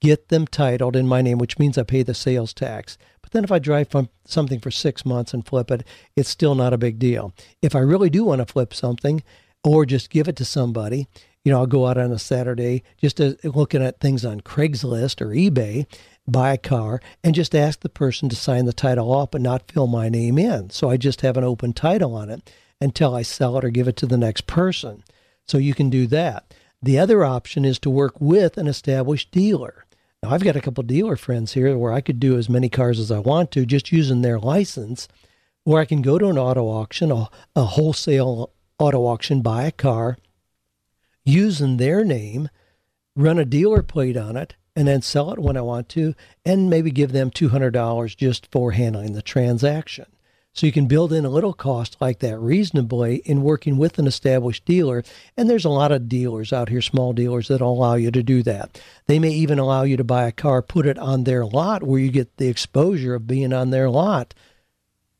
get 0.00 0.28
them 0.28 0.46
titled 0.46 0.96
in 0.96 1.08
my 1.08 1.20
name, 1.22 1.38
which 1.38 1.58
means 1.58 1.76
I 1.76 1.82
pay 1.82 2.02
the 2.02 2.14
sales 2.14 2.54
tax. 2.54 2.96
Then 3.30 3.44
if 3.44 3.52
I 3.52 3.58
drive 3.58 3.88
something 4.24 4.60
for 4.60 4.70
six 4.70 5.04
months 5.04 5.32
and 5.32 5.46
flip 5.46 5.70
it, 5.70 5.86
it's 6.16 6.28
still 6.28 6.54
not 6.54 6.72
a 6.72 6.78
big 6.78 6.98
deal. 6.98 7.32
If 7.62 7.74
I 7.74 7.80
really 7.80 8.10
do 8.10 8.24
want 8.24 8.40
to 8.40 8.52
flip 8.52 8.74
something 8.74 9.22
or 9.62 9.86
just 9.86 10.10
give 10.10 10.28
it 10.28 10.36
to 10.36 10.44
somebody, 10.44 11.06
you 11.44 11.52
know, 11.52 11.60
I'll 11.60 11.66
go 11.66 11.86
out 11.86 11.98
on 11.98 12.12
a 12.12 12.18
Saturday 12.18 12.82
just 12.98 13.20
looking 13.44 13.82
at 13.82 14.00
things 14.00 14.24
on 14.24 14.40
Craigslist 14.40 15.20
or 15.20 15.28
eBay, 15.28 15.86
buy 16.28 16.52
a 16.52 16.58
car, 16.58 17.00
and 17.24 17.34
just 17.34 17.54
ask 17.54 17.80
the 17.80 17.88
person 17.88 18.28
to 18.28 18.36
sign 18.36 18.66
the 18.66 18.72
title 18.72 19.12
off 19.12 19.30
but 19.30 19.40
not 19.40 19.70
fill 19.70 19.86
my 19.86 20.08
name 20.08 20.38
in. 20.38 20.70
So 20.70 20.90
I 20.90 20.96
just 20.96 21.22
have 21.22 21.36
an 21.36 21.44
open 21.44 21.72
title 21.72 22.14
on 22.14 22.30
it 22.30 22.50
until 22.80 23.14
I 23.14 23.22
sell 23.22 23.56
it 23.58 23.64
or 23.64 23.70
give 23.70 23.88
it 23.88 23.96
to 23.96 24.06
the 24.06 24.18
next 24.18 24.46
person. 24.46 25.02
So 25.46 25.58
you 25.58 25.74
can 25.74 25.90
do 25.90 26.06
that. 26.08 26.54
The 26.82 26.98
other 26.98 27.24
option 27.24 27.64
is 27.64 27.78
to 27.80 27.90
work 27.90 28.20
with 28.20 28.56
an 28.56 28.66
established 28.66 29.30
dealer. 29.30 29.84
Now, 30.22 30.30
I've 30.30 30.44
got 30.44 30.56
a 30.56 30.60
couple 30.60 30.82
dealer 30.82 31.16
friends 31.16 31.54
here 31.54 31.76
where 31.78 31.92
I 31.92 32.02
could 32.02 32.20
do 32.20 32.36
as 32.36 32.48
many 32.48 32.68
cars 32.68 32.98
as 32.98 33.10
I 33.10 33.18
want 33.18 33.50
to 33.52 33.64
just 33.64 33.90
using 33.90 34.20
their 34.20 34.38
license, 34.38 35.08
or 35.64 35.80
I 35.80 35.86
can 35.86 36.02
go 36.02 36.18
to 36.18 36.28
an 36.28 36.36
auto 36.36 36.66
auction, 36.66 37.10
a, 37.10 37.28
a 37.56 37.64
wholesale 37.64 38.52
auto 38.78 39.06
auction, 39.06 39.40
buy 39.40 39.64
a 39.64 39.72
car 39.72 40.18
using 41.24 41.78
their 41.78 42.04
name, 42.04 42.50
run 43.16 43.38
a 43.38 43.46
dealer 43.46 43.82
plate 43.82 44.16
on 44.16 44.36
it, 44.36 44.56
and 44.76 44.86
then 44.86 45.00
sell 45.00 45.32
it 45.32 45.38
when 45.38 45.56
I 45.56 45.62
want 45.62 45.88
to, 45.90 46.14
and 46.44 46.68
maybe 46.68 46.90
give 46.90 47.12
them 47.12 47.30
$200 47.30 48.16
just 48.16 48.50
for 48.50 48.72
handling 48.72 49.14
the 49.14 49.22
transaction. 49.22 50.06
So 50.52 50.66
you 50.66 50.72
can 50.72 50.86
build 50.86 51.12
in 51.12 51.24
a 51.24 51.30
little 51.30 51.52
cost 51.52 51.96
like 52.00 52.18
that 52.18 52.38
reasonably 52.38 53.16
in 53.24 53.42
working 53.42 53.76
with 53.76 53.98
an 53.98 54.06
established 54.06 54.64
dealer. 54.64 55.04
And 55.36 55.48
there's 55.48 55.64
a 55.64 55.70
lot 55.70 55.92
of 55.92 56.08
dealers 56.08 56.52
out 56.52 56.68
here, 56.68 56.82
small 56.82 57.12
dealers, 57.12 57.48
that 57.48 57.60
allow 57.60 57.94
you 57.94 58.10
to 58.10 58.22
do 58.22 58.42
that. 58.42 58.80
They 59.06 59.18
may 59.18 59.30
even 59.30 59.58
allow 59.58 59.84
you 59.84 59.96
to 59.96 60.04
buy 60.04 60.24
a 60.24 60.32
car, 60.32 60.60
put 60.60 60.86
it 60.86 60.98
on 60.98 61.24
their 61.24 61.46
lot 61.46 61.84
where 61.84 62.00
you 62.00 62.10
get 62.10 62.36
the 62.36 62.48
exposure 62.48 63.14
of 63.14 63.28
being 63.28 63.52
on 63.52 63.70
their 63.70 63.88
lot 63.88 64.34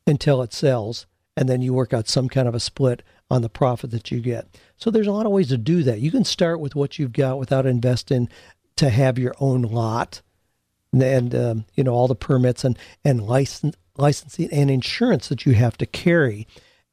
until 0.07 0.43
it 0.43 0.53
sells. 0.53 1.07
And 1.37 1.49
then 1.49 1.63
you 1.63 1.73
work 1.73 1.95
out 1.95 2.09
some 2.09 2.29
kind 2.29 2.49
of 2.49 2.55
a 2.55 2.61
split 2.61 3.03
on 3.31 3.43
the 3.43 3.49
profit 3.49 3.93
that 3.93 4.11
you 4.11 4.21
get. 4.21 4.49
So 4.77 4.91
there's 4.91 5.07
a 5.07 5.13
lot 5.13 5.27
of 5.27 5.33
ways 5.33 5.49
to 5.49 5.57
do 5.57 5.85
that. 5.85 6.01
You 6.01 6.11
can 6.11 6.25
start 6.25 6.59
with 6.59 6.75
what 6.75 6.99
you've 6.99 7.13
got 7.13 7.39
without 7.39 7.67
investing 7.67 8.29
to 8.77 8.91
have 8.91 9.19
your 9.19 9.35
own 9.39 9.63
lot 9.63 10.23
and 10.93 11.35
um, 11.35 11.65
you 11.75 11.85
know 11.85 11.93
all 11.93 12.09
the 12.09 12.15
permits 12.15 12.65
and 12.65 12.79
and 13.05 13.23
license 13.23 13.77
licensing 14.01 14.49
and 14.51 14.71
insurance 14.71 15.29
that 15.29 15.47
you 15.47 15.53
have 15.53 15.77
to 15.79 15.87
carry 15.87 16.47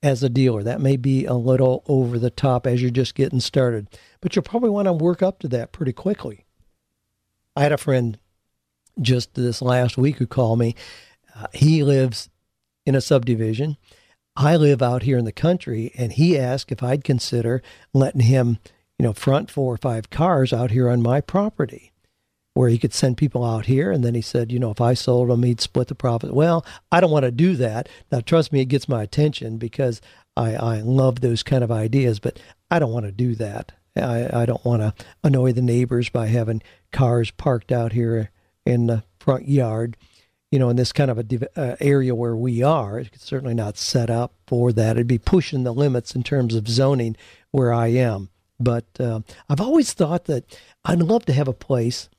as 0.04 0.22
a 0.22 0.30
dealer. 0.30 0.64
That 0.64 0.82
may 0.82 0.98
be 0.98 1.26
a 1.26 1.34
little 1.34 1.84
over 1.88 2.20
the 2.20 2.30
top 2.30 2.68
as 2.68 2.82
you're 2.82 2.92
just 2.92 3.16
getting 3.16 3.40
started, 3.40 3.88
but 4.22 4.36
you'll 4.36 4.44
probably 4.44 4.70
want 4.70 4.88
to 4.88 4.94
work 4.94 5.24
up 5.24 5.40
to 5.40 5.48
that 5.50 5.72
pretty 5.72 5.94
quickly. 5.94 6.46
I 7.56 7.64
had 7.64 7.72
a 7.72 7.78
friend 7.78 8.20
just 9.02 9.34
this 9.34 9.62
last 9.62 9.98
week 9.98 10.18
who 10.18 10.28
called 10.28 10.60
me. 10.60 10.76
Uh, 11.36 11.48
he 11.54 11.84
lives 11.84 12.30
in 12.86 12.96
a 12.96 13.02
subdivision. 13.02 13.78
I 14.36 14.56
live 14.56 14.84
out 14.84 15.04
here 15.04 15.18
in 15.18 15.26
the 15.26 15.32
country, 15.32 15.92
and 15.98 16.12
he 16.12 16.38
asked 16.38 16.72
if 16.72 16.84
I'd 16.84 17.04
consider 17.04 17.64
letting 17.94 18.22
him, 18.22 18.60
you 19.00 19.04
know, 19.04 19.14
front 19.14 19.50
four 19.50 19.74
or 19.74 19.78
five 19.78 20.12
cars 20.12 20.54
out 20.54 20.70
here 20.70 20.90
on 20.90 21.02
my 21.02 21.22
property 21.22 21.92
where 22.58 22.70
he 22.70 22.80
could 22.80 22.94
send 22.94 23.18
people 23.18 23.46
out 23.46 23.68
here. 23.68 23.92
And 23.92 24.04
then 24.04 24.16
he 24.16 24.22
said, 24.22 24.52
you 24.52 24.58
know, 24.58 24.72
if 24.72 24.82
I 24.82 24.96
sold 24.96 25.30
them, 25.30 25.44
he'd 25.44 25.62
split 25.62 25.90
the 25.90 25.96
profit. 25.96 26.34
Well, 26.34 26.66
I 26.92 27.00
don't 27.00 27.12
want 27.12 27.24
to 27.24 27.32
do 27.32 27.56
that. 27.58 27.88
Now, 28.12 28.20
trust 28.20 28.52
me, 28.52 28.62
it 28.62 28.66
gets 28.66 28.90
my 28.90 29.04
attention 29.04 29.58
because 29.60 30.02
I, 30.36 30.56
I 30.56 30.80
love 30.80 31.22
those 31.22 31.44
kind 31.44 31.64
of 31.64 31.72
ideas, 31.72 32.20
but 32.20 32.40
I 32.72 32.80
don't 32.80 32.92
want 32.92 33.06
to 33.06 33.12
do 33.12 33.36
that. 33.36 33.74
I, 33.96 34.42
I 34.42 34.46
don't 34.48 34.66
want 34.66 34.82
to 34.82 35.06
annoy 35.24 35.52
the 35.52 35.62
neighbors 35.62 36.10
by 36.10 36.28
having 36.28 36.64
cars 36.92 37.30
parked 37.30 37.72
out 37.72 37.92
here 37.92 38.32
in 38.66 38.88
the 38.88 39.04
front 39.20 39.48
yard. 39.48 39.96
You 40.50 40.58
know, 40.58 40.70
in 40.70 40.78
this 40.78 40.92
kind 40.92 41.12
of 41.12 41.20
a 41.20 41.60
uh, 41.60 41.76
area 41.80 42.16
where 42.16 42.36
we 42.36 42.64
are, 42.64 42.98
it's 42.98 43.24
certainly 43.24 43.54
not 43.54 43.78
set 43.78 44.10
up 44.10 44.34
for 44.48 44.74
that. 44.74 44.96
It'd 44.96 45.06
be 45.06 45.20
pushing 45.20 45.64
the 45.64 45.74
limits 45.74 46.16
in 46.16 46.24
terms 46.24 46.56
of 46.56 46.68
zoning 46.68 47.18
where 47.52 47.72
I 47.72 47.90
am. 47.90 48.30
But 48.60 48.86
uh, 49.00 49.20
I've 49.48 49.62
always 49.62 49.94
thought 49.94 50.26
that 50.26 50.58
I'd 50.84 51.04
love 51.04 51.26
to 51.26 51.34
have 51.34 51.48
a 51.48 51.54
place 51.54 52.10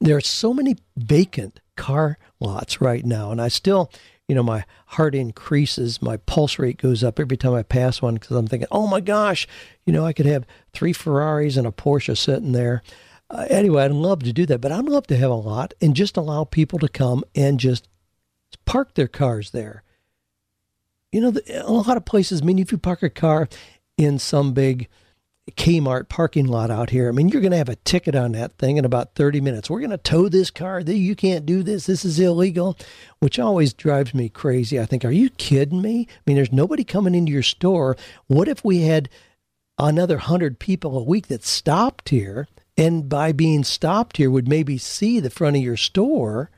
there 0.00 0.16
are 0.16 0.20
so 0.20 0.54
many 0.54 0.76
vacant 0.96 1.60
car 1.76 2.18
lots 2.40 2.80
right 2.80 3.04
now, 3.04 3.30
and 3.30 3.40
I 3.40 3.48
still, 3.48 3.90
you 4.28 4.34
know, 4.34 4.42
my 4.42 4.64
heart 4.86 5.14
increases, 5.14 6.02
my 6.02 6.18
pulse 6.18 6.58
rate 6.58 6.78
goes 6.78 7.02
up 7.02 7.18
every 7.18 7.36
time 7.36 7.54
I 7.54 7.62
pass 7.62 8.00
one 8.00 8.14
because 8.14 8.36
I'm 8.36 8.46
thinking, 8.46 8.68
oh 8.70 8.86
my 8.86 9.00
gosh, 9.00 9.46
you 9.84 9.92
know, 9.92 10.04
I 10.04 10.12
could 10.12 10.26
have 10.26 10.46
three 10.72 10.92
Ferraris 10.92 11.56
and 11.56 11.66
a 11.66 11.72
Porsche 11.72 12.16
sitting 12.16 12.52
there. 12.52 12.82
Uh, 13.30 13.46
anyway, 13.50 13.84
I'd 13.84 13.90
love 13.90 14.22
to 14.22 14.32
do 14.32 14.46
that, 14.46 14.60
but 14.60 14.72
I'd 14.72 14.84
love 14.84 15.06
to 15.08 15.16
have 15.16 15.30
a 15.30 15.34
lot 15.34 15.74
and 15.80 15.94
just 15.94 16.16
allow 16.16 16.44
people 16.44 16.78
to 16.78 16.88
come 16.88 17.24
and 17.34 17.60
just 17.60 17.88
park 18.64 18.94
their 18.94 19.08
cars 19.08 19.50
there. 19.50 19.82
You 21.12 21.20
know, 21.20 21.32
a 21.54 21.72
lot 21.72 21.96
of 21.96 22.04
places, 22.04 22.42
I 22.42 22.44
mean, 22.44 22.58
if 22.58 22.72
you 22.72 22.78
park 22.78 23.02
a 23.02 23.10
car 23.10 23.48
in 23.96 24.18
some 24.18 24.52
big 24.52 24.88
Kmart 25.56 26.08
parking 26.08 26.46
lot 26.46 26.70
out 26.70 26.90
here. 26.90 27.08
I 27.08 27.12
mean, 27.12 27.28
you're 27.28 27.40
going 27.40 27.52
to 27.52 27.58
have 27.58 27.68
a 27.68 27.76
ticket 27.76 28.14
on 28.14 28.32
that 28.32 28.58
thing 28.58 28.76
in 28.76 28.84
about 28.84 29.14
30 29.14 29.40
minutes. 29.40 29.70
We're 29.70 29.80
going 29.80 29.90
to 29.90 29.98
tow 29.98 30.28
this 30.28 30.50
car. 30.50 30.80
You 30.80 31.16
can't 31.16 31.46
do 31.46 31.62
this. 31.62 31.86
This 31.86 32.04
is 32.04 32.20
illegal, 32.20 32.76
which 33.20 33.38
always 33.38 33.72
drives 33.72 34.14
me 34.14 34.28
crazy. 34.28 34.78
I 34.78 34.86
think, 34.86 35.04
are 35.04 35.10
you 35.10 35.30
kidding 35.30 35.80
me? 35.80 36.06
I 36.10 36.20
mean, 36.26 36.36
there's 36.36 36.52
nobody 36.52 36.84
coming 36.84 37.14
into 37.14 37.32
your 37.32 37.42
store. 37.42 37.96
What 38.26 38.48
if 38.48 38.64
we 38.64 38.82
had 38.82 39.08
another 39.78 40.16
100 40.16 40.58
people 40.58 40.98
a 40.98 41.02
week 41.02 41.28
that 41.28 41.44
stopped 41.44 42.08
here 42.10 42.48
and 42.76 43.08
by 43.08 43.32
being 43.32 43.64
stopped 43.64 44.18
here 44.18 44.30
would 44.30 44.48
maybe 44.48 44.76
see 44.76 45.18
the 45.20 45.30
front 45.30 45.56
of 45.56 45.62
your 45.62 45.76
store 45.76 46.50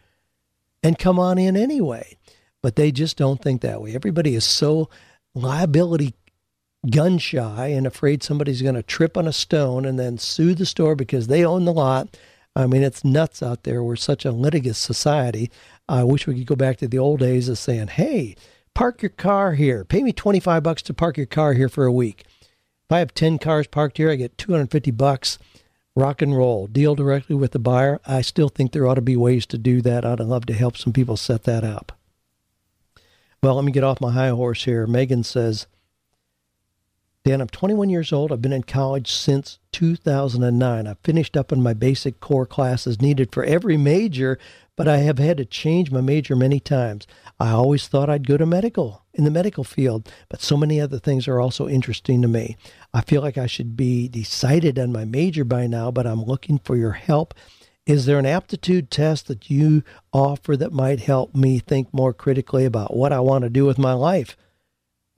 and 0.82 0.98
come 0.98 1.18
on 1.18 1.38
in 1.38 1.56
anyway? 1.56 2.16
But 2.62 2.76
they 2.76 2.92
just 2.92 3.16
don't 3.16 3.40
think 3.40 3.60
that 3.60 3.80
way. 3.80 3.94
Everybody 3.94 4.34
is 4.34 4.44
so 4.44 4.90
liability 5.34 6.14
gun 6.88 7.18
shy 7.18 7.68
and 7.68 7.86
afraid 7.86 8.22
somebody's 8.22 8.62
going 8.62 8.74
to 8.74 8.82
trip 8.82 9.16
on 9.16 9.26
a 9.26 9.32
stone 9.32 9.84
and 9.84 9.98
then 9.98 10.18
sue 10.18 10.54
the 10.54 10.66
store 10.66 10.94
because 10.94 11.26
they 11.26 11.44
own 11.44 11.64
the 11.64 11.72
lot. 11.72 12.16
I 12.56 12.66
mean, 12.66 12.82
it's 12.82 13.04
nuts 13.04 13.42
out 13.42 13.64
there. 13.64 13.82
We're 13.82 13.96
such 13.96 14.24
a 14.24 14.32
litigious 14.32 14.78
society. 14.78 15.50
I 15.88 16.04
wish 16.04 16.26
we 16.26 16.36
could 16.36 16.46
go 16.46 16.56
back 16.56 16.78
to 16.78 16.88
the 16.88 16.98
old 16.98 17.20
days 17.20 17.48
of 17.48 17.58
saying, 17.58 17.88
hey, 17.88 18.34
park 18.74 19.02
your 19.02 19.10
car 19.10 19.54
here. 19.54 19.84
Pay 19.84 20.02
me 20.02 20.12
25 20.12 20.62
bucks 20.62 20.82
to 20.82 20.94
park 20.94 21.16
your 21.16 21.26
car 21.26 21.52
here 21.52 21.68
for 21.68 21.84
a 21.84 21.92
week. 21.92 22.24
If 22.40 22.92
I 22.92 22.98
have 23.00 23.14
10 23.14 23.38
cars 23.38 23.66
parked 23.66 23.98
here, 23.98 24.10
I 24.10 24.16
get 24.16 24.38
250 24.38 24.90
bucks 24.92 25.38
rock 25.94 26.22
and 26.22 26.36
roll, 26.36 26.66
deal 26.66 26.94
directly 26.94 27.36
with 27.36 27.52
the 27.52 27.58
buyer. 27.58 28.00
I 28.06 28.20
still 28.22 28.48
think 28.48 28.72
there 28.72 28.86
ought 28.86 28.94
to 28.94 29.00
be 29.00 29.16
ways 29.16 29.46
to 29.46 29.58
do 29.58 29.82
that. 29.82 30.04
I'd 30.04 30.20
love 30.20 30.46
to 30.46 30.54
help 30.54 30.76
some 30.76 30.92
people 30.92 31.16
set 31.16 31.44
that 31.44 31.64
up. 31.64 31.92
Well, 33.42 33.54
let 33.54 33.64
me 33.64 33.72
get 33.72 33.84
off 33.84 34.00
my 34.00 34.12
high 34.12 34.28
horse 34.28 34.64
here. 34.64 34.86
Megan 34.86 35.24
says, 35.24 35.66
Dan, 37.22 37.42
I'm 37.42 37.48
21 37.48 37.90
years 37.90 38.14
old. 38.14 38.32
I've 38.32 38.40
been 38.40 38.50
in 38.50 38.62
college 38.62 39.12
since 39.12 39.58
2009. 39.72 40.86
I've 40.86 40.98
finished 41.00 41.36
up 41.36 41.52
on 41.52 41.62
my 41.62 41.74
basic 41.74 42.18
core 42.18 42.46
classes 42.46 43.02
needed 43.02 43.30
for 43.30 43.44
every 43.44 43.76
major, 43.76 44.38
but 44.74 44.88
I 44.88 44.98
have 44.98 45.18
had 45.18 45.36
to 45.36 45.44
change 45.44 45.90
my 45.90 46.00
major 46.00 46.34
many 46.34 46.60
times. 46.60 47.06
I 47.38 47.50
always 47.50 47.88
thought 47.88 48.08
I'd 48.08 48.26
go 48.26 48.38
to 48.38 48.46
medical 48.46 49.04
in 49.12 49.24
the 49.24 49.30
medical 49.30 49.64
field, 49.64 50.10
but 50.30 50.40
so 50.40 50.56
many 50.56 50.80
other 50.80 50.98
things 50.98 51.28
are 51.28 51.38
also 51.38 51.68
interesting 51.68 52.22
to 52.22 52.28
me. 52.28 52.56
I 52.94 53.02
feel 53.02 53.20
like 53.20 53.36
I 53.36 53.46
should 53.46 53.76
be 53.76 54.08
decided 54.08 54.78
on 54.78 54.90
my 54.90 55.04
major 55.04 55.44
by 55.44 55.66
now, 55.66 55.90
but 55.90 56.06
I'm 56.06 56.24
looking 56.24 56.58
for 56.58 56.74
your 56.74 56.92
help. 56.92 57.34
Is 57.84 58.06
there 58.06 58.18
an 58.18 58.24
aptitude 58.24 58.90
test 58.90 59.28
that 59.28 59.50
you 59.50 59.82
offer 60.10 60.56
that 60.56 60.72
might 60.72 61.00
help 61.00 61.34
me 61.34 61.58
think 61.58 61.92
more 61.92 62.14
critically 62.14 62.64
about 62.64 62.96
what 62.96 63.12
I 63.12 63.20
want 63.20 63.44
to 63.44 63.50
do 63.50 63.66
with 63.66 63.76
my 63.76 63.92
life? 63.92 64.38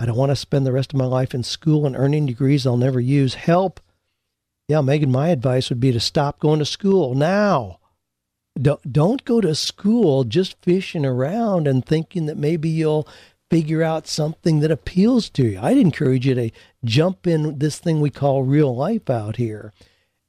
I 0.03 0.05
don't 0.05 0.17
want 0.17 0.31
to 0.31 0.37
spend 0.37 0.67
the 0.67 0.73
rest 0.73 0.93
of 0.93 0.99
my 0.99 1.05
life 1.05 1.33
in 1.33 1.45
school 1.45 1.87
and 1.87 1.95
earning 1.95 2.27
degrees 2.27 2.67
I'll 2.67 2.77
never 2.77 2.99
use. 2.99 3.35
Help. 3.35 3.79
Yeah, 4.67 4.81
Megan, 4.81 5.13
my 5.13 5.29
advice 5.29 5.69
would 5.69 5.79
be 5.79 5.93
to 5.93 6.01
stop 6.01 6.41
going 6.41 6.59
to 6.59 6.65
school 6.65 7.15
now. 7.15 7.79
Don't, 8.61 8.93
don't 8.93 9.25
go 9.25 9.41
to 9.41 9.55
school 9.55 10.25
just 10.25 10.61
fishing 10.61 11.07
around 11.07 11.69
and 11.69 11.87
thinking 11.87 12.27
that 12.27 12.37
maybe 12.37 12.69
you'll 12.69 13.07
figure 13.49 13.85
out 13.85 14.09
something 14.09 14.59
that 14.59 14.73
appeals 14.73 15.31
to 15.31 15.45
you. 15.47 15.61
I'd 15.63 15.79
encourage 15.79 16.27
you 16.27 16.35
to 16.35 16.51
jump 16.85 17.29
in 17.29 17.61
this 17.61 17.79
thing 17.79 18.01
we 18.01 18.11
call 18.11 18.43
real 18.43 18.75
life 18.75 19.09
out 19.09 19.37
here 19.37 19.73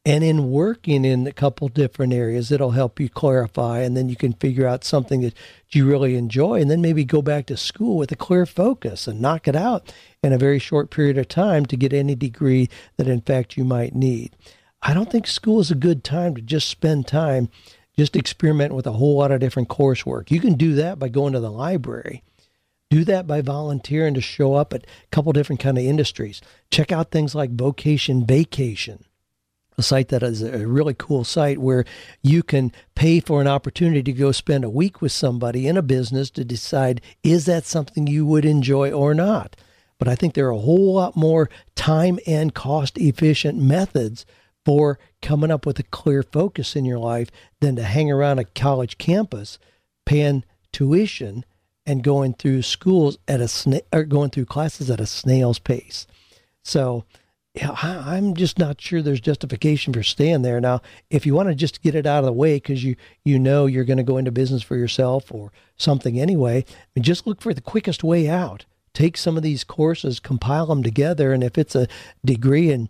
and 0.05 0.23
in 0.23 0.51
working 0.51 1.05
in 1.05 1.25
a 1.25 1.31
couple 1.31 1.67
different 1.69 2.13
areas 2.13 2.51
it'll 2.51 2.71
help 2.71 2.99
you 2.99 3.09
clarify 3.09 3.79
and 3.79 3.95
then 3.95 4.09
you 4.09 4.15
can 4.15 4.33
figure 4.33 4.67
out 4.67 4.83
something 4.83 5.21
that 5.21 5.33
you 5.69 5.85
really 5.85 6.15
enjoy 6.15 6.59
and 6.59 6.69
then 6.69 6.81
maybe 6.81 7.05
go 7.05 7.21
back 7.21 7.45
to 7.45 7.55
school 7.55 7.97
with 7.97 8.11
a 8.11 8.15
clear 8.15 8.45
focus 8.45 9.07
and 9.07 9.21
knock 9.21 9.47
it 9.47 9.55
out 9.55 9.93
in 10.21 10.33
a 10.33 10.37
very 10.37 10.59
short 10.59 10.89
period 10.89 11.17
of 11.17 11.27
time 11.27 11.65
to 11.65 11.77
get 11.77 11.93
any 11.93 12.15
degree 12.15 12.69
that 12.97 13.07
in 13.07 13.21
fact 13.21 13.57
you 13.57 13.63
might 13.63 13.95
need. 13.95 14.35
I 14.81 14.93
don't 14.93 15.09
think 15.09 15.27
school 15.27 15.59
is 15.59 15.71
a 15.71 15.75
good 15.75 16.03
time 16.03 16.35
to 16.35 16.41
just 16.41 16.69
spend 16.69 17.07
time 17.07 17.49
just 17.97 18.15
experiment 18.15 18.73
with 18.73 18.87
a 18.87 18.93
whole 18.93 19.17
lot 19.17 19.31
of 19.31 19.39
different 19.39 19.69
coursework. 19.69 20.31
You 20.31 20.39
can 20.39 20.55
do 20.55 20.73
that 20.75 20.99
by 20.99 21.09
going 21.09 21.33
to 21.33 21.39
the 21.39 21.51
library. 21.51 22.23
Do 22.89 23.05
that 23.05 23.25
by 23.25 23.41
volunteering 23.41 24.13
to 24.15 24.21
show 24.21 24.55
up 24.55 24.73
at 24.73 24.83
a 24.83 25.07
couple 25.11 25.31
different 25.31 25.59
kind 25.59 25.77
of 25.77 25.83
industries. 25.83 26.41
Check 26.69 26.91
out 26.91 27.11
things 27.11 27.33
like 27.33 27.51
vocation 27.51 28.25
vacation 28.25 29.05
a 29.77 29.83
site 29.83 30.09
that 30.09 30.23
is 30.23 30.41
a 30.41 30.67
really 30.67 30.93
cool 30.93 31.23
site 31.23 31.59
where 31.59 31.85
you 32.21 32.43
can 32.43 32.71
pay 32.95 33.19
for 33.19 33.41
an 33.41 33.47
opportunity 33.47 34.03
to 34.03 34.13
go 34.13 34.31
spend 34.31 34.63
a 34.63 34.69
week 34.69 35.01
with 35.01 35.11
somebody 35.11 35.67
in 35.67 35.77
a 35.77 35.81
business 35.81 36.29
to 36.31 36.45
decide 36.45 37.01
is 37.23 37.45
that 37.45 37.65
something 37.65 38.07
you 38.07 38.25
would 38.25 38.45
enjoy 38.45 38.91
or 38.91 39.13
not. 39.13 39.55
But 39.99 40.07
I 40.07 40.15
think 40.15 40.33
there 40.33 40.47
are 40.47 40.51
a 40.51 40.59
whole 40.59 40.93
lot 40.93 41.15
more 41.15 41.49
time 41.75 42.19
and 42.27 42.53
cost 42.53 42.97
efficient 42.97 43.57
methods 43.57 44.25
for 44.65 44.99
coming 45.21 45.51
up 45.51 45.65
with 45.65 45.79
a 45.79 45.83
clear 45.83 46.23
focus 46.23 46.75
in 46.75 46.85
your 46.85 46.99
life 46.99 47.29
than 47.59 47.75
to 47.75 47.83
hang 47.83 48.11
around 48.11 48.39
a 48.39 48.45
college 48.45 48.97
campus 48.97 49.59
paying 50.05 50.43
tuition 50.71 51.45
and 51.85 52.03
going 52.03 52.33
through 52.33 52.61
schools 52.61 53.17
at 53.27 53.41
a 53.41 53.45
sna- 53.45 53.81
or 53.91 54.03
going 54.03 54.29
through 54.29 54.45
classes 54.45 54.89
at 54.89 55.01
a 55.01 55.05
snail's 55.05 55.59
pace. 55.59 56.07
So 56.63 57.05
yeah, 57.53 57.75
I'm 57.79 58.33
just 58.33 58.57
not 58.57 58.81
sure 58.81 59.01
there's 59.01 59.21
justification 59.21 59.93
for 59.93 60.01
staying 60.01 60.41
there. 60.41 60.59
Now, 60.59 60.81
if 61.11 61.25
you 61.25 61.35
want 61.35 61.49
to 61.49 61.55
just 61.55 61.83
get 61.83 61.93
it 61.93 62.07
out 62.07 62.19
of 62.19 62.25
the 62.25 62.33
way 62.33 62.55
because 62.55 62.83
you 62.83 62.95
you 63.23 63.37
know 63.37 63.67
you're 63.67 63.83
going 63.83 63.97
to 63.97 64.03
go 64.03 64.17
into 64.17 64.31
business 64.31 64.63
for 64.63 64.75
yourself 64.75 65.31
or 65.31 65.51
something 65.77 66.19
anyway, 66.19 66.65
just 66.99 67.27
look 67.27 67.41
for 67.41 67.53
the 67.53 67.61
quickest 67.61 68.03
way 68.03 68.27
out. 68.27 68.65
Take 68.93 69.17
some 69.17 69.37
of 69.37 69.43
these 69.43 69.63
courses, 69.63 70.19
compile 70.19 70.65
them 70.65 70.81
together, 70.81 71.31
and 71.31 71.43
if 71.43 71.57
it's 71.57 71.75
a 71.75 71.87
degree 72.25 72.71
in 72.71 72.89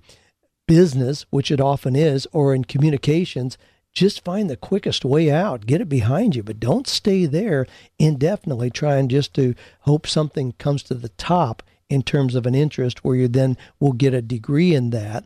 business, 0.65 1.25
which 1.29 1.51
it 1.51 1.59
often 1.59 1.95
is, 1.95 2.25
or 2.31 2.55
in 2.55 2.63
communications, 2.63 3.57
just 3.91 4.23
find 4.23 4.49
the 4.49 4.57
quickest 4.57 5.03
way 5.03 5.29
out. 5.29 5.65
Get 5.65 5.81
it 5.81 5.89
behind 5.89 6.35
you, 6.35 6.43
but 6.43 6.59
don't 6.59 6.87
stay 6.87 7.25
there 7.25 7.67
indefinitely 7.99 8.69
trying 8.69 9.09
just 9.09 9.33
to 9.35 9.55
hope 9.81 10.07
something 10.07 10.53
comes 10.53 10.83
to 10.83 10.93
the 10.93 11.09
top 11.09 11.63
in 11.89 12.01
terms 12.01 12.35
of 12.35 12.45
an 12.45 12.55
interest 12.55 13.03
where 13.03 13.15
you 13.15 13.27
then 13.27 13.57
will 13.79 13.93
get 13.93 14.13
a 14.13 14.21
degree 14.21 14.73
in 14.73 14.89
that, 14.91 15.25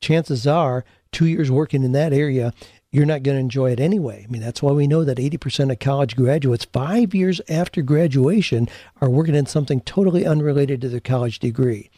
chances 0.00 0.46
are 0.46 0.84
two 1.12 1.26
years 1.26 1.50
working 1.50 1.82
in 1.82 1.92
that 1.92 2.12
area, 2.12 2.52
you're 2.90 3.06
not 3.06 3.22
going 3.22 3.36
to 3.36 3.40
enjoy 3.40 3.70
it 3.70 3.80
anyway. 3.80 4.24
I 4.26 4.30
mean, 4.30 4.40
that's 4.40 4.62
why 4.62 4.72
we 4.72 4.86
know 4.86 5.04
that 5.04 5.18
80% 5.18 5.70
of 5.70 5.78
college 5.78 6.16
graduates, 6.16 6.64
five 6.64 7.14
years 7.14 7.40
after 7.48 7.82
graduation, 7.82 8.68
are 9.00 9.10
working 9.10 9.34
in 9.34 9.46
something 9.46 9.80
totally 9.82 10.24
unrelated 10.24 10.80
to 10.80 10.88
their 10.88 11.00
college 11.00 11.38
degree. 11.38 11.90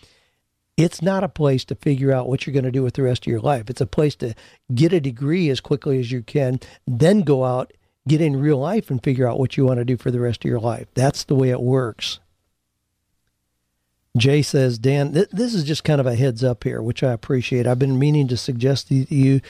It's 0.76 1.02
not 1.02 1.22
a 1.22 1.28
place 1.28 1.64
to 1.66 1.74
figure 1.74 2.12
out 2.12 2.28
what 2.28 2.46
you're 2.46 2.54
going 2.54 2.64
to 2.64 2.70
do 2.70 2.82
with 2.82 2.94
the 2.94 3.02
rest 3.02 3.26
of 3.26 3.30
your 3.30 3.40
life. 3.40 3.68
It's 3.68 3.80
a 3.80 3.86
place 3.86 4.16
to 4.16 4.34
get 4.74 4.92
a 4.92 5.00
degree 5.00 5.50
as 5.50 5.60
quickly 5.60 6.00
as 6.00 6.10
you 6.10 6.22
can, 6.22 6.58
then 6.86 7.20
go 7.20 7.44
out, 7.44 7.72
get 8.08 8.20
in 8.20 8.40
real 8.40 8.58
life, 8.58 8.90
and 8.90 9.02
figure 9.02 9.28
out 9.28 9.38
what 9.38 9.56
you 9.56 9.66
want 9.66 9.78
to 9.78 9.84
do 9.84 9.96
for 9.96 10.10
the 10.10 10.20
rest 10.20 10.44
of 10.44 10.48
your 10.48 10.60
life. 10.60 10.86
That's 10.94 11.24
the 11.24 11.34
way 11.34 11.50
it 11.50 11.60
works. 11.60 12.18
Jay 14.16 14.42
says, 14.42 14.78
Dan, 14.78 15.12
th- 15.12 15.28
this 15.30 15.54
is 15.54 15.64
just 15.64 15.84
kind 15.84 16.00
of 16.00 16.06
a 16.06 16.16
heads 16.16 16.42
up 16.42 16.64
here, 16.64 16.82
which 16.82 17.02
I 17.02 17.12
appreciate. 17.12 17.66
I've 17.66 17.78
been 17.78 17.98
meaning 17.98 18.26
to 18.28 18.36
suggest 18.36 18.88
to 18.88 19.14
you 19.14 19.40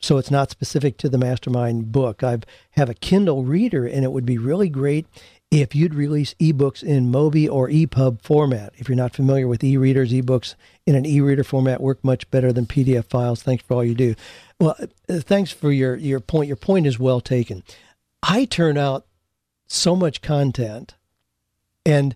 so 0.00 0.16
it's 0.16 0.30
not 0.30 0.50
specific 0.50 0.96
to 0.98 1.08
the 1.08 1.18
mastermind 1.18 1.90
book. 1.90 2.22
I 2.22 2.38
have 2.72 2.88
a 2.88 2.94
Kindle 2.94 3.44
reader, 3.44 3.86
and 3.86 4.04
it 4.04 4.12
would 4.12 4.26
be 4.26 4.38
really 4.38 4.68
great 4.68 5.06
if 5.50 5.74
you'd 5.74 5.94
release 5.94 6.34
ebooks 6.34 6.82
in 6.82 7.10
Mobi 7.10 7.50
or 7.50 7.68
EPUB 7.68 8.22
format. 8.22 8.72
If 8.76 8.88
you're 8.88 8.96
not 8.96 9.14
familiar 9.14 9.48
with 9.48 9.64
e-readers, 9.64 10.12
ebooks 10.12 10.54
in 10.86 10.94
an 10.94 11.06
e-reader 11.06 11.42
format 11.42 11.80
work 11.80 12.04
much 12.04 12.30
better 12.30 12.52
than 12.52 12.66
PDF 12.66 13.06
files. 13.06 13.42
Thanks 13.42 13.64
for 13.64 13.74
all 13.74 13.84
you 13.84 13.94
do. 13.94 14.14
Well, 14.60 14.76
uh, 14.78 14.86
thanks 15.20 15.50
for 15.50 15.72
your 15.72 15.96
your 15.96 16.20
point. 16.20 16.48
Your 16.48 16.56
point 16.56 16.86
is 16.86 16.98
well 16.98 17.20
taken. 17.20 17.64
I 18.22 18.44
turn 18.44 18.76
out 18.76 19.06
so 19.66 19.96
much 19.96 20.22
content, 20.22 20.94
and 21.84 22.14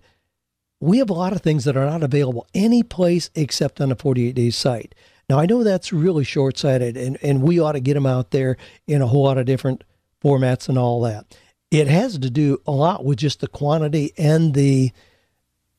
we 0.82 0.98
have 0.98 1.10
a 1.10 1.14
lot 1.14 1.32
of 1.32 1.40
things 1.40 1.64
that 1.64 1.76
are 1.76 1.86
not 1.86 2.02
available 2.02 2.44
any 2.54 2.82
place 2.82 3.30
except 3.36 3.80
on 3.80 3.92
a 3.92 3.94
48 3.94 4.34
days 4.34 4.56
site. 4.56 4.96
Now, 5.30 5.38
I 5.38 5.46
know 5.46 5.62
that's 5.62 5.92
really 5.92 6.24
short 6.24 6.58
sighted, 6.58 6.96
and, 6.96 7.16
and 7.22 7.40
we 7.40 7.60
ought 7.60 7.72
to 7.72 7.80
get 7.80 7.94
them 7.94 8.04
out 8.04 8.32
there 8.32 8.56
in 8.88 9.00
a 9.00 9.06
whole 9.06 9.22
lot 9.22 9.38
of 9.38 9.46
different 9.46 9.84
formats 10.22 10.68
and 10.68 10.76
all 10.76 11.00
that. 11.02 11.38
It 11.70 11.86
has 11.86 12.18
to 12.18 12.28
do 12.28 12.60
a 12.66 12.72
lot 12.72 13.04
with 13.04 13.18
just 13.18 13.40
the 13.40 13.46
quantity 13.46 14.12
and 14.18 14.54
the 14.54 14.90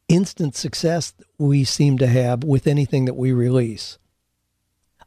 instant 0.08 0.56
success 0.56 1.14
we 1.38 1.66
seem 1.66 1.98
to 1.98 2.08
have 2.08 2.46
with 2.46 2.66
anything 2.66 3.04
that 3.04 3.16
we 3.16 3.34
release. 3.34 3.98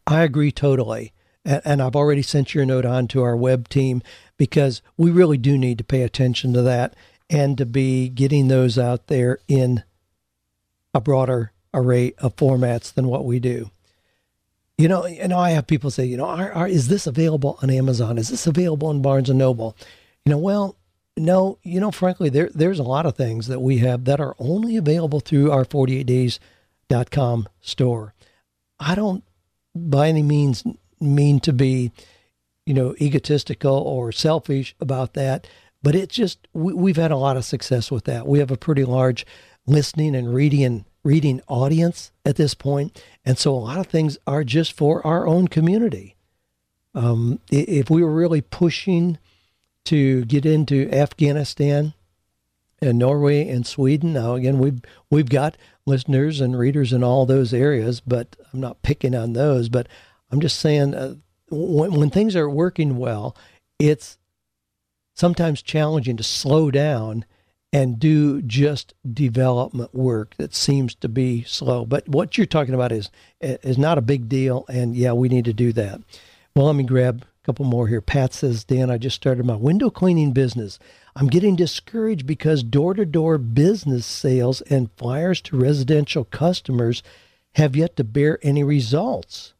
I 0.06 0.24
agree 0.24 0.52
totally. 0.52 1.14
And 1.42 1.80
I've 1.80 1.96
already 1.96 2.22
sent 2.22 2.54
your 2.54 2.66
note 2.66 2.84
on 2.84 3.08
to 3.08 3.22
our 3.22 3.36
web 3.36 3.68
team 3.68 4.02
because 4.36 4.82
we 4.98 5.10
really 5.10 5.38
do 5.38 5.56
need 5.56 5.78
to 5.78 5.84
pay 5.84 6.02
attention 6.02 6.52
to 6.52 6.62
that 6.62 6.94
and 7.28 7.58
to 7.58 7.66
be 7.66 8.08
getting 8.08 8.48
those 8.48 8.78
out 8.78 9.08
there 9.08 9.38
in 9.48 9.82
a 10.94 11.00
broader 11.00 11.52
array 11.74 12.12
of 12.18 12.36
formats 12.36 12.92
than 12.92 13.08
what 13.08 13.24
we 13.24 13.38
do. 13.38 13.70
You 14.78 14.88
know, 14.88 15.06
you 15.06 15.26
know, 15.28 15.38
I 15.38 15.50
have 15.50 15.66
people 15.66 15.90
say, 15.90 16.04
you 16.04 16.16
know, 16.16 16.26
are, 16.26 16.52
are, 16.52 16.68
is 16.68 16.88
this 16.88 17.06
available 17.06 17.58
on 17.62 17.70
Amazon? 17.70 18.18
Is 18.18 18.28
this 18.28 18.46
available 18.46 18.88
on 18.88 19.02
Barnes 19.02 19.30
and 19.30 19.38
Noble? 19.38 19.76
You 20.24 20.30
know, 20.30 20.38
well, 20.38 20.76
no, 21.16 21.58
you 21.62 21.80
know, 21.80 21.90
frankly, 21.90 22.28
there 22.28 22.50
there's 22.54 22.78
a 22.78 22.84
lot 22.84 23.06
of 23.06 23.16
things 23.16 23.46
that 23.46 23.60
we 23.60 23.78
have 23.78 24.04
that 24.04 24.20
are 24.20 24.36
only 24.38 24.76
available 24.76 25.20
through 25.20 25.50
our 25.50 25.64
48days.com 25.64 27.48
store. 27.60 28.14
I 28.78 28.94
don't 28.94 29.24
by 29.74 30.08
any 30.08 30.22
means 30.22 30.62
mean 31.00 31.40
to 31.40 31.52
be, 31.52 31.92
you 32.66 32.74
know, 32.74 32.94
egotistical 33.00 33.76
or 33.76 34.12
selfish 34.12 34.74
about 34.80 35.14
that. 35.14 35.46
But 35.86 35.94
it's 35.94 36.16
just 36.16 36.48
we, 36.52 36.90
have 36.90 36.96
had 36.96 37.10
a 37.12 37.16
lot 37.16 37.36
of 37.36 37.44
success 37.44 37.92
with 37.92 38.06
that. 38.06 38.26
We 38.26 38.40
have 38.40 38.50
a 38.50 38.56
pretty 38.56 38.84
large 38.84 39.24
listening 39.68 40.16
and 40.16 40.34
reading 40.34 40.84
reading 41.04 41.40
audience 41.46 42.10
at 42.24 42.34
this 42.34 42.54
point, 42.54 43.00
and 43.24 43.38
so 43.38 43.54
a 43.54 43.54
lot 43.54 43.78
of 43.78 43.86
things 43.86 44.18
are 44.26 44.42
just 44.42 44.72
for 44.72 45.06
our 45.06 45.28
own 45.28 45.46
community. 45.46 46.16
Um, 46.92 47.38
if 47.52 47.88
we 47.88 48.02
were 48.02 48.12
really 48.12 48.40
pushing 48.40 49.18
to 49.84 50.24
get 50.24 50.44
into 50.44 50.90
Afghanistan 50.92 51.94
and 52.82 52.98
Norway 52.98 53.48
and 53.48 53.64
Sweden, 53.64 54.12
now 54.12 54.34
again 54.34 54.58
we've 54.58 54.80
we've 55.08 55.30
got 55.30 55.56
listeners 55.86 56.40
and 56.40 56.58
readers 56.58 56.92
in 56.92 57.04
all 57.04 57.26
those 57.26 57.54
areas, 57.54 58.00
but 58.00 58.34
I'm 58.52 58.58
not 58.58 58.82
picking 58.82 59.14
on 59.14 59.34
those. 59.34 59.68
But 59.68 59.86
I'm 60.32 60.40
just 60.40 60.58
saying 60.58 60.96
uh, 60.96 61.14
when, 61.48 61.92
when 61.92 62.10
things 62.10 62.34
are 62.34 62.50
working 62.50 62.98
well, 62.98 63.36
it's 63.78 64.18
sometimes 65.16 65.62
challenging 65.62 66.16
to 66.18 66.22
slow 66.22 66.70
down 66.70 67.24
and 67.72 67.98
do 67.98 68.40
just 68.42 68.94
development 69.12 69.92
work 69.92 70.36
that 70.36 70.54
seems 70.54 70.94
to 70.94 71.08
be 71.08 71.42
slow. 71.42 71.84
But 71.84 72.08
what 72.08 72.38
you're 72.38 72.46
talking 72.46 72.74
about 72.74 72.92
is 72.92 73.10
is 73.40 73.76
not 73.76 73.98
a 73.98 74.02
big 74.02 74.28
deal, 74.28 74.64
and 74.68 74.94
yeah, 74.94 75.12
we 75.12 75.28
need 75.28 75.46
to 75.46 75.52
do 75.52 75.72
that. 75.72 76.00
Well, 76.54 76.66
let 76.66 76.76
me 76.76 76.84
grab 76.84 77.24
a 77.24 77.44
couple 77.44 77.64
more 77.64 77.88
here. 77.88 78.00
Pat 78.00 78.32
says, 78.32 78.64
Dan, 78.64 78.90
I 78.90 78.98
just 78.98 79.16
started 79.16 79.44
my 79.44 79.56
window 79.56 79.90
cleaning 79.90 80.32
business. 80.32 80.78
I'm 81.16 81.26
getting 81.26 81.56
discouraged 81.56 82.26
because 82.26 82.62
door 82.62 82.94
to 82.94 83.04
door 83.04 83.36
business 83.36 84.06
sales 84.06 84.60
and 84.62 84.90
flyers 84.96 85.40
to 85.42 85.58
residential 85.58 86.24
customers 86.24 87.02
have 87.54 87.74
yet 87.74 87.96
to 87.96 88.04
bear 88.04 88.38
any 88.42 88.62
results. 88.62 89.54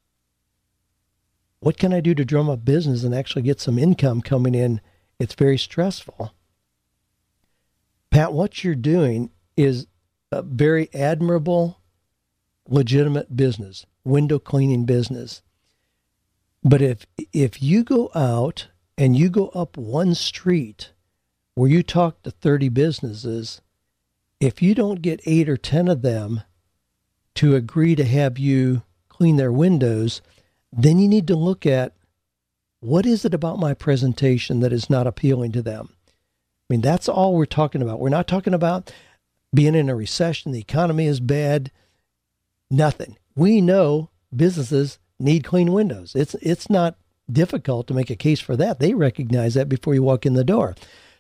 What 1.60 1.78
can 1.78 1.92
I 1.92 2.00
do 2.00 2.14
to 2.14 2.24
drum 2.24 2.48
up 2.48 2.64
business 2.64 3.04
and 3.04 3.14
actually 3.14 3.42
get 3.42 3.60
some 3.60 3.78
income 3.78 4.20
coming 4.20 4.54
in? 4.54 4.80
It's 5.18 5.34
very 5.34 5.58
stressful. 5.58 6.32
Pat, 8.10 8.32
what 8.32 8.62
you're 8.64 8.74
doing 8.74 9.30
is 9.56 9.86
a 10.30 10.42
very 10.42 10.88
admirable, 10.94 11.80
legitimate 12.68 13.36
business, 13.36 13.86
window 14.04 14.38
cleaning 14.38 14.84
business. 14.84 15.42
But 16.62 16.82
if 16.82 17.06
if 17.32 17.62
you 17.62 17.84
go 17.84 18.10
out 18.14 18.68
and 18.98 19.16
you 19.16 19.28
go 19.28 19.48
up 19.48 19.76
one 19.76 20.14
street 20.14 20.92
where 21.54 21.70
you 21.70 21.82
talk 21.82 22.22
to 22.22 22.30
30 22.30 22.68
businesses, 22.70 23.60
if 24.40 24.60
you 24.60 24.74
don't 24.74 25.00
get 25.00 25.20
8 25.24 25.48
or 25.48 25.56
10 25.56 25.88
of 25.88 26.02
them 26.02 26.42
to 27.36 27.54
agree 27.54 27.94
to 27.94 28.04
have 28.04 28.38
you 28.38 28.82
clean 29.08 29.36
their 29.36 29.52
windows, 29.52 30.20
then 30.72 30.98
you 30.98 31.08
need 31.08 31.26
to 31.28 31.36
look 31.36 31.64
at 31.64 31.94
what 32.86 33.04
is 33.04 33.24
it 33.24 33.34
about 33.34 33.58
my 33.58 33.74
presentation 33.74 34.60
that 34.60 34.72
is 34.72 34.88
not 34.88 35.08
appealing 35.08 35.50
to 35.52 35.62
them? 35.62 35.88
I 36.08 36.12
mean, 36.70 36.80
that's 36.80 37.08
all 37.08 37.34
we're 37.34 37.44
talking 37.44 37.82
about. 37.82 37.98
We're 37.98 38.08
not 38.08 38.28
talking 38.28 38.54
about 38.54 38.92
being 39.52 39.74
in 39.74 39.88
a 39.88 39.96
recession, 39.96 40.52
the 40.52 40.60
economy 40.60 41.06
is 41.06 41.18
bad, 41.18 41.72
nothing. 42.70 43.18
We 43.34 43.60
know 43.60 44.10
businesses 44.34 44.98
need 45.18 45.44
clean 45.44 45.72
windows. 45.72 46.14
It's 46.14 46.34
it's 46.36 46.70
not 46.70 46.96
difficult 47.30 47.86
to 47.88 47.94
make 47.94 48.10
a 48.10 48.16
case 48.16 48.40
for 48.40 48.56
that. 48.56 48.78
They 48.78 48.94
recognize 48.94 49.54
that 49.54 49.68
before 49.68 49.94
you 49.94 50.02
walk 50.02 50.26
in 50.26 50.34
the 50.34 50.44
door. 50.44 50.76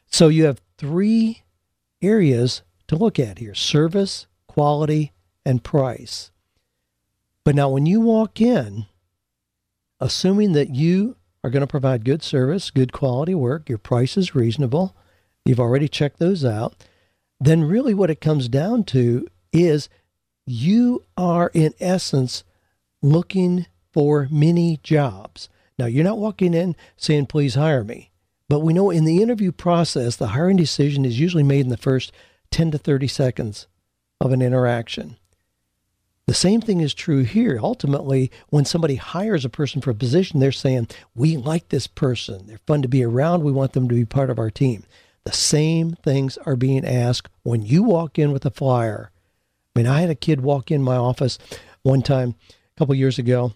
So 0.06 0.28
you 0.28 0.44
have 0.44 0.60
three 0.78 1.42
areas 2.00 2.62
to 2.88 2.96
look 2.96 3.18
at 3.18 3.38
here: 3.38 3.54
service, 3.54 4.26
quality, 4.46 5.12
and 5.44 5.64
price. 5.64 6.30
But 7.44 7.54
now 7.54 7.70
when 7.70 7.86
you 7.86 8.00
walk 8.00 8.40
in, 8.40 8.86
assuming 9.98 10.52
that 10.52 10.74
you 10.74 11.16
are 11.46 11.50
going 11.50 11.60
to 11.60 11.66
provide 11.68 12.04
good 12.04 12.24
service, 12.24 12.72
good 12.72 12.92
quality 12.92 13.32
work, 13.32 13.68
your 13.68 13.78
price 13.78 14.16
is 14.16 14.34
reasonable, 14.34 14.96
you've 15.44 15.60
already 15.60 15.86
checked 15.86 16.18
those 16.18 16.44
out, 16.44 16.74
then 17.38 17.62
really 17.62 17.94
what 17.94 18.10
it 18.10 18.20
comes 18.20 18.48
down 18.48 18.82
to 18.82 19.24
is 19.52 19.88
you 20.44 21.04
are 21.16 21.52
in 21.54 21.72
essence 21.78 22.42
looking 23.00 23.64
for 23.92 24.26
many 24.28 24.80
jobs. 24.82 25.48
Now, 25.78 25.86
you're 25.86 26.02
not 26.02 26.18
walking 26.18 26.52
in 26.52 26.74
saying, 26.96 27.26
please 27.26 27.54
hire 27.54 27.84
me. 27.84 28.10
But 28.48 28.60
we 28.60 28.72
know 28.72 28.90
in 28.90 29.04
the 29.04 29.22
interview 29.22 29.52
process, 29.52 30.16
the 30.16 30.28
hiring 30.28 30.56
decision 30.56 31.04
is 31.04 31.20
usually 31.20 31.44
made 31.44 31.60
in 31.60 31.68
the 31.68 31.76
first 31.76 32.10
10 32.50 32.72
to 32.72 32.78
30 32.78 33.06
seconds 33.06 33.68
of 34.20 34.32
an 34.32 34.42
interaction. 34.42 35.16
The 36.26 36.34
same 36.34 36.60
thing 36.60 36.80
is 36.80 36.92
true 36.92 37.22
here. 37.22 37.60
Ultimately, 37.62 38.32
when 38.48 38.64
somebody 38.64 38.96
hires 38.96 39.44
a 39.44 39.48
person 39.48 39.80
for 39.80 39.90
a 39.90 39.94
position, 39.94 40.40
they're 40.40 40.50
saying, 40.50 40.88
We 41.14 41.36
like 41.36 41.68
this 41.68 41.86
person. 41.86 42.46
They're 42.46 42.58
fun 42.66 42.82
to 42.82 42.88
be 42.88 43.04
around. 43.04 43.44
We 43.44 43.52
want 43.52 43.74
them 43.74 43.88
to 43.88 43.94
be 43.94 44.04
part 44.04 44.28
of 44.28 44.38
our 44.38 44.50
team. 44.50 44.84
The 45.24 45.32
same 45.32 45.92
things 45.92 46.36
are 46.38 46.56
being 46.56 46.84
asked 46.84 47.28
when 47.42 47.62
you 47.62 47.84
walk 47.84 48.18
in 48.18 48.32
with 48.32 48.44
a 48.44 48.50
flyer. 48.50 49.12
I 49.74 49.78
mean, 49.78 49.86
I 49.86 50.00
had 50.00 50.10
a 50.10 50.16
kid 50.16 50.40
walk 50.40 50.70
in 50.70 50.82
my 50.82 50.96
office 50.96 51.38
one 51.82 52.02
time 52.02 52.34
a 52.50 52.78
couple 52.78 52.94
years 52.96 53.20
ago, 53.20 53.54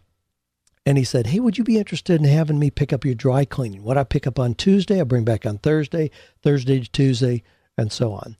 and 0.86 0.96
he 0.96 1.02
said, 1.02 1.28
Hey, 1.28 1.40
would 1.40 1.58
you 1.58 1.64
be 1.64 1.78
interested 1.78 2.20
in 2.20 2.28
having 2.28 2.60
me 2.60 2.70
pick 2.70 2.92
up 2.92 3.04
your 3.04 3.16
dry 3.16 3.44
cleaning? 3.44 3.82
What 3.82 3.98
I 3.98 4.04
pick 4.04 4.28
up 4.28 4.38
on 4.38 4.54
Tuesday, 4.54 5.00
I 5.00 5.04
bring 5.04 5.24
back 5.24 5.44
on 5.44 5.58
Thursday, 5.58 6.12
Thursday 6.40 6.78
to 6.78 6.90
Tuesday, 6.90 7.42
and 7.76 7.90
so 7.90 8.12
on. 8.12 8.36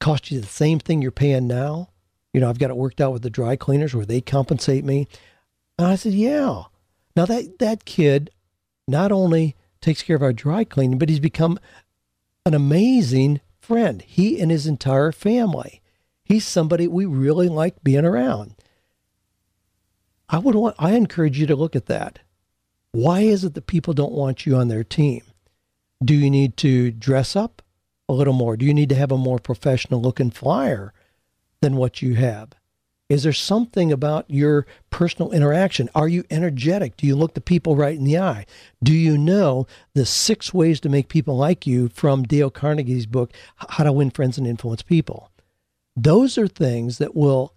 Cost 0.00 0.30
you 0.30 0.38
the 0.38 0.46
same 0.46 0.78
thing 0.78 1.00
you're 1.00 1.10
paying 1.10 1.46
now 1.46 1.88
you 2.32 2.40
know, 2.40 2.48
I've 2.48 2.58
got 2.58 2.70
it 2.70 2.76
worked 2.76 3.00
out 3.00 3.12
with 3.12 3.22
the 3.22 3.30
dry 3.30 3.56
cleaners 3.56 3.94
where 3.94 4.06
they 4.06 4.20
compensate 4.20 4.84
me. 4.84 5.08
And 5.78 5.86
I 5.86 5.96
said, 5.96 6.12
yeah. 6.12 6.64
Now 7.16 7.26
that 7.26 7.58
that 7.58 7.84
kid 7.84 8.30
not 8.86 9.12
only 9.12 9.56
takes 9.80 10.02
care 10.02 10.16
of 10.16 10.22
our 10.22 10.32
dry 10.32 10.64
cleaning, 10.64 10.98
but 10.98 11.08
he's 11.08 11.20
become 11.20 11.58
an 12.44 12.54
amazing 12.54 13.40
friend. 13.58 14.02
He 14.02 14.40
and 14.40 14.50
his 14.50 14.66
entire 14.66 15.12
family. 15.12 15.82
He's 16.24 16.46
somebody 16.46 16.86
we 16.86 17.06
really 17.06 17.48
like 17.48 17.82
being 17.82 18.04
around. 18.04 18.54
I 20.28 20.38
would 20.38 20.54
want 20.54 20.76
I 20.78 20.92
encourage 20.92 21.38
you 21.38 21.46
to 21.46 21.56
look 21.56 21.74
at 21.74 21.86
that. 21.86 22.18
Why 22.92 23.20
is 23.20 23.44
it 23.44 23.54
that 23.54 23.66
people 23.66 23.94
don't 23.94 24.12
want 24.12 24.46
you 24.46 24.56
on 24.56 24.68
their 24.68 24.84
team? 24.84 25.22
Do 26.04 26.14
you 26.14 26.30
need 26.30 26.56
to 26.58 26.90
dress 26.90 27.34
up 27.34 27.62
a 28.08 28.12
little 28.12 28.32
more? 28.32 28.56
Do 28.56 28.66
you 28.66 28.74
need 28.74 28.88
to 28.90 28.94
have 28.94 29.12
a 29.12 29.18
more 29.18 29.38
professional 29.38 30.00
looking 30.00 30.30
flyer? 30.30 30.92
Than 31.60 31.76
what 31.76 32.02
you 32.02 32.14
have? 32.14 32.50
Is 33.08 33.22
there 33.22 33.32
something 33.32 33.90
about 33.90 34.26
your 34.28 34.66
personal 34.90 35.32
interaction? 35.32 35.88
Are 35.94 36.08
you 36.08 36.24
energetic? 36.30 36.96
Do 36.96 37.06
you 37.06 37.16
look 37.16 37.32
the 37.32 37.40
people 37.40 37.74
right 37.74 37.96
in 37.96 38.04
the 38.04 38.18
eye? 38.18 38.44
Do 38.82 38.92
you 38.92 39.16
know 39.16 39.66
the 39.94 40.04
six 40.04 40.52
ways 40.52 40.78
to 40.80 40.90
make 40.90 41.08
people 41.08 41.36
like 41.36 41.66
you 41.66 41.88
from 41.88 42.24
Dale 42.24 42.50
Carnegie's 42.50 43.06
book, 43.06 43.32
How 43.56 43.84
to 43.84 43.92
Win 43.92 44.10
Friends 44.10 44.36
and 44.36 44.46
Influence 44.46 44.82
People? 44.82 45.30
Those 45.96 46.36
are 46.36 46.46
things 46.46 46.98
that 46.98 47.16
will 47.16 47.54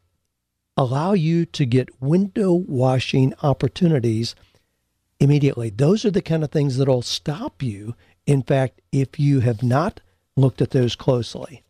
allow 0.78 1.12
you 1.12 1.46
to 1.46 1.66
get 1.66 2.02
window 2.02 2.54
washing 2.54 3.34
opportunities 3.44 4.36
immediately. 5.20 5.70
Those 5.70 6.06
are 6.06 6.12
the 6.12 6.22
kind 6.22 6.46
of 6.46 6.52
things 6.52 6.78
that'll 6.78 7.02
stop 7.02 7.62
you, 7.62 7.94
in 8.26 8.42
fact, 8.42 8.82
if 8.94 9.20
you 9.20 9.42
have 9.42 9.62
not 9.62 10.00
looked 10.38 10.62
at 10.62 10.72
those 10.72 10.96
closely. 10.96 11.64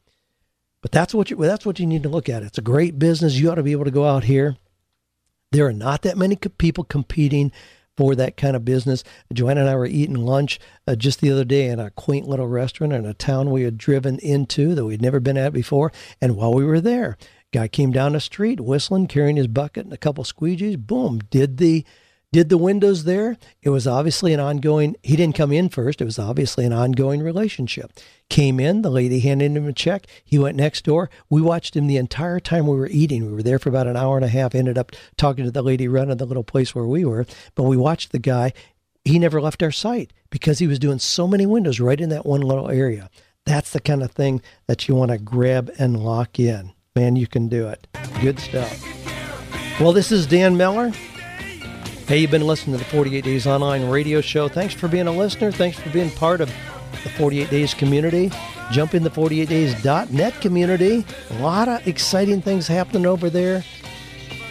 But 0.82 0.92
that's 0.92 1.14
what 1.14 1.30
you 1.30 1.38
that's 1.38 1.66
what 1.66 1.80
you 1.80 1.86
need 1.86 2.04
to 2.04 2.10
look 2.10 2.30
at. 2.30 2.44
It's 2.44 2.58
a 2.58 2.64
great 2.64 2.98
business. 2.98 3.40
You 3.40 3.52
ought 3.52 3.56
to 3.56 3.64
be 3.64 3.72
able 3.72 3.86
to 3.86 3.92
go 3.92 4.06
out 4.06 4.24
here. 4.24 4.58
There 5.52 5.68
are 5.68 5.74
not 5.74 6.02
that 6.04 6.18
many 6.18 6.36
people 6.36 6.84
competing 6.84 7.52
for 7.98 8.16
that 8.16 8.38
kind 8.38 8.56
of 8.56 8.66
business. 8.66 9.04
Joanne 9.34 9.58
and 9.58 9.70
I 9.70 9.76
were 9.76 9.86
eating 9.86 10.16
lunch 10.16 10.60
uh, 10.88 10.96
just 10.96 11.20
the 11.20 11.32
other 11.32 11.44
day 11.44 11.68
in 11.68 11.80
a 11.80 11.92
quaint 11.92 12.28
little 12.28 12.48
restaurant 12.48 12.94
in 12.94 13.06
a 13.06 13.14
town 13.14 13.52
we 13.52 13.64
had 13.64 13.78
driven 13.78 14.18
into 14.20 14.74
that 14.74 14.86
we'd 14.86 15.02
never 15.02 15.20
been 15.20 15.38
at 15.38 15.54
before. 15.54 15.92
And 16.22 16.36
while 16.36 16.54
we 16.54 16.64
were 16.64 16.82
there, 16.82 17.18
guy 17.52 17.68
came 17.68 17.92
down 17.92 18.14
the 18.14 18.22
street 18.22 18.62
whistling, 18.62 19.08
carrying 19.08 19.36
his 19.36 19.48
bucket 19.48 19.86
and 19.86 19.94
a 19.94 19.98
couple 19.98 20.24
squeegees. 20.24 20.78
Boom! 20.80 21.20
Did 21.30 21.58
the 21.58 21.86
did 22.32 22.48
the 22.48 22.58
windows 22.58 23.04
there. 23.04 23.38
It 23.62 23.70
was 23.72 23.86
obviously 23.86 24.34
an 24.34 24.40
ongoing, 24.40 24.96
he 25.04 25.18
didn't 25.18 25.36
come 25.36 25.52
in 25.52 25.68
first. 25.68 26.00
It 26.00 26.06
was 26.06 26.18
obviously 26.18 26.66
an 26.66 26.72
ongoing 26.72 27.22
relationship. 27.22 27.92
Came 28.30 28.58
in, 28.58 28.84
the 28.84 28.90
lady 28.90 29.20
handed 29.20 29.52
him 29.52 29.68
a 29.68 29.74
check. 29.74 30.08
He 30.24 30.40
went 30.40 30.56
next 30.56 30.86
door. 30.86 31.10
We 31.30 31.42
watched 31.42 31.76
him 31.76 31.88
the 31.88 31.98
entire 31.98 32.40
time 32.40 32.68
we 32.68 32.78
were 32.78 32.88
eating. 32.88 33.26
We 33.26 33.34
were 33.34 33.44
there 33.44 33.60
for 33.60 33.68
about 33.68 33.88
an 33.88 33.98
hour 33.98 34.16
and 34.16 34.24
a 34.24 34.30
half, 34.30 34.56
ended 34.56 34.78
up 34.78 34.94
talking 35.18 35.44
to 35.44 35.52
the 35.52 35.62
lady 35.62 35.90
running 35.90 36.16
the 36.16 36.26
little 36.26 36.44
place 36.44 36.74
where 36.74 36.86
we 36.86 37.04
were. 37.04 37.26
But 37.56 37.64
we 37.64 37.76
watched 37.76 38.14
the 38.14 38.20
guy. 38.20 38.54
He 39.04 39.20
never 39.20 39.42
left 39.42 39.62
our 39.62 39.72
site 39.72 40.14
because 40.30 40.60
he 40.60 40.68
was 40.68 40.80
doing 40.80 41.00
so 41.00 41.28
many 41.28 41.46
windows 41.46 41.82
right 41.82 42.00
in 42.00 42.10
that 42.10 42.26
one 42.26 42.42
little 42.42 42.70
area. 42.70 43.10
That's 43.46 43.72
the 43.72 43.82
kind 43.82 44.04
of 44.04 44.12
thing 44.12 44.42
that 44.68 44.88
you 44.88 44.96
want 44.96 45.12
to 45.12 45.18
grab 45.18 45.70
and 45.78 46.02
lock 46.02 46.40
in. 46.40 46.72
Man, 46.96 47.18
you 47.18 47.28
can 47.28 47.50
do 47.50 47.68
it. 47.68 47.88
Good 48.22 48.40
stuff. 48.40 48.86
Well, 49.82 49.92
this 49.92 50.12
is 50.12 50.28
Dan 50.28 50.56
Miller. 50.56 50.94
Hey, 52.12 52.18
you've 52.18 52.32
been 52.32 52.45
listening 52.45 52.78
to 52.78 52.84
the 52.84 52.89
48 52.89 53.24
Days 53.24 53.47
Online 53.47 53.88
radio 53.88 54.20
show. 54.20 54.49
Thanks 54.49 54.74
for 54.74 54.89
being 54.89 55.07
a 55.07 55.14
listener. 55.14 55.49
Thanks 55.49 55.80
for 55.80 55.89
being 55.91 56.12
part 56.12 56.41
of 56.41 56.49
the 57.03 57.09
48 57.12 57.49
Days 57.49 57.74
community. 57.74 58.30
Jump 58.70 58.93
in 58.93 59.03
the 59.03 59.09
48days.net 59.09 60.41
community. 60.41 61.05
A 61.30 61.34
lot 61.36 61.70
of 61.70 61.88
exciting 61.88 62.41
things 62.41 62.68
happening 62.68 63.05
over 63.05 63.30
there. 63.30 63.64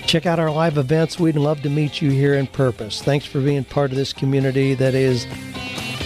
Check 0.07 0.25
out 0.25 0.39
our 0.39 0.51
live 0.51 0.79
events. 0.79 1.21
We'd 1.21 1.37
love 1.37 1.61
to 1.61 1.69
meet 1.69 2.01
you 2.01 2.09
here 2.09 2.33
in 2.33 2.47
Purpose. 2.47 3.03
Thanks 3.03 3.27
for 3.27 3.43
being 3.43 3.65
part 3.65 3.91
of 3.91 3.99
this 3.99 4.15
community 4.15 4.73
that 4.73 4.95
is 4.95 5.27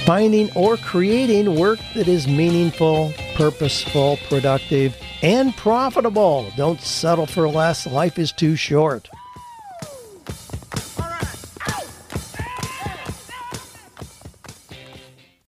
finding 0.05 0.51
or 0.57 0.77
creating 0.79 1.55
work 1.55 1.79
that 1.95 2.09
is 2.09 2.27
meaningful, 2.27 3.13
purposeful, 3.37 4.19
productive, 4.29 4.97
and 5.23 5.57
profitable. 5.57 6.51
Don't 6.57 6.81
settle 6.81 7.27
for 7.27 7.49
less. 7.49 7.87
Life 7.87 8.19
is 8.19 8.33
too 8.33 8.57
short. 8.57 9.09